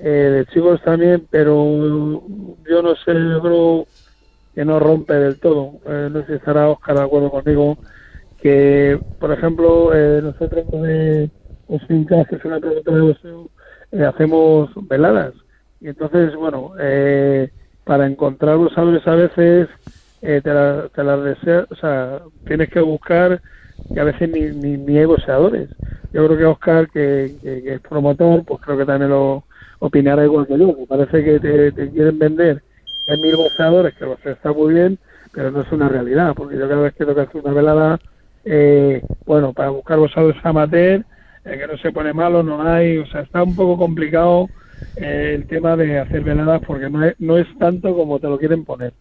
eh, 0.00 0.10
de 0.10 0.46
chicos 0.46 0.80
también, 0.82 1.26
pero 1.30 1.54
yo 2.68 2.82
no 2.82 2.94
sé, 2.96 3.12
yo 3.14 3.40
creo 3.42 3.88
que 4.54 4.64
no 4.64 4.80
rompe 4.80 5.14
del 5.14 5.38
todo. 5.40 5.80
Eh, 5.86 6.08
no 6.12 6.20
sé 6.22 6.26
si 6.28 6.32
estará 6.34 6.68
Oscar 6.70 6.96
de 6.96 7.02
acuerdo 7.04 7.30
conmigo, 7.30 7.78
que 8.38 9.00
por 9.18 9.32
ejemplo, 9.32 9.94
eh, 9.94 10.20
nosotros 10.22 10.66
de 10.72 11.30
Osfinca, 11.66 12.24
que 12.26 12.36
es 12.36 12.44
una 12.44 12.60
pregunta 12.60 12.92
de 12.92 13.00
boxeo, 13.02 13.50
eh, 13.92 14.04
hacemos 14.04 14.70
veladas. 14.88 15.34
Y 15.80 15.88
entonces, 15.88 16.34
bueno, 16.36 16.74
eh, 16.80 17.50
para 17.84 18.06
encontrar 18.06 18.56
boxeadores 18.58 19.06
a 19.06 19.14
veces 19.16 19.68
eh, 20.22 20.40
te 20.42 20.52
las 20.54 20.92
te 20.92 21.02
las 21.04 21.22
desea, 21.24 21.66
o 21.70 21.74
sea, 21.76 22.22
tienes 22.46 22.68
que 22.70 22.80
buscar 22.80 23.40
que 23.92 24.00
a 24.00 24.04
veces 24.04 24.28
ni, 24.30 24.40
ni, 24.52 24.76
ni 24.78 24.98
hay 24.98 25.04
boxeadores. 25.06 25.70
Yo 26.12 26.26
creo 26.26 26.38
que 26.38 26.44
Oscar, 26.44 26.90
que, 26.90 27.38
que- 27.42 27.62
que 27.62 27.74
es 27.74 27.80
promotor, 27.80 28.44
pues 28.44 28.60
creo 28.60 28.78
que 28.78 28.86
también 28.86 29.10
lo 29.10 29.46
opinará 29.80 30.24
igual 30.24 30.46
que 30.46 30.56
yo. 30.58 30.68
Me 30.78 30.86
parece 30.86 31.24
que 31.24 31.40
te, 31.40 31.72
te 31.72 31.90
quieren 31.90 32.18
vender 32.18 32.62
hay 33.08 33.20
mil 33.20 33.34
boxeadores, 33.34 33.92
que 33.96 34.04
boxeo 34.04 34.32
está 34.32 34.52
muy 34.52 34.72
bien, 34.74 34.96
pero 35.34 35.50
no 35.50 35.62
es 35.62 35.72
una 35.72 35.88
realidad, 35.88 36.32
porque 36.36 36.56
yo 36.56 36.68
cada 36.68 36.82
vez 36.82 36.92
que 36.92 36.98
tengo 37.04 37.14
que 37.16 37.22
hacer 37.22 37.40
una 37.44 37.52
velada, 37.52 37.98
eh, 38.44 39.02
bueno, 39.26 39.52
para 39.52 39.70
buscar 39.70 39.98
boxeadores 39.98 40.36
amateur, 40.44 41.04
eh, 41.44 41.58
que 41.58 41.66
no 41.66 41.76
se 41.78 41.90
pone 41.90 42.12
malo, 42.12 42.44
no 42.44 42.62
hay, 42.62 42.98
o 42.98 43.06
sea, 43.06 43.22
está 43.22 43.42
un 43.42 43.56
poco 43.56 43.76
complicado 43.76 44.48
eh, 44.96 45.32
el 45.34 45.46
tema 45.48 45.76
de 45.76 45.98
hacer 45.98 46.22
veladas 46.22 46.60
porque 46.64 46.88
no 46.88 47.04
es, 47.04 47.14
no 47.18 47.36
es 47.36 47.46
tanto 47.58 47.96
como 47.96 48.20
te 48.20 48.28
lo 48.28 48.38
quieren 48.38 48.64
poner. 48.64 48.92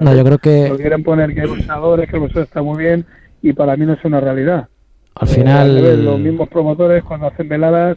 No, 0.00 0.14
yo 0.14 0.22
creo 0.24 0.38
que- 0.38 0.68
lo 0.68 0.76
quieren 0.76 1.02
poner 1.02 1.34
que 1.34 1.40
hay 1.40 1.48
boxeadores, 1.48 2.08
que 2.08 2.14
el 2.16 2.22
boxeo 2.22 2.42
está 2.42 2.62
muy 2.62 2.78
bien 2.78 3.06
y 3.42 3.52
para 3.54 3.76
mí 3.76 3.86
no 3.86 3.94
es 3.94 4.04
una 4.04 4.20
realidad. 4.20 4.68
Al 5.16 5.28
Eh, 5.28 5.32
final- 5.32 5.70
al 5.70 5.82
revés, 5.82 5.98
los 5.98 6.20
mismos 6.20 6.48
promotores 6.48 7.02
cuando 7.02 7.26
hacen 7.26 7.48
veladas 7.48 7.96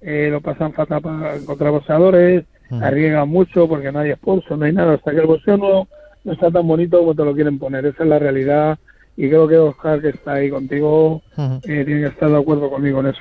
eh, 0.00 0.28
lo 0.30 0.40
pasan 0.40 0.72
fatal 0.72 1.00
para 1.02 1.36
encontrar 1.36 1.70
boxeadores, 1.72 2.44
Mm. 2.70 2.82
arriesgan 2.84 3.28
mucho 3.28 3.68
porque 3.68 3.90
no 3.90 3.98
hay 3.98 4.12
sponsor, 4.12 4.56
no 4.56 4.64
hay 4.64 4.72
nada, 4.72 4.94
hasta 4.94 5.10
que 5.10 5.18
el 5.18 5.26
boxeo 5.26 5.56
no, 5.56 5.88
no 6.24 6.32
está 6.32 6.50
tan 6.50 6.66
bonito 6.66 6.98
como 6.98 7.14
te 7.14 7.24
lo 7.24 7.34
quieren 7.34 7.58
poner, 7.58 7.84
esa 7.84 8.04
es 8.04 8.08
la 8.08 8.18
realidad 8.18 8.78
y 9.16 9.28
creo 9.28 9.48
que 9.48 9.58
Oscar 9.58 10.00
que 10.00 10.10
está 10.10 10.34
ahí 10.34 10.50
contigo 10.50 11.20
eh, 11.36 11.82
tiene 11.84 12.02
que 12.02 12.06
estar 12.06 12.30
de 12.30 12.38
acuerdo 12.38 12.70
conmigo 12.70 13.00
en 13.00 13.08
eso. 13.08 13.20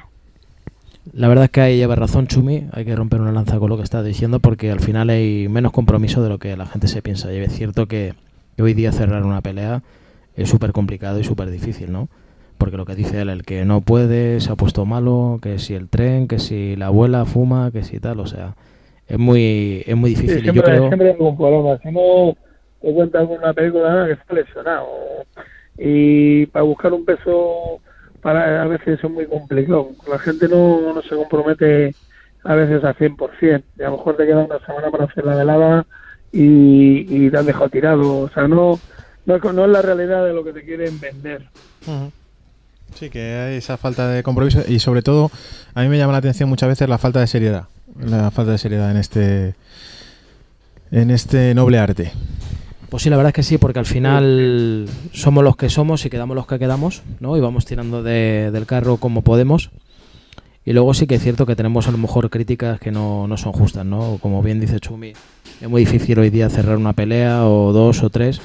La 1.14 1.28
verdad 1.28 1.46
es 1.46 1.50
que 1.50 1.62
ahí 1.62 1.78
lleva 1.78 1.96
razón 1.96 2.28
Chumi, 2.28 2.68
hay 2.72 2.86
que 2.86 2.96
romper 2.96 3.22
una 3.22 3.32
lanza 3.32 3.58
con 3.58 3.70
lo 3.70 3.78
que 3.78 3.84
está 3.84 4.04
diciendo 4.04 4.40
porque 4.40 4.70
al 4.70 4.80
final 4.80 5.10
hay 5.10 5.48
menos 5.50 5.72
compromiso 5.72 6.22
de 6.22 6.30
lo 6.30 6.38
que 6.38 6.56
la 6.56 6.68
gente 6.68 6.88
se 6.88 7.02
piensa. 7.02 7.34
Y 7.34 7.38
es 7.38 7.52
cierto 7.52 7.88
que 7.88 8.14
hoy 8.60 8.76
día 8.76 8.92
cerrar 8.92 9.24
una 9.24 9.42
pelea 9.42 9.82
es 10.36 10.48
súper 10.48 10.72
complicado 10.74 11.20
y 11.20 11.24
súper 11.24 11.50
difícil, 11.50 11.92
¿no? 11.92 12.08
Porque 12.60 12.78
lo 12.78 12.86
que 12.86 12.96
dice 12.96 13.22
él, 13.22 13.30
el 13.30 13.44
que 13.44 13.66
no 13.66 13.82
puede 13.82 14.40
se 14.42 14.52
ha 14.52 14.56
puesto 14.58 14.86
malo, 14.86 15.40
que 15.42 15.60
si 15.60 15.74
el 15.76 15.90
tren, 15.90 16.28
que 16.28 16.40
si 16.40 16.76
la 16.78 16.88
abuela 16.88 17.26
fuma, 17.26 17.72
que 17.72 17.84
si 17.84 18.00
tal, 18.00 18.20
o 18.22 18.28
sea, 18.28 18.56
es 19.08 19.18
muy, 19.20 19.84
es 19.88 19.96
muy 19.98 20.12
Sí, 20.12 20.16
difícil. 20.16 20.44
yo 20.44 20.54
siempre, 20.54 20.74
creo... 20.74 20.88
siempre 20.90 21.08
hay 21.10 21.14
algún 21.16 21.38
problema, 21.38 21.78
si 21.80 21.92
no 21.92 22.36
te 22.82 22.94
cuentan 22.94 23.28
con 23.28 23.38
una 23.40 23.54
película 23.54 24.06
que 24.08 24.14
está 24.14 24.34
lesionado 24.36 24.88
y 25.78 26.46
para 26.48 26.64
buscar 26.64 26.94
un 26.94 27.06
peso 27.06 27.82
para 28.22 28.64
a 28.64 28.68
veces 28.68 29.00
es 29.04 29.10
muy 29.10 29.26
complicado. 29.28 29.92
La 30.08 30.20
gente 30.20 30.48
no, 30.50 30.94
no 30.94 31.02
se 31.04 31.16
compromete 31.16 31.96
a 32.44 32.56
veces 32.56 32.84
al 32.84 32.96
100%. 32.96 33.68
Y 33.78 33.84
a 33.84 33.90
lo 33.90 33.98
mejor 33.98 34.18
te 34.18 34.26
queda 34.26 34.44
una 34.44 34.60
semana 34.66 34.92
para 34.92 35.06
hacer 35.06 35.26
la 35.26 35.36
velada 35.36 35.88
y, 36.32 37.26
y 37.28 37.30
te 37.32 37.38
han 37.38 37.46
dejado 37.46 37.70
tirado. 37.70 38.18
O 38.20 38.30
sea, 38.30 38.48
no, 38.48 38.82
no, 39.26 39.36
es- 39.36 39.44
no 39.44 39.66
es 39.66 39.72
la 39.72 39.82
realidad 39.82 40.26
de 40.26 40.34
lo 40.34 40.44
que 40.44 40.54
te 40.54 40.66
quieren 40.66 41.00
vender. 41.00 41.50
Sí, 42.96 43.10
que 43.10 43.34
hay 43.36 43.56
esa 43.58 43.78
falta 43.78 44.08
de 44.10 44.24
compromiso 44.24 44.62
y 44.68 44.80
sobre 44.80 45.02
todo 45.02 45.32
a 45.74 45.82
mí 45.84 45.88
me 45.90 45.98
llama 45.98 46.12
la 46.14 46.18
atención 46.20 46.50
muchas 46.50 46.70
veces 46.70 46.90
la 46.90 46.98
falta 46.98 47.20
de 47.22 47.28
seriedad, 47.28 47.66
la 48.00 48.30
falta 48.32 48.52
de 48.54 48.58
seriedad 48.58 48.92
en 48.92 48.98
este 48.98 49.56
en 50.92 51.12
este 51.12 51.54
noble 51.56 51.78
arte. 51.78 52.12
Pues 52.90 53.04
sí, 53.04 53.10
la 53.12 53.18
verdad 53.18 53.30
es 53.30 53.36
que 53.36 53.44
sí, 53.44 53.58
porque 53.60 53.78
al 53.80 53.86
final 53.86 54.90
somos 55.14 55.44
los 55.44 55.56
que 55.56 55.70
somos 55.70 56.04
y 56.06 56.10
quedamos 56.10 56.36
los 56.36 56.48
que 56.48 56.58
quedamos, 56.58 57.04
¿no? 57.20 57.38
Y 57.38 57.40
vamos 57.40 57.66
tirando 57.66 58.02
de- 58.02 58.50
del 58.52 58.66
carro 58.66 58.98
como 58.98 59.22
podemos. 59.22 59.70
Y 60.66 60.74
luego 60.74 60.94
sí 60.96 61.06
que 61.06 61.16
es 61.16 61.22
cierto 61.24 61.46
que 61.46 61.56
tenemos 61.56 61.88
a 61.88 61.92
lo 61.92 62.00
mejor 62.00 62.30
críticas 62.32 62.80
que 62.80 62.92
no, 62.92 63.28
no 63.28 63.38
son 63.38 63.54
justas, 63.54 63.86
¿no? 63.86 64.18
Como 64.22 64.42
bien 64.42 64.60
dice 64.60 64.80
Chumi, 64.80 65.14
es 65.62 65.70
muy 65.70 65.86
difícil 65.86 66.18
hoy 66.20 66.32
día 66.32 66.50
cerrar 66.50 66.78
una 66.78 66.94
pelea 66.94 67.46
o 67.46 67.72
dos 67.72 68.02
o 68.04 68.10
tres 68.10 68.42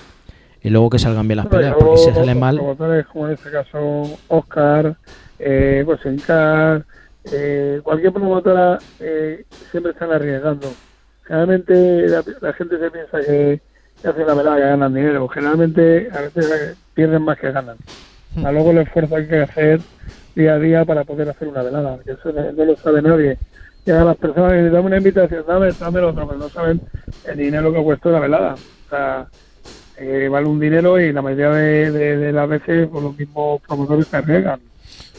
y 0.65 0.71
luego 0.71 0.89
que 0.89 0.99
salgan 0.99 1.29
bien 1.29 1.37
las 1.37 1.49
Bueno, 1.49 1.69
y 1.69 1.71
peleas, 1.71 1.77
porque 1.79 1.99
si 1.99 2.11
salen 2.11 2.41
mal, 2.41 2.57
promotores 2.57 3.07
como 3.07 3.27
en 3.27 3.35
este 3.35 3.51
caso 3.51 4.19
Oscar, 4.29 4.97
eh, 5.39 5.83
pues 5.85 6.05
Encar, 6.07 6.87
eh, 7.31 7.81
cualquier 7.85 8.13
promotora 8.15 8.79
eh, 8.99 9.45
siempre 9.71 9.93
están 9.93 10.11
arriesgando. 10.11 10.73
Generalmente 11.25 12.09
la, 12.09 12.25
la 12.41 12.53
gente 12.55 12.79
se 12.79 12.91
piensa 12.91 13.21
que, 13.21 13.61
que 14.01 14.09
hacen 14.09 14.27
la 14.27 14.35
velada 14.35 14.57
que 14.57 14.63
ganan 14.63 14.95
dinero. 14.95 15.29
Generalmente 15.29 16.09
a 16.11 16.23
veces 16.23 16.77
pierden 16.95 17.23
más 17.23 17.39
que 17.39 17.53
ganan. 17.53 17.77
A 18.43 18.51
luego 18.51 18.71
el 18.71 18.79
esfuerzo 18.79 19.17
hay 19.17 19.29
que 19.29 19.43
hacer 19.43 19.81
día 20.35 20.55
a 20.55 20.59
día 20.59 20.85
para 20.87 21.05
poder 21.05 21.29
hacer 21.29 21.47
una 21.47 21.63
velada, 21.63 21.99
que 22.03 22.13
eso 22.13 22.33
no, 22.33 22.53
no 22.53 22.65
lo 22.65 22.77
sabe 22.77 23.03
nadie. 23.03 23.37
Llegan 23.85 24.07
las 24.07 24.17
personas 24.17 24.55
y 24.55 24.71
dame 24.71 24.87
una 24.87 24.97
invitación, 24.97 25.45
dame, 25.47 25.71
dame 25.79 26.01
lo 26.01 26.09
otro, 26.09 26.27
pero 26.27 26.39
no 26.39 26.49
saben 26.49 26.81
el 27.27 27.37
dinero 27.37 27.71
que 27.71 27.83
cuesta 27.83 28.09
una 28.09 28.21
velada. 28.21 28.55
O 28.55 28.89
sea, 28.89 29.27
eh, 29.99 30.29
vale 30.31 30.47
un 30.47 30.59
dinero 30.61 31.01
y 31.01 31.13
la 31.13 31.23
mayoría 31.23 31.51
de, 31.51 31.91
de- 31.91 32.17
de 32.17 32.33
las 32.33 32.49
veces 32.49 32.89
pues, 32.91 33.03
los 33.05 33.17
mismos 33.19 33.61
promotores 33.67 34.07
se 34.07 34.17
arriesgan. 34.17 34.61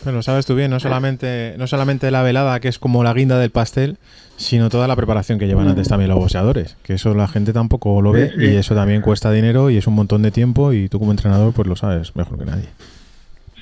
Bueno, 0.03 0.21
sabes 0.21 0.45
tú 0.45 0.53
bien, 0.55 0.69
no 0.69 0.79
solamente, 0.79 1.55
no 1.57 1.65
solamente 1.65 2.11
la 2.11 2.21
velada, 2.21 2.59
que 2.59 2.67
es 2.67 2.77
como 2.77 3.03
la 3.03 3.13
guinda 3.13 3.39
del 3.39 3.49
pastel, 3.49 3.97
sino 4.37 4.69
toda 4.69 4.87
la 4.87 4.95
preparación 4.95 5.39
que 5.39 5.47
llevan 5.47 5.67
antes 5.67 5.87
también 5.87 6.09
los 6.11 6.19
boxeadores. 6.19 6.77
Que 6.83 6.93
eso 6.93 7.15
la 7.15 7.27
gente 7.27 7.53
tampoco 7.53 8.01
lo 8.03 8.11
ve 8.11 8.29
Sí, 8.29 8.35
sí. 8.37 8.45
y 8.51 8.55
eso 8.55 8.75
también 8.75 9.01
cuesta 9.01 9.31
dinero 9.31 9.69
y 9.71 9.77
es 9.77 9.87
un 9.87 9.95
montón 9.95 10.21
de 10.21 10.29
tiempo 10.29 10.73
y 10.73 10.89
tú 10.89 10.99
como 10.99 11.11
entrenador 11.11 11.53
pues 11.53 11.67
lo 11.67 11.75
sabes 11.75 12.15
mejor 12.15 12.37
que 12.37 12.45
nadie. 12.45 12.65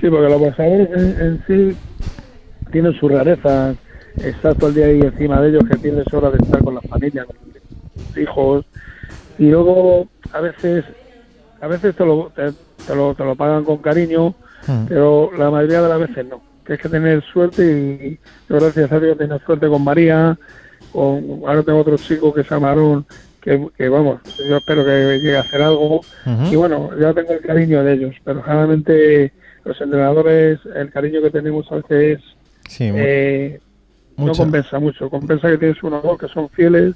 Sí, 0.01 0.09
porque 0.09 0.27
los 0.29 0.39
boxeadores 0.39 0.89
en, 0.91 1.21
en 1.21 1.43
sí 1.47 1.77
tienen 2.71 2.93
sus 2.99 3.09
rarezas. 3.11 3.77
Estás 4.17 4.57
todo 4.57 4.69
el 4.69 4.75
día 4.75 4.85
ahí 4.87 4.99
encima 5.01 5.39
de 5.39 5.49
ellos, 5.49 5.63
que 5.71 5.77
tienes 5.77 6.05
horas 6.13 6.33
de 6.33 6.39
estar 6.43 6.61
con 6.63 6.75
la 6.75 6.81
familia, 6.81 7.23
con 7.25 7.35
los 7.37 8.17
hijos. 8.17 8.65
Y 9.39 9.45
luego, 9.49 10.07
a 10.33 10.41
veces 10.41 10.83
a 11.63 11.67
veces 11.67 11.95
te 11.95 12.05
lo, 12.05 12.31
te, 12.35 12.51
te 12.85 12.95
lo, 12.95 13.13
te 13.15 13.23
lo 13.23 13.35
pagan 13.35 13.63
con 13.63 13.77
cariño, 13.77 14.35
Mm. 14.67 14.85
pero 14.87 15.29
la 15.37 15.51
mayoría 15.51 15.81
de 15.81 15.89
las 15.89 15.99
veces 15.99 16.25
no. 16.25 16.41
Tienes 16.65 16.81
que 16.81 16.87
tener 16.87 17.21
suerte 17.33 17.61
y 17.63 18.19
yo 18.49 18.55
gracias 18.59 18.89
a 18.93 18.99
Dios 18.99 19.17
tengo 19.17 19.37
suerte 19.39 19.67
con 19.67 19.83
María, 19.83 20.37
con, 20.93 21.41
ahora 21.45 21.63
tengo 21.63 21.79
otro 21.79 21.97
chico 21.97 22.33
que 22.33 22.43
se 22.43 22.49
llama 22.51 22.69
Aarón, 22.69 23.05
que, 23.41 23.67
que 23.77 23.89
vamos, 23.89 24.21
yo 24.47 24.55
espero 24.55 24.85
que 24.85 25.19
llegue 25.19 25.35
a 25.35 25.41
hacer 25.41 25.61
algo. 25.61 25.99
Y 26.49 26.55
bueno, 26.55 26.91
ya 26.97 27.13
tengo 27.13 27.33
el 27.33 27.41
cariño 27.41 27.83
de 27.83 27.93
ellos, 27.93 28.15
pero 28.23 28.41
generalmente 28.41 29.33
los 29.65 29.81
entrenadores, 29.81 30.59
el 30.75 30.89
cariño 30.91 31.21
que 31.21 31.31
tenemos 31.31 31.69
a 31.69 31.75
veces 31.75 32.19
Sí, 32.69 32.89
mu- 32.89 32.99
no 34.17 34.31
compensa 34.33 34.79
mucho. 34.79 35.09
Compensa 35.09 35.49
que 35.49 35.57
tienes 35.57 35.81
unos 35.83 36.03
dos 36.03 36.17
que 36.19 36.27
son 36.27 36.49
fieles, 36.49 36.95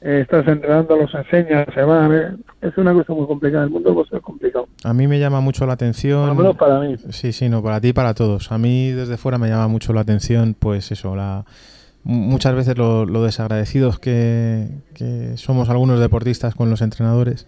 eh, 0.00 0.20
estás 0.22 0.46
entrenando, 0.46 0.96
los 0.96 1.12
enseñas, 1.14 1.66
se 1.74 1.82
van. 1.82 2.12
eh. 2.14 2.36
Es 2.60 2.76
una 2.78 2.92
cosa 2.92 3.12
muy 3.14 3.26
complicada. 3.26 3.64
El 3.64 3.70
mundo 3.70 3.92
boxeo 3.94 4.18
es 4.18 4.24
complicado. 4.24 4.68
A 4.84 4.92
mí 4.94 5.06
me 5.08 5.18
llama 5.18 5.40
mucho 5.40 5.64
la 5.66 5.76
Por 5.76 5.82
lo 5.82 5.86
atención. 5.86 6.36
menos 6.36 6.56
para 6.56 6.80
mí. 6.80 6.96
Sí, 7.10 7.32
sí, 7.32 7.48
no, 7.48 7.62
para 7.62 7.80
ti 7.80 7.88
y 7.88 7.92
para 7.92 8.14
todos. 8.14 8.52
A 8.52 8.58
mí 8.58 8.90
desde 8.90 9.16
fuera 9.16 9.38
me 9.38 9.48
llama 9.48 9.68
mucho 9.68 9.92
la 9.92 10.02
atención, 10.02 10.54
pues 10.58 10.92
eso, 10.92 11.16
la 11.16 11.44
mu- 12.04 12.14
muchas 12.20 12.54
veces 12.54 12.76
lo, 12.78 13.06
lo 13.06 13.22
desagradecidos 13.24 13.98
que, 13.98 14.68
que 14.94 15.36
somos 15.36 15.68
algunos 15.70 15.98
deportistas 16.00 16.54
con 16.54 16.68
los 16.70 16.82
entrenadores. 16.82 17.46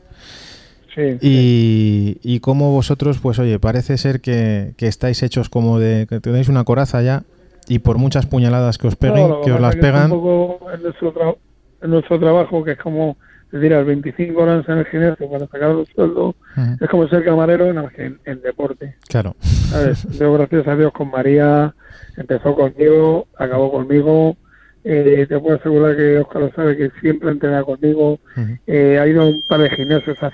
Sí. 0.94 1.18
Y, 1.20 2.18
y 2.22 2.38
cómo 2.40 2.70
vosotros, 2.72 3.18
pues 3.18 3.40
oye, 3.40 3.58
parece 3.58 3.98
ser 3.98 4.20
que, 4.20 4.74
que 4.76 4.86
estáis 4.86 5.22
hechos 5.24 5.48
como 5.48 5.80
de 5.80 6.06
que 6.08 6.20
tenéis 6.20 6.48
una 6.48 6.62
coraza 6.62 7.02
ya 7.02 7.24
y 7.68 7.78
por 7.78 7.98
muchas 7.98 8.26
puñaladas 8.26 8.78
que 8.78 8.86
os 8.88 8.96
peguen, 8.96 9.28
No, 9.28 9.40
que 9.42 9.52
os 9.52 9.60
las 9.60 9.74
que 9.74 9.80
pegan, 9.80 10.10
Un 10.12 10.20
poco 10.20 10.70
en 10.72 10.82
nuestro, 10.82 11.14
tra- 11.14 11.36
en 11.82 11.90
nuestro 11.90 12.18
trabajo, 12.20 12.64
que 12.64 12.72
es 12.72 12.78
como, 12.78 13.16
es 13.52 13.60
decir, 13.60 13.72
25 13.84 14.42
horas 14.42 14.68
en 14.68 14.78
el 14.78 14.86
gimnasio 14.86 15.30
para 15.30 15.46
sacar 15.46 15.70
el 15.70 15.86
sueldo, 15.94 16.28
Ujú. 16.56 16.76
es 16.80 16.88
como 16.90 17.08
ser 17.08 17.24
camarero 17.24 17.66
en, 17.66 17.78
en, 17.96 18.20
en 18.24 18.42
deporte. 18.42 18.96
claro. 19.08 19.34
¿sabes? 19.40 20.02
Yo, 20.18 20.32
gracias 20.34 20.66
a 20.68 20.76
Dios, 20.76 20.92
con 20.92 21.10
María, 21.10 21.74
empezó 22.16 22.54
conmigo, 22.54 23.26
acabó 23.38 23.70
conmigo. 23.72 24.36
Eh, 24.86 25.24
te 25.26 25.38
puedo 25.40 25.56
asegurar 25.56 25.96
que 25.96 26.18
Oscar 26.18 26.42
lo 26.42 26.52
sabe, 26.52 26.76
que 26.76 26.90
siempre 27.00 27.30
entrena 27.30 27.62
conmigo. 27.62 28.18
Eh, 28.66 28.98
ha 29.00 29.06
ido 29.06 29.22
a 29.22 29.26
un 29.26 29.40
par 29.48 29.60
de 29.60 29.70
gimnasios 29.70 30.22
a 30.22 30.30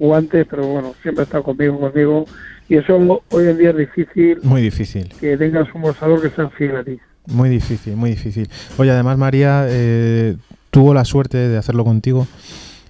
hacer 0.00 0.06
guantes, 0.08 0.46
pero 0.48 0.66
bueno, 0.66 0.94
siempre 1.02 1.22
ha 1.22 1.24
estado 1.24 1.42
conmigo, 1.44 1.78
conmigo. 1.78 2.24
Y 2.68 2.76
eso 2.76 2.96
hoy 3.30 3.48
en 3.48 3.58
día 3.58 3.70
es 3.70 3.76
difícil 3.76 4.38
Muy 4.42 4.62
difícil. 4.62 5.08
que 5.20 5.36
tengas 5.36 5.66
un 5.74 5.82
bolsador 5.82 6.22
que 6.22 6.30
sea 6.30 6.48
fiel 6.50 6.76
a 6.76 6.84
ti. 6.84 6.98
Muy 7.26 7.48
difícil, 7.48 7.96
muy 7.96 8.10
difícil. 8.10 8.48
Oye, 8.78 8.90
además 8.90 9.18
María 9.18 9.66
eh, 9.68 10.36
tuvo 10.70 10.94
la 10.94 11.04
suerte 11.04 11.36
de 11.36 11.56
hacerlo 11.58 11.84
contigo 11.84 12.26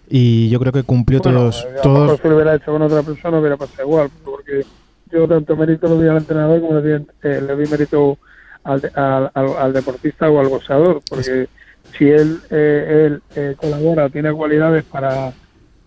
y 0.09 0.49
yo 0.51 0.61
creo 0.61 0.73
que 0.73 0.83
cumplió 0.83 1.21
Bueno, 1.21 1.39
todos, 1.41 1.65
a 1.65 1.71
lo 1.75 1.81
todos. 1.83 2.21
si 2.21 2.29
lo 2.29 2.35
hubiera 2.37 2.55
hecho 2.55 2.73
con 2.73 2.83
otra 2.83 3.03
persona 3.03 3.39
hubiera 3.39 3.57
pasado 3.57 3.83
igual, 3.89 4.09
porque 4.25 4.65
yo 5.11 5.27
tanto 5.27 5.57
mérito 5.57 5.89
le 5.89 5.95
doy 5.95 6.09
al 6.09 6.19
entrenador 6.19 6.61
como 6.61 6.79
le 6.79 6.91
doy, 6.99 7.07
eh, 7.23 7.41
le 7.47 7.57
mérito 7.57 8.19
al, 8.65 8.91
al- 8.95 9.31
al 9.59 9.73
deportista 9.73 10.29
o 10.31 10.41
al 10.41 10.49
boxeador, 10.49 11.01
porque 11.09 11.49
si 11.97 12.05
él, 12.09 12.39
eh, 12.51 13.07
él 13.07 13.23
eh, 13.35 13.55
colabora, 13.59 14.09
tiene 14.11 14.33
cualidades 14.33 14.85
para, 14.85 15.33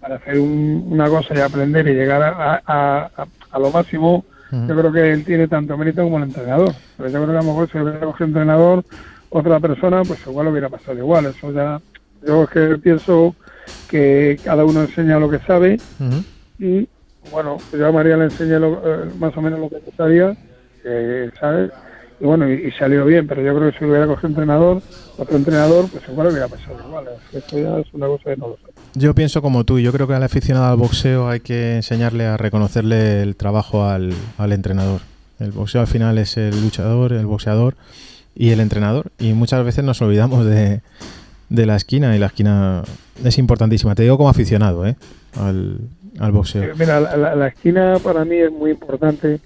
para 0.04 0.16
hacer 0.18 0.38
un- 0.38 0.86
una 0.90 1.08
cosa 1.08 1.34
y 1.34 1.40
aprender 1.40 1.88
y 1.88 1.94
llegar 1.94 2.22
a, 2.22 2.62
a- 2.68 3.10
a- 3.16 3.26
a 3.52 3.60
lo 3.60 3.72
máximo, 3.72 4.26
yo 4.68 4.78
creo 4.78 4.92
que 4.92 5.14
él 5.14 5.24
tiene 5.24 5.48
tanto 5.48 5.78
mérito 5.78 6.04
como 6.04 6.18
el 6.18 6.24
entrenador. 6.26 6.74
Pero 6.98 7.10
yo 7.10 7.24
creo 7.24 7.26
que 7.32 7.38
a 7.38 7.42
lo 7.42 7.48
mejor 7.48 7.72
si 7.72 7.78
hubiera 7.80 8.00
cogido 8.02 8.28
entrenador, 8.28 8.84
otra 9.30 9.60
persona, 9.62 10.04
pues 10.04 10.20
igual 10.28 10.48
hubiera 10.50 10.68
pasado 10.68 10.98
igual. 10.98 11.26
Eso 11.28 11.52
ya, 11.54 11.80
yo 12.28 12.44
es 12.44 12.50
que 12.50 12.78
pienso 12.80 13.34
que 13.90 14.38
cada 14.44 14.66
uno 14.66 14.82
enseña 14.82 15.20
lo 15.20 15.30
que 15.30 15.40
sabe 15.40 15.80
y 16.60 16.88
bueno, 17.32 17.58
yo 17.72 17.88
a 17.88 17.92
María 17.94 18.18
le 18.18 18.26
enseñé 18.26 18.60
lo- 18.60 18.82
eh, 19.06 19.10
más 19.18 19.36
o 19.38 19.42
menos 19.42 19.58
lo 19.60 19.70
que 19.70 19.80
sabía, 19.96 20.36
eh, 20.84 21.32
¿sabes? 21.40 21.72
Y 22.24 22.26
bueno, 22.26 22.50
y, 22.50 22.54
y 22.68 22.72
salió 22.72 23.04
bien, 23.06 23.28
pero 23.28 23.42
yo 23.42 23.54
creo 23.54 23.70
que 23.72 23.78
si 23.78 23.84
hubiera 23.84 24.08
cogido 24.08 24.30
entrenador, 24.30 24.82
otro 25.18 25.36
entrenador, 25.36 25.90
pues 25.92 26.04
igual 26.08 26.28
hubiera 26.30 26.48
pasado 26.48 26.78
igual. 26.88 27.06
Eso 27.34 27.60
ya 27.60 27.80
es 27.80 27.94
una 27.94 28.08
cosa 28.08 28.24
que 28.24 28.38
no 28.38 28.48
lo 28.48 28.56
sé. 28.56 28.72
Yo 28.96 29.14
pienso 29.14 29.42
como 29.42 29.66
tú, 29.66 29.78
yo 29.80 29.92
creo 29.92 30.08
que 30.08 30.14
al 30.14 30.24
aficionado 30.24 30.68
al 30.72 30.78
boxeo 30.78 31.28
hay 31.28 31.42
que 31.42 31.76
enseñarle 31.76 32.26
a 32.26 32.38
reconocerle 32.38 33.22
el 33.22 33.36
trabajo 33.36 33.84
al, 33.84 34.14
al 34.38 34.52
entrenador. 34.54 35.02
El 35.40 35.52
boxeo 35.52 35.82
al 35.82 35.88
final 35.88 36.18
es 36.18 36.38
el 36.38 36.62
luchador, 36.62 37.12
el 37.12 37.26
boxeador 37.26 37.76
y 38.36 38.52
el 38.52 38.62
entrenador. 38.62 39.08
Y 39.20 39.34
muchas 39.34 39.66
veces 39.66 39.84
nos 39.84 40.02
olvidamos 40.02 40.46
de, 40.46 40.80
de 41.50 41.66
la 41.66 41.76
esquina 41.76 42.16
y 42.16 42.20
la 42.20 42.28
esquina 42.28 42.84
es 43.22 43.38
importantísima. 43.38 43.96
Te 43.96 44.04
digo 44.04 44.16
como 44.18 44.30
aficionado 44.30 44.88
¿eh? 44.88 44.96
al, 45.38 45.78
al 46.20 46.32
boxeo. 46.32 46.64
Eh, 46.64 46.72
Mira, 46.80 47.02
la, 47.02 47.18
la- 47.18 47.36
la 47.36 47.48
esquina 47.48 47.98
para 48.02 48.24
mí 48.24 48.38
es 48.38 48.52
muy 48.52 48.72
importante. 48.72 49.42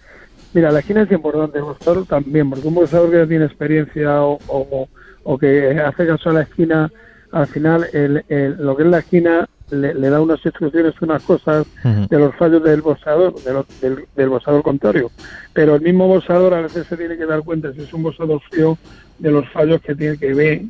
Mira, 0.54 0.72
la 0.72 0.80
esquina 0.80 1.04
es 1.04 1.12
importante, 1.12 1.60
el 1.60 2.06
también, 2.08 2.50
porque 2.50 2.68
un 2.68 2.76
boxeador 2.76 3.12
que 3.12 3.18
ya 3.18 3.28
tiene 3.28 3.46
experiencia 3.46 4.24
o, 4.24 4.42
o- 4.48 4.88
o 5.24 5.38
que 5.38 5.70
hace 5.80 6.08
caso 6.08 6.30
a 6.30 6.34
la 6.34 6.42
esquina, 6.44 6.90
al 7.32 7.48
final 7.50 7.90
el- 7.92 8.24
el- 8.28 8.56
lo 8.58 8.76
que 8.76 8.84
es 8.84 8.90
la 8.90 9.00
esquina 9.00 9.46
le, 9.70 9.94
le 9.94 10.10
da 10.10 10.22
unas 10.22 10.44
instrucciones, 10.46 10.94
unas 11.02 11.22
cosas 11.22 11.66
de 12.10 12.18
los 12.20 12.34
fallos 12.36 12.64
del 12.64 12.82
boxeador, 12.82 13.44
de 13.44 13.54
lo- 13.54 13.68
del, 13.82 14.06
del 14.16 14.64
contrario. 14.64 15.12
Pero 15.54 15.76
el 15.76 15.82
mismo 15.82 16.08
boxeador 16.08 16.54
a 16.54 16.62
veces 16.62 16.88
se 16.88 16.96
tiene 16.96 17.18
que 17.18 17.26
dar 17.26 17.42
cuenta, 17.44 17.74
si 17.74 17.82
es 17.82 17.92
un 17.94 18.04
boxeador 18.04 18.42
frío, 18.50 18.80
de 19.18 19.32
los 19.32 19.48
fallos 19.52 19.82
que 19.82 19.96
tiene 19.96 20.18
que 20.18 20.34
ver 20.34 20.62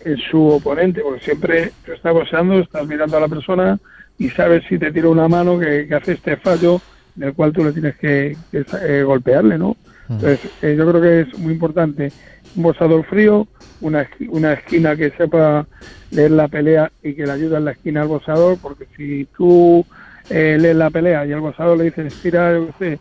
en 0.00 0.16
su 0.30 0.46
oponente, 0.46 1.00
porque 1.02 1.24
siempre 1.24 1.74
tú 1.84 1.92
estás 1.92 2.12
boxeando, 2.12 2.60
estás 2.60 2.86
mirando 2.86 3.16
a 3.16 3.20
la 3.20 3.28
persona 3.28 3.78
y 4.16 4.30
sabes 4.30 4.62
si 4.68 4.78
te 4.78 4.92
tira 4.92 5.08
una 5.08 5.26
mano 5.28 5.58
que, 5.58 5.88
que 5.88 5.94
hace 5.94 6.12
este 6.12 6.36
fallo 6.36 6.80
del 7.18 7.34
cual 7.34 7.52
tú 7.52 7.64
le 7.64 7.72
tienes 7.72 7.96
que, 7.96 8.36
que, 8.50 8.64
eh, 8.86 9.02
golpearle, 9.02 9.58
¿no? 9.58 9.76
Entonces, 10.08 10.50
eh, 10.62 10.74
yo 10.76 10.88
creo 10.88 11.02
que 11.02 11.20
es 11.20 11.38
muy 11.38 11.52
importante 11.52 12.12
un 12.54 12.62
boxeador 12.62 13.04
frío, 13.04 13.46
una, 13.80 14.08
una 14.28 14.54
esquina 14.54 14.96
que 14.96 15.10
sepa 15.10 15.66
leer 16.10 16.30
la 16.30 16.48
pelea 16.48 16.90
y 17.02 17.12
que 17.12 17.26
le 17.26 17.32
ayude 17.32 17.58
en 17.58 17.66
la 17.66 17.72
esquina 17.72 18.02
al 18.02 18.08
boxeador, 18.08 18.56
porque 18.58 18.86
si 18.96 19.26
tú 19.36 19.84
eh, 20.30 20.56
lees 20.58 20.76
la 20.76 20.90
pelea 20.90 21.26
y 21.26 21.32
al 21.32 21.40
boxeador 21.40 21.76
le 21.76 21.84
dices, 21.84 22.14
tira, 22.22 22.52
yo 22.52 22.70
sé, 22.78 22.98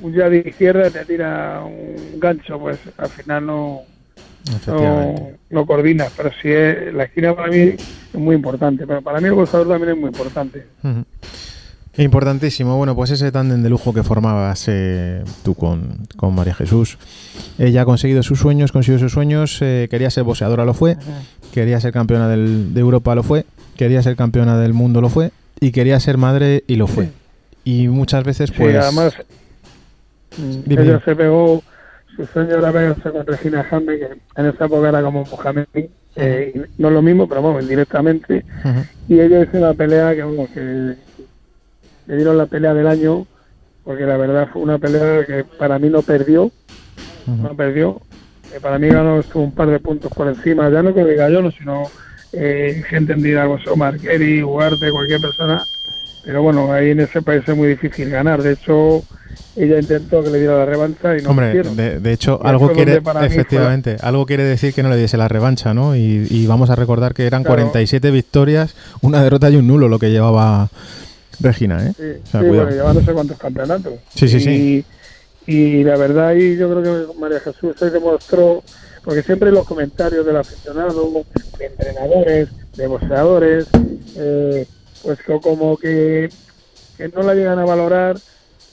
un 0.00 0.12
día 0.12 0.28
de 0.28 0.38
izquierda 0.38 0.90
te 0.90 1.04
tira 1.04 1.62
un 1.62 2.18
gancho, 2.18 2.58
pues 2.58 2.78
al 2.96 3.10
final 3.10 3.46
no, 3.46 3.82
no, 4.66 5.30
no 5.50 5.66
coordina. 5.66 6.06
Pero 6.16 6.30
sí, 6.42 6.50
es, 6.50 6.92
la 6.92 7.04
esquina 7.04 7.34
para 7.34 7.48
mí 7.48 7.58
es 7.58 8.14
muy 8.14 8.36
importante. 8.36 8.86
Pero 8.86 9.02
para 9.02 9.20
mí 9.20 9.28
el 9.28 9.34
boxeador 9.34 9.68
también 9.68 9.92
es 9.92 9.98
muy 9.98 10.08
importante. 10.08 10.66
Ujú. 10.82 11.04
Importantísimo. 11.98 12.76
Bueno, 12.76 12.94
pues 12.94 13.10
ese 13.10 13.32
tándem 13.32 13.62
de 13.62 13.70
lujo 13.70 13.92
que 13.94 14.02
formabas 14.02 14.64
eh, 14.68 15.22
tú 15.44 15.54
con, 15.54 15.98
con 16.16 16.34
María 16.34 16.54
Jesús. 16.54 16.98
Ella 17.58 17.82
ha 17.82 17.84
conseguido 17.84 18.22
sus 18.22 18.38
sueños, 18.38 18.72
consiguió 18.72 18.98
sus 18.98 19.12
sueños. 19.12 19.58
eh, 19.62 19.88
quería 19.90 20.10
ser 20.10 20.24
boxeadora, 20.24 20.64
lo 20.64 20.74
fue. 20.74 20.96
Quería 21.52 21.80
ser 21.80 21.92
campeona 21.92 22.28
del- 22.28 22.74
de 22.74 22.80
Europa, 22.80 23.14
lo 23.14 23.22
fue. 23.22 23.46
Quería 23.76 24.02
ser 24.02 24.16
campeona 24.16 24.58
del 24.58 24.74
mundo, 24.74 25.00
lo 25.00 25.08
fue. 25.08 25.30
Y 25.60 25.70
quería 25.72 25.98
ser 26.00 26.18
madre, 26.18 26.64
y 26.66 26.76
lo 26.76 26.86
fue. 26.86 27.10
Y 27.64 27.88
muchas 27.88 28.24
veces, 28.24 28.50
Sí, 28.50 28.56
pues. 28.58 28.76
además, 28.76 29.14
mm, 30.38 30.50
Dime, 30.66 30.82
ella 30.82 31.02
se 31.04 31.16
pegó, 31.16 31.62
su 32.14 32.26
sueño 32.26 32.56
era 32.58 32.72
pegarse 32.72 33.10
con 33.10 33.26
Regina 33.26 33.64
Jaime, 33.64 33.98
que 33.98 34.08
en 34.36 34.46
esa 34.46 34.66
época 34.66 34.88
era 34.90 35.02
como 35.02 35.24
Mohamed 35.24 35.64
eh, 36.18 36.66
no 36.78 36.88
es 36.88 36.94
lo 36.94 37.02
mismo, 37.02 37.28
pero 37.28 37.42
vamos, 37.42 37.62
indirectamente. 37.62 38.44
Ujú. 38.64 38.80
Y 39.08 39.20
ella 39.20 39.42
hizo 39.42 39.58
una 39.58 39.74
pelea 39.74 40.14
que, 40.14 40.22
vamos, 40.22 40.48
que 40.50 40.94
le 42.06 42.16
dieron 42.16 42.38
la 42.38 42.46
pelea 42.46 42.74
del 42.74 42.86
año, 42.86 43.26
porque 43.84 44.04
la 44.04 44.16
verdad 44.16 44.48
fue 44.52 44.62
una 44.62 44.78
pelea 44.78 45.24
que 45.24 45.44
para 45.58 45.78
mí 45.78 45.88
no 45.88 46.02
perdió, 46.02 46.50
no 47.26 47.54
perdió. 47.56 48.00
Eh, 48.54 48.60
para 48.60 48.78
mí 48.78 48.88
ganó 48.88 49.20
estuvo 49.20 49.42
un 49.42 49.52
par 49.52 49.68
de 49.68 49.80
puntos 49.80 50.12
por 50.12 50.28
encima, 50.28 50.68
ya 50.70 50.82
no 50.82 50.94
que 50.94 51.04
diga 51.04 51.28
yo, 51.28 51.42
no, 51.42 51.50
sino 51.50 51.84
eh, 52.32 52.82
gente 52.88 53.12
entendida, 53.12 53.46
pues, 53.46 53.66
Omar 53.66 53.98
Kerry, 53.98 54.42
Ugarte, 54.42 54.90
cualquier 54.90 55.20
persona. 55.20 55.64
Pero 56.24 56.42
bueno, 56.42 56.72
ahí 56.72 56.90
en 56.90 57.00
ese 57.00 57.22
país 57.22 57.42
es 57.46 57.56
muy 57.56 57.68
difícil 57.68 58.10
ganar. 58.10 58.42
De 58.42 58.52
hecho, 58.52 59.04
ella 59.54 59.78
intentó 59.78 60.24
que 60.24 60.30
le 60.30 60.40
diera 60.40 60.58
la 60.58 60.66
revancha 60.66 61.16
y 61.16 61.22
no 61.22 61.30
Hombre, 61.30 61.62
de, 61.62 62.00
de 62.00 62.12
hecho, 62.12 62.40
Y 62.42 62.48
algo 62.48 62.72
quiere, 62.72 63.00
efectivamente, 63.22 63.96
algo 64.00 64.26
quiere 64.26 64.42
decir 64.42 64.74
que 64.74 64.82
no 64.82 64.88
le 64.90 64.96
diese 64.96 65.16
la 65.16 65.28
revancha, 65.28 65.72
¿no? 65.72 65.94
Y, 65.94 66.26
y 66.28 66.46
vamos 66.46 66.70
a 66.70 66.74
recordar 66.74 67.14
que 67.14 67.26
eran 67.26 67.42
Claro. 67.42 67.62
47 67.62 68.10
victorias, 68.10 68.74
una 69.02 69.22
derrota 69.22 69.48
y 69.50 69.56
un 69.56 69.68
nulo 69.68 69.88
lo 69.88 70.00
que 70.00 70.10
llevaba 70.10 70.68
Regina, 71.38 71.86
¿eh? 71.86 71.92
Sí, 71.96 72.02
O 72.02 72.30
sea, 72.30 72.40
sí, 72.40 72.46
cuidado. 72.48 72.66
bueno, 72.66 72.70
lleva 72.70 72.92
no 72.94 73.02
sé 73.02 73.12
cuántos 73.12 73.38
campeonatos. 73.38 73.94
Sí, 74.14 74.28
sí, 74.28 74.36
y, 74.38 74.40
sí. 74.40 74.86
Y 75.48 75.84
la 75.84 75.96
verdad, 75.96 76.28
ahí 76.28 76.56
yo 76.56 76.68
creo 76.70 77.08
que 77.12 77.20
María 77.20 77.40
Jesús 77.40 77.76
se 77.78 77.90
demostró, 77.90 78.64
porque 79.04 79.22
siempre 79.22 79.52
los 79.52 79.64
comentarios 79.64 80.26
del 80.26 80.36
aficionado, 80.36 81.12
de 81.58 81.66
entrenadores, 81.66 82.48
de 82.74 82.86
boxeadores, 82.88 83.66
eh, 84.16 84.66
pues 85.00 85.18
como 85.42 85.76
que, 85.78 86.32
que 86.96 87.08
no 87.08 87.22
la 87.22 87.34
llegan 87.34 87.58
a 87.60 87.64
valorar 87.64 88.20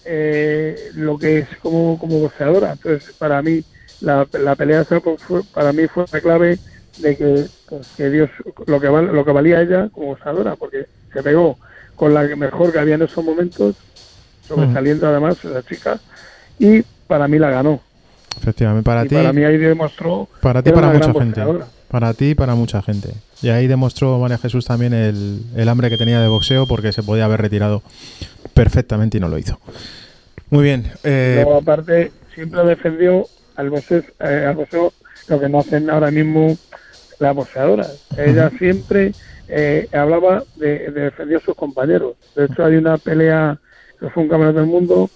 eh, 0.03 0.89
lo 0.93 1.17
que 1.17 1.39
es 1.39 1.47
como, 1.61 1.97
como 1.99 2.19
boxeadora. 2.19 2.73
Entonces, 2.73 3.13
para 3.17 3.41
mí, 3.41 3.63
la, 3.99 4.27
la 4.33 4.55
pelea 4.55 4.85
fue, 4.85 5.01
para 5.51 5.71
mí 5.73 5.87
fue 5.87 6.07
la 6.11 6.21
clave 6.21 6.59
de 6.95 7.17
que, 7.17 7.49
pues, 7.67 7.87
que 7.95 8.09
Dios, 8.09 8.29
lo 8.67 8.79
que, 8.79 8.87
val- 8.87 9.13
lo 9.13 9.23
que 9.25 9.31
valía 9.31 9.61
ella 9.61 9.89
como 9.91 10.07
boxeadora, 10.07 10.55
porque 10.55 10.87
se 11.11 11.21
pegó 11.23 11.59
con 12.03 12.13
la 12.13 12.27
que 12.27 12.35
mejor 12.35 12.73
que 12.73 12.79
había 12.79 12.95
en 12.95 13.03
esos 13.03 13.23
momentos, 13.23 13.77
sobresaliendo 14.45 15.07
además 15.07 15.41
la 15.45 15.63
chica, 15.63 15.97
y 16.59 16.81
para 17.07 17.29
mí 17.29 17.39
la 17.39 17.49
ganó. 17.49 17.79
Efectivamente, 18.41 18.83
para 18.85 19.05
y 19.05 19.07
ti, 19.07 19.15
para 19.15 19.31
mí 19.31 19.41
ahí 19.45 19.57
demostró 19.57 20.27
para 20.41 20.61
ti, 20.61 20.71
para 20.73 20.89
mucha 20.89 21.13
gente. 21.13 21.23
boxeadora. 21.23 21.65
Para 21.87 22.13
ti 22.13 22.31
y 22.31 22.35
para 22.35 22.55
mucha 22.55 22.81
gente. 22.81 23.13
Y 23.41 23.49
ahí 23.49 23.67
demostró 23.67 24.19
María 24.19 24.37
Jesús 24.37 24.65
también 24.65 24.93
el, 24.93 25.43
el 25.55 25.69
hambre 25.69 25.89
que 25.89 25.97
tenía 25.97 26.19
de 26.19 26.27
boxeo 26.27 26.67
porque 26.67 26.91
se 26.91 27.03
podía 27.03 27.23
haber 27.23 27.39
retirado 27.41 27.83
perfectamente 28.53 29.17
y 29.17 29.21
no 29.21 29.29
lo 29.29 29.37
hizo. 29.37 29.57
Muy 30.49 30.63
bien. 30.65 30.91
eh, 31.05 31.39
Luego, 31.41 31.59
aparte, 31.59 32.11
siempre 32.35 32.65
defendió 32.65 33.27
al 33.55 33.69
boxeo, 33.69 34.03
eh, 34.19 34.45
al 34.49 34.55
boxeo 34.55 34.91
lo 35.29 35.39
que 35.39 35.47
no 35.47 35.59
hacen 35.59 35.89
ahora 35.89 36.11
mismo 36.11 36.57
las 37.19 37.33
boxeadoras. 37.33 38.07
Ella 38.17 38.51
siempre 38.59 39.13
eh, 39.47 39.87
hablaba 39.91 40.43
de, 40.55 40.91
de 40.91 41.01
defender 41.01 41.37
a 41.37 41.41
sus 41.41 41.55
compañeros. 41.55 42.15
De 42.35 42.45
hecho, 42.45 42.65
hay 42.65 42.75
una 42.75 42.97
pelea 42.97 43.57
que 43.99 44.09
fue 44.09 44.23
un 44.23 44.29
campeonato 44.29 44.59
del 44.59 44.67
mundo, 44.67 45.09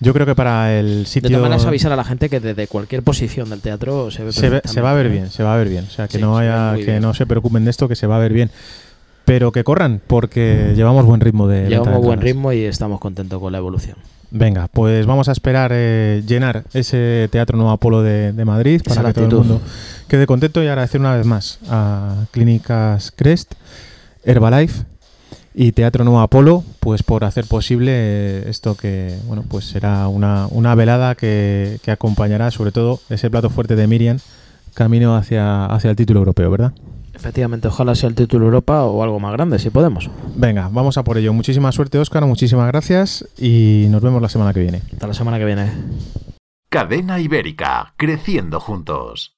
Yo 0.00 0.12
creo 0.12 0.26
que 0.26 0.34
para 0.34 0.76
el 0.80 1.00
De 1.00 1.04
sitio... 1.06 1.28
todas 1.30 1.42
maneras, 1.42 1.64
avisar 1.66 1.92
a 1.92 1.96
la 1.96 2.02
gente 2.04 2.28
que 2.28 2.40
desde 2.40 2.66
cualquier 2.66 3.02
posición 3.04 3.50
del 3.50 3.60
teatro 3.60 4.10
se 4.10 4.24
ve 4.24 4.32
se, 4.32 4.48
ve- 4.48 4.62
se 4.64 4.80
va 4.80 4.90
a 4.90 4.94
ver 4.94 5.08
bien, 5.10 5.30
se 5.30 5.44
va 5.44 5.54
a 5.54 5.56
ver 5.58 5.68
bien. 5.68 5.84
O 5.86 5.90
sea, 5.90 6.08
que 6.08 6.16
Sí, 6.16 6.22
no 6.24 6.36
haya, 6.38 6.74
que 6.76 6.86
bien. 6.86 7.02
no 7.02 7.14
se 7.14 7.24
preocupen 7.26 7.64
de 7.64 7.70
esto, 7.70 7.86
que 7.86 7.94
se 7.94 8.06
va 8.08 8.16
a 8.16 8.18
ver 8.18 8.32
bien. 8.32 8.50
Pero 9.24 9.52
que 9.52 9.62
corran, 9.62 10.00
porque 10.04 10.72
llevamos 10.74 11.04
buen 11.04 11.20
ritmo 11.20 11.46
de 11.46 11.60
venta 11.60 11.68
de 11.68 11.84
Llevamos 11.84 12.04
buen 12.04 12.20
ritmo 12.20 12.52
y 12.52 12.64
estamos 12.64 12.98
contentos 12.98 13.38
con 13.38 13.52
la 13.52 13.58
evolución. 13.58 13.96
Venga, 14.32 14.66
pues 14.72 15.06
vamos 15.06 15.28
a 15.28 15.32
esperar 15.32 15.70
eh, 15.74 16.24
llenar 16.26 16.64
ese 16.72 17.28
Teatro 17.30 17.56
Nuevo 17.58 17.70
Apolo 17.70 18.02
de, 18.02 18.32
de 18.32 18.44
Madrid 18.46 18.80
Esa 18.84 18.94
para 18.96 19.12
que 19.12 19.20
todo 19.20 19.42
el 19.42 19.48
mundo 19.48 19.60
quede 20.08 20.26
contento 20.26 20.62
y 20.64 20.66
agradecer 20.66 21.00
una 21.00 21.14
vez 21.14 21.26
más 21.26 21.58
a 21.68 22.24
Clínicas 22.32 23.12
Crest, 23.14 23.52
Herbalife 24.24 24.84
y 25.54 25.72
Teatro 25.72 26.04
Nuevo 26.04 26.20
Apolo, 26.20 26.64
pues 26.80 27.02
por 27.02 27.24
hacer 27.24 27.46
posible 27.46 28.48
esto 28.48 28.76
que, 28.76 29.16
bueno, 29.26 29.44
pues 29.48 29.66
será 29.66 30.08
una, 30.08 30.46
una 30.50 30.74
velada 30.74 31.14
que, 31.14 31.78
que 31.82 31.90
acompañará 31.90 32.50
sobre 32.50 32.72
todo 32.72 33.00
ese 33.10 33.30
plato 33.30 33.50
fuerte 33.50 33.76
de 33.76 33.86
Miriam 33.86 34.18
camino 34.74 35.16
hacia, 35.16 35.66
hacia 35.66 35.90
el 35.90 35.96
título 35.96 36.20
europeo, 36.20 36.50
¿verdad? 36.50 36.72
Efectivamente, 37.14 37.68
ojalá 37.68 37.94
sea 37.94 38.08
el 38.08 38.14
título 38.14 38.46
Europa 38.46 38.84
o 38.84 39.02
algo 39.02 39.20
más 39.20 39.32
grande, 39.32 39.58
si 39.58 39.70
podemos. 39.70 40.10
Venga, 40.34 40.68
vamos 40.72 40.96
a 40.96 41.04
por 41.04 41.18
ello. 41.18 41.32
Muchísima 41.32 41.70
suerte, 41.70 41.98
Óscar, 41.98 42.24
muchísimas 42.24 42.66
gracias 42.68 43.28
y 43.38 43.86
nos 43.90 44.00
vemos 44.02 44.22
la 44.22 44.28
semana 44.28 44.54
que 44.54 44.60
viene. 44.60 44.82
Hasta 44.92 45.06
la 45.06 45.14
semana 45.14 45.38
que 45.38 45.44
viene. 45.44 45.70
Cadena 46.70 47.20
Ibérica, 47.20 47.92
creciendo 47.98 48.60
juntos. 48.60 49.36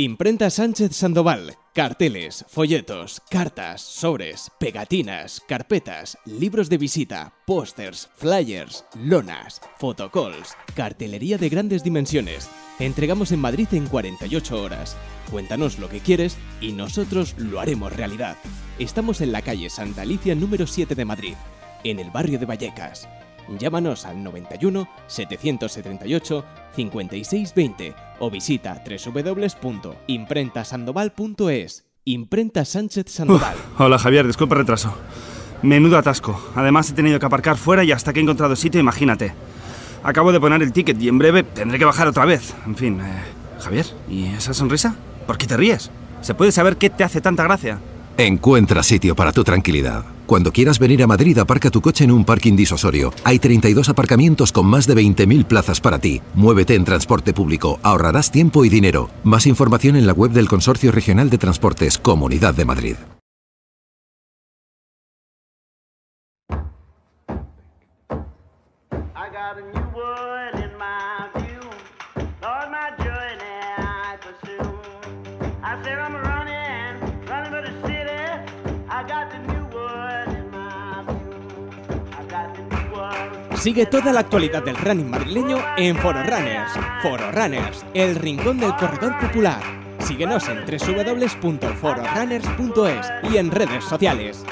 Imprenta 0.00 0.48
Sánchez 0.48 0.94
Sandoval. 0.94 1.56
Carteles, 1.74 2.44
folletos, 2.46 3.20
cartas, 3.28 3.80
sobres, 3.80 4.48
pegatinas, 4.60 5.42
carpetas, 5.48 6.16
libros 6.24 6.68
de 6.68 6.78
visita, 6.78 7.34
pósters, 7.44 8.08
flyers, 8.16 8.84
lonas, 8.94 9.60
fotocalls, 9.80 10.56
cartelería 10.76 11.36
de 11.36 11.48
grandes 11.48 11.82
dimensiones. 11.82 12.48
Entregamos 12.78 13.32
en 13.32 13.40
Madrid 13.40 13.66
en 13.72 13.88
48 13.88 14.62
horas. 14.62 14.96
Cuéntanos 15.32 15.80
lo 15.80 15.88
que 15.88 15.98
quieres 15.98 16.36
y 16.60 16.70
nosotros 16.74 17.34
lo 17.36 17.58
haremos 17.58 17.92
realidad. 17.92 18.36
Estamos 18.78 19.20
en 19.20 19.32
la 19.32 19.42
calle 19.42 19.68
Santa 19.68 20.02
Alicia 20.02 20.36
número 20.36 20.68
7 20.68 20.94
de 20.94 21.04
Madrid, 21.04 21.34
en 21.82 21.98
el 21.98 22.12
barrio 22.12 22.38
de 22.38 22.46
Vallecas. 22.46 23.08
Llámanos 23.58 24.04
al 24.04 24.22
91 24.22 24.86
778 25.06 26.44
5620 26.74 27.94
o 28.18 28.30
visita 28.30 28.82
www.imprentasandoval.es. 28.84 31.84
Imprenta 32.04 32.64
Sánchez 32.64 33.06
Sandoval. 33.08 33.56
Hola 33.78 33.98
Javier, 33.98 34.26
disculpa 34.26 34.54
el 34.54 34.60
retraso. 34.60 34.94
Menudo 35.62 35.98
atasco. 35.98 36.40
Además 36.54 36.90
he 36.90 36.94
tenido 36.94 37.18
que 37.18 37.26
aparcar 37.26 37.56
fuera 37.56 37.84
y 37.84 37.92
hasta 37.92 38.12
que 38.12 38.20
he 38.20 38.22
encontrado 38.22 38.56
sitio, 38.56 38.80
imagínate. 38.80 39.34
Acabo 40.02 40.32
de 40.32 40.40
poner 40.40 40.62
el 40.62 40.72
ticket 40.72 41.00
y 41.02 41.08
en 41.08 41.18
breve 41.18 41.42
tendré 41.42 41.78
que 41.78 41.84
bajar 41.84 42.08
otra 42.08 42.24
vez. 42.24 42.54
En 42.66 42.76
fin, 42.76 43.00
eh, 43.00 43.22
Javier, 43.60 43.86
¿y 44.08 44.26
esa 44.26 44.54
sonrisa? 44.54 44.94
¿Por 45.26 45.36
qué 45.36 45.46
te 45.46 45.56
ríes? 45.56 45.90
¿Se 46.20 46.34
puede 46.34 46.52
saber 46.52 46.76
qué 46.76 46.90
te 46.90 47.04
hace 47.04 47.20
tanta 47.20 47.44
gracia? 47.44 47.78
Encuentra 48.16 48.82
sitio 48.82 49.14
para 49.14 49.32
tu 49.32 49.44
tranquilidad. 49.44 50.04
Cuando 50.28 50.52
quieras 50.52 50.78
venir 50.78 51.02
a 51.02 51.06
Madrid, 51.06 51.38
aparca 51.38 51.70
tu 51.70 51.80
coche 51.80 52.04
en 52.04 52.12
un 52.12 52.22
parking 52.22 52.54
disusorio. 52.54 53.14
Hay 53.24 53.38
32 53.38 53.88
aparcamientos 53.88 54.52
con 54.52 54.66
más 54.66 54.86
de 54.86 54.94
20.000 54.94 55.46
plazas 55.46 55.80
para 55.80 56.00
ti. 56.00 56.20
Muévete 56.34 56.74
en 56.74 56.84
transporte 56.84 57.32
público, 57.32 57.80
ahorrarás 57.82 58.30
tiempo 58.30 58.66
y 58.66 58.68
dinero. 58.68 59.08
Más 59.24 59.46
información 59.46 59.96
en 59.96 60.06
la 60.06 60.12
web 60.12 60.32
del 60.32 60.46
Consorcio 60.46 60.92
Regional 60.92 61.30
de 61.30 61.38
Transportes 61.38 61.96
Comunidad 61.96 62.52
de 62.52 62.66
Madrid. 62.66 62.96
Sigue 83.60 83.86
toda 83.86 84.12
la 84.12 84.20
actualidad 84.20 84.62
del 84.62 84.76
running 84.76 85.10
madrileño 85.10 85.58
en 85.76 85.96
Foro 85.96 86.22
Runners. 86.22 86.70
Foro 87.02 87.32
Runners, 87.32 87.84
el 87.92 88.14
rincón 88.14 88.58
del 88.58 88.76
corredor 88.76 89.18
popular. 89.18 89.60
Síguenos 89.98 90.48
en 90.48 90.64
www.fororunners.es 90.64 93.32
y 93.32 93.36
en 93.36 93.50
redes 93.50 93.82
sociales. 93.84 94.44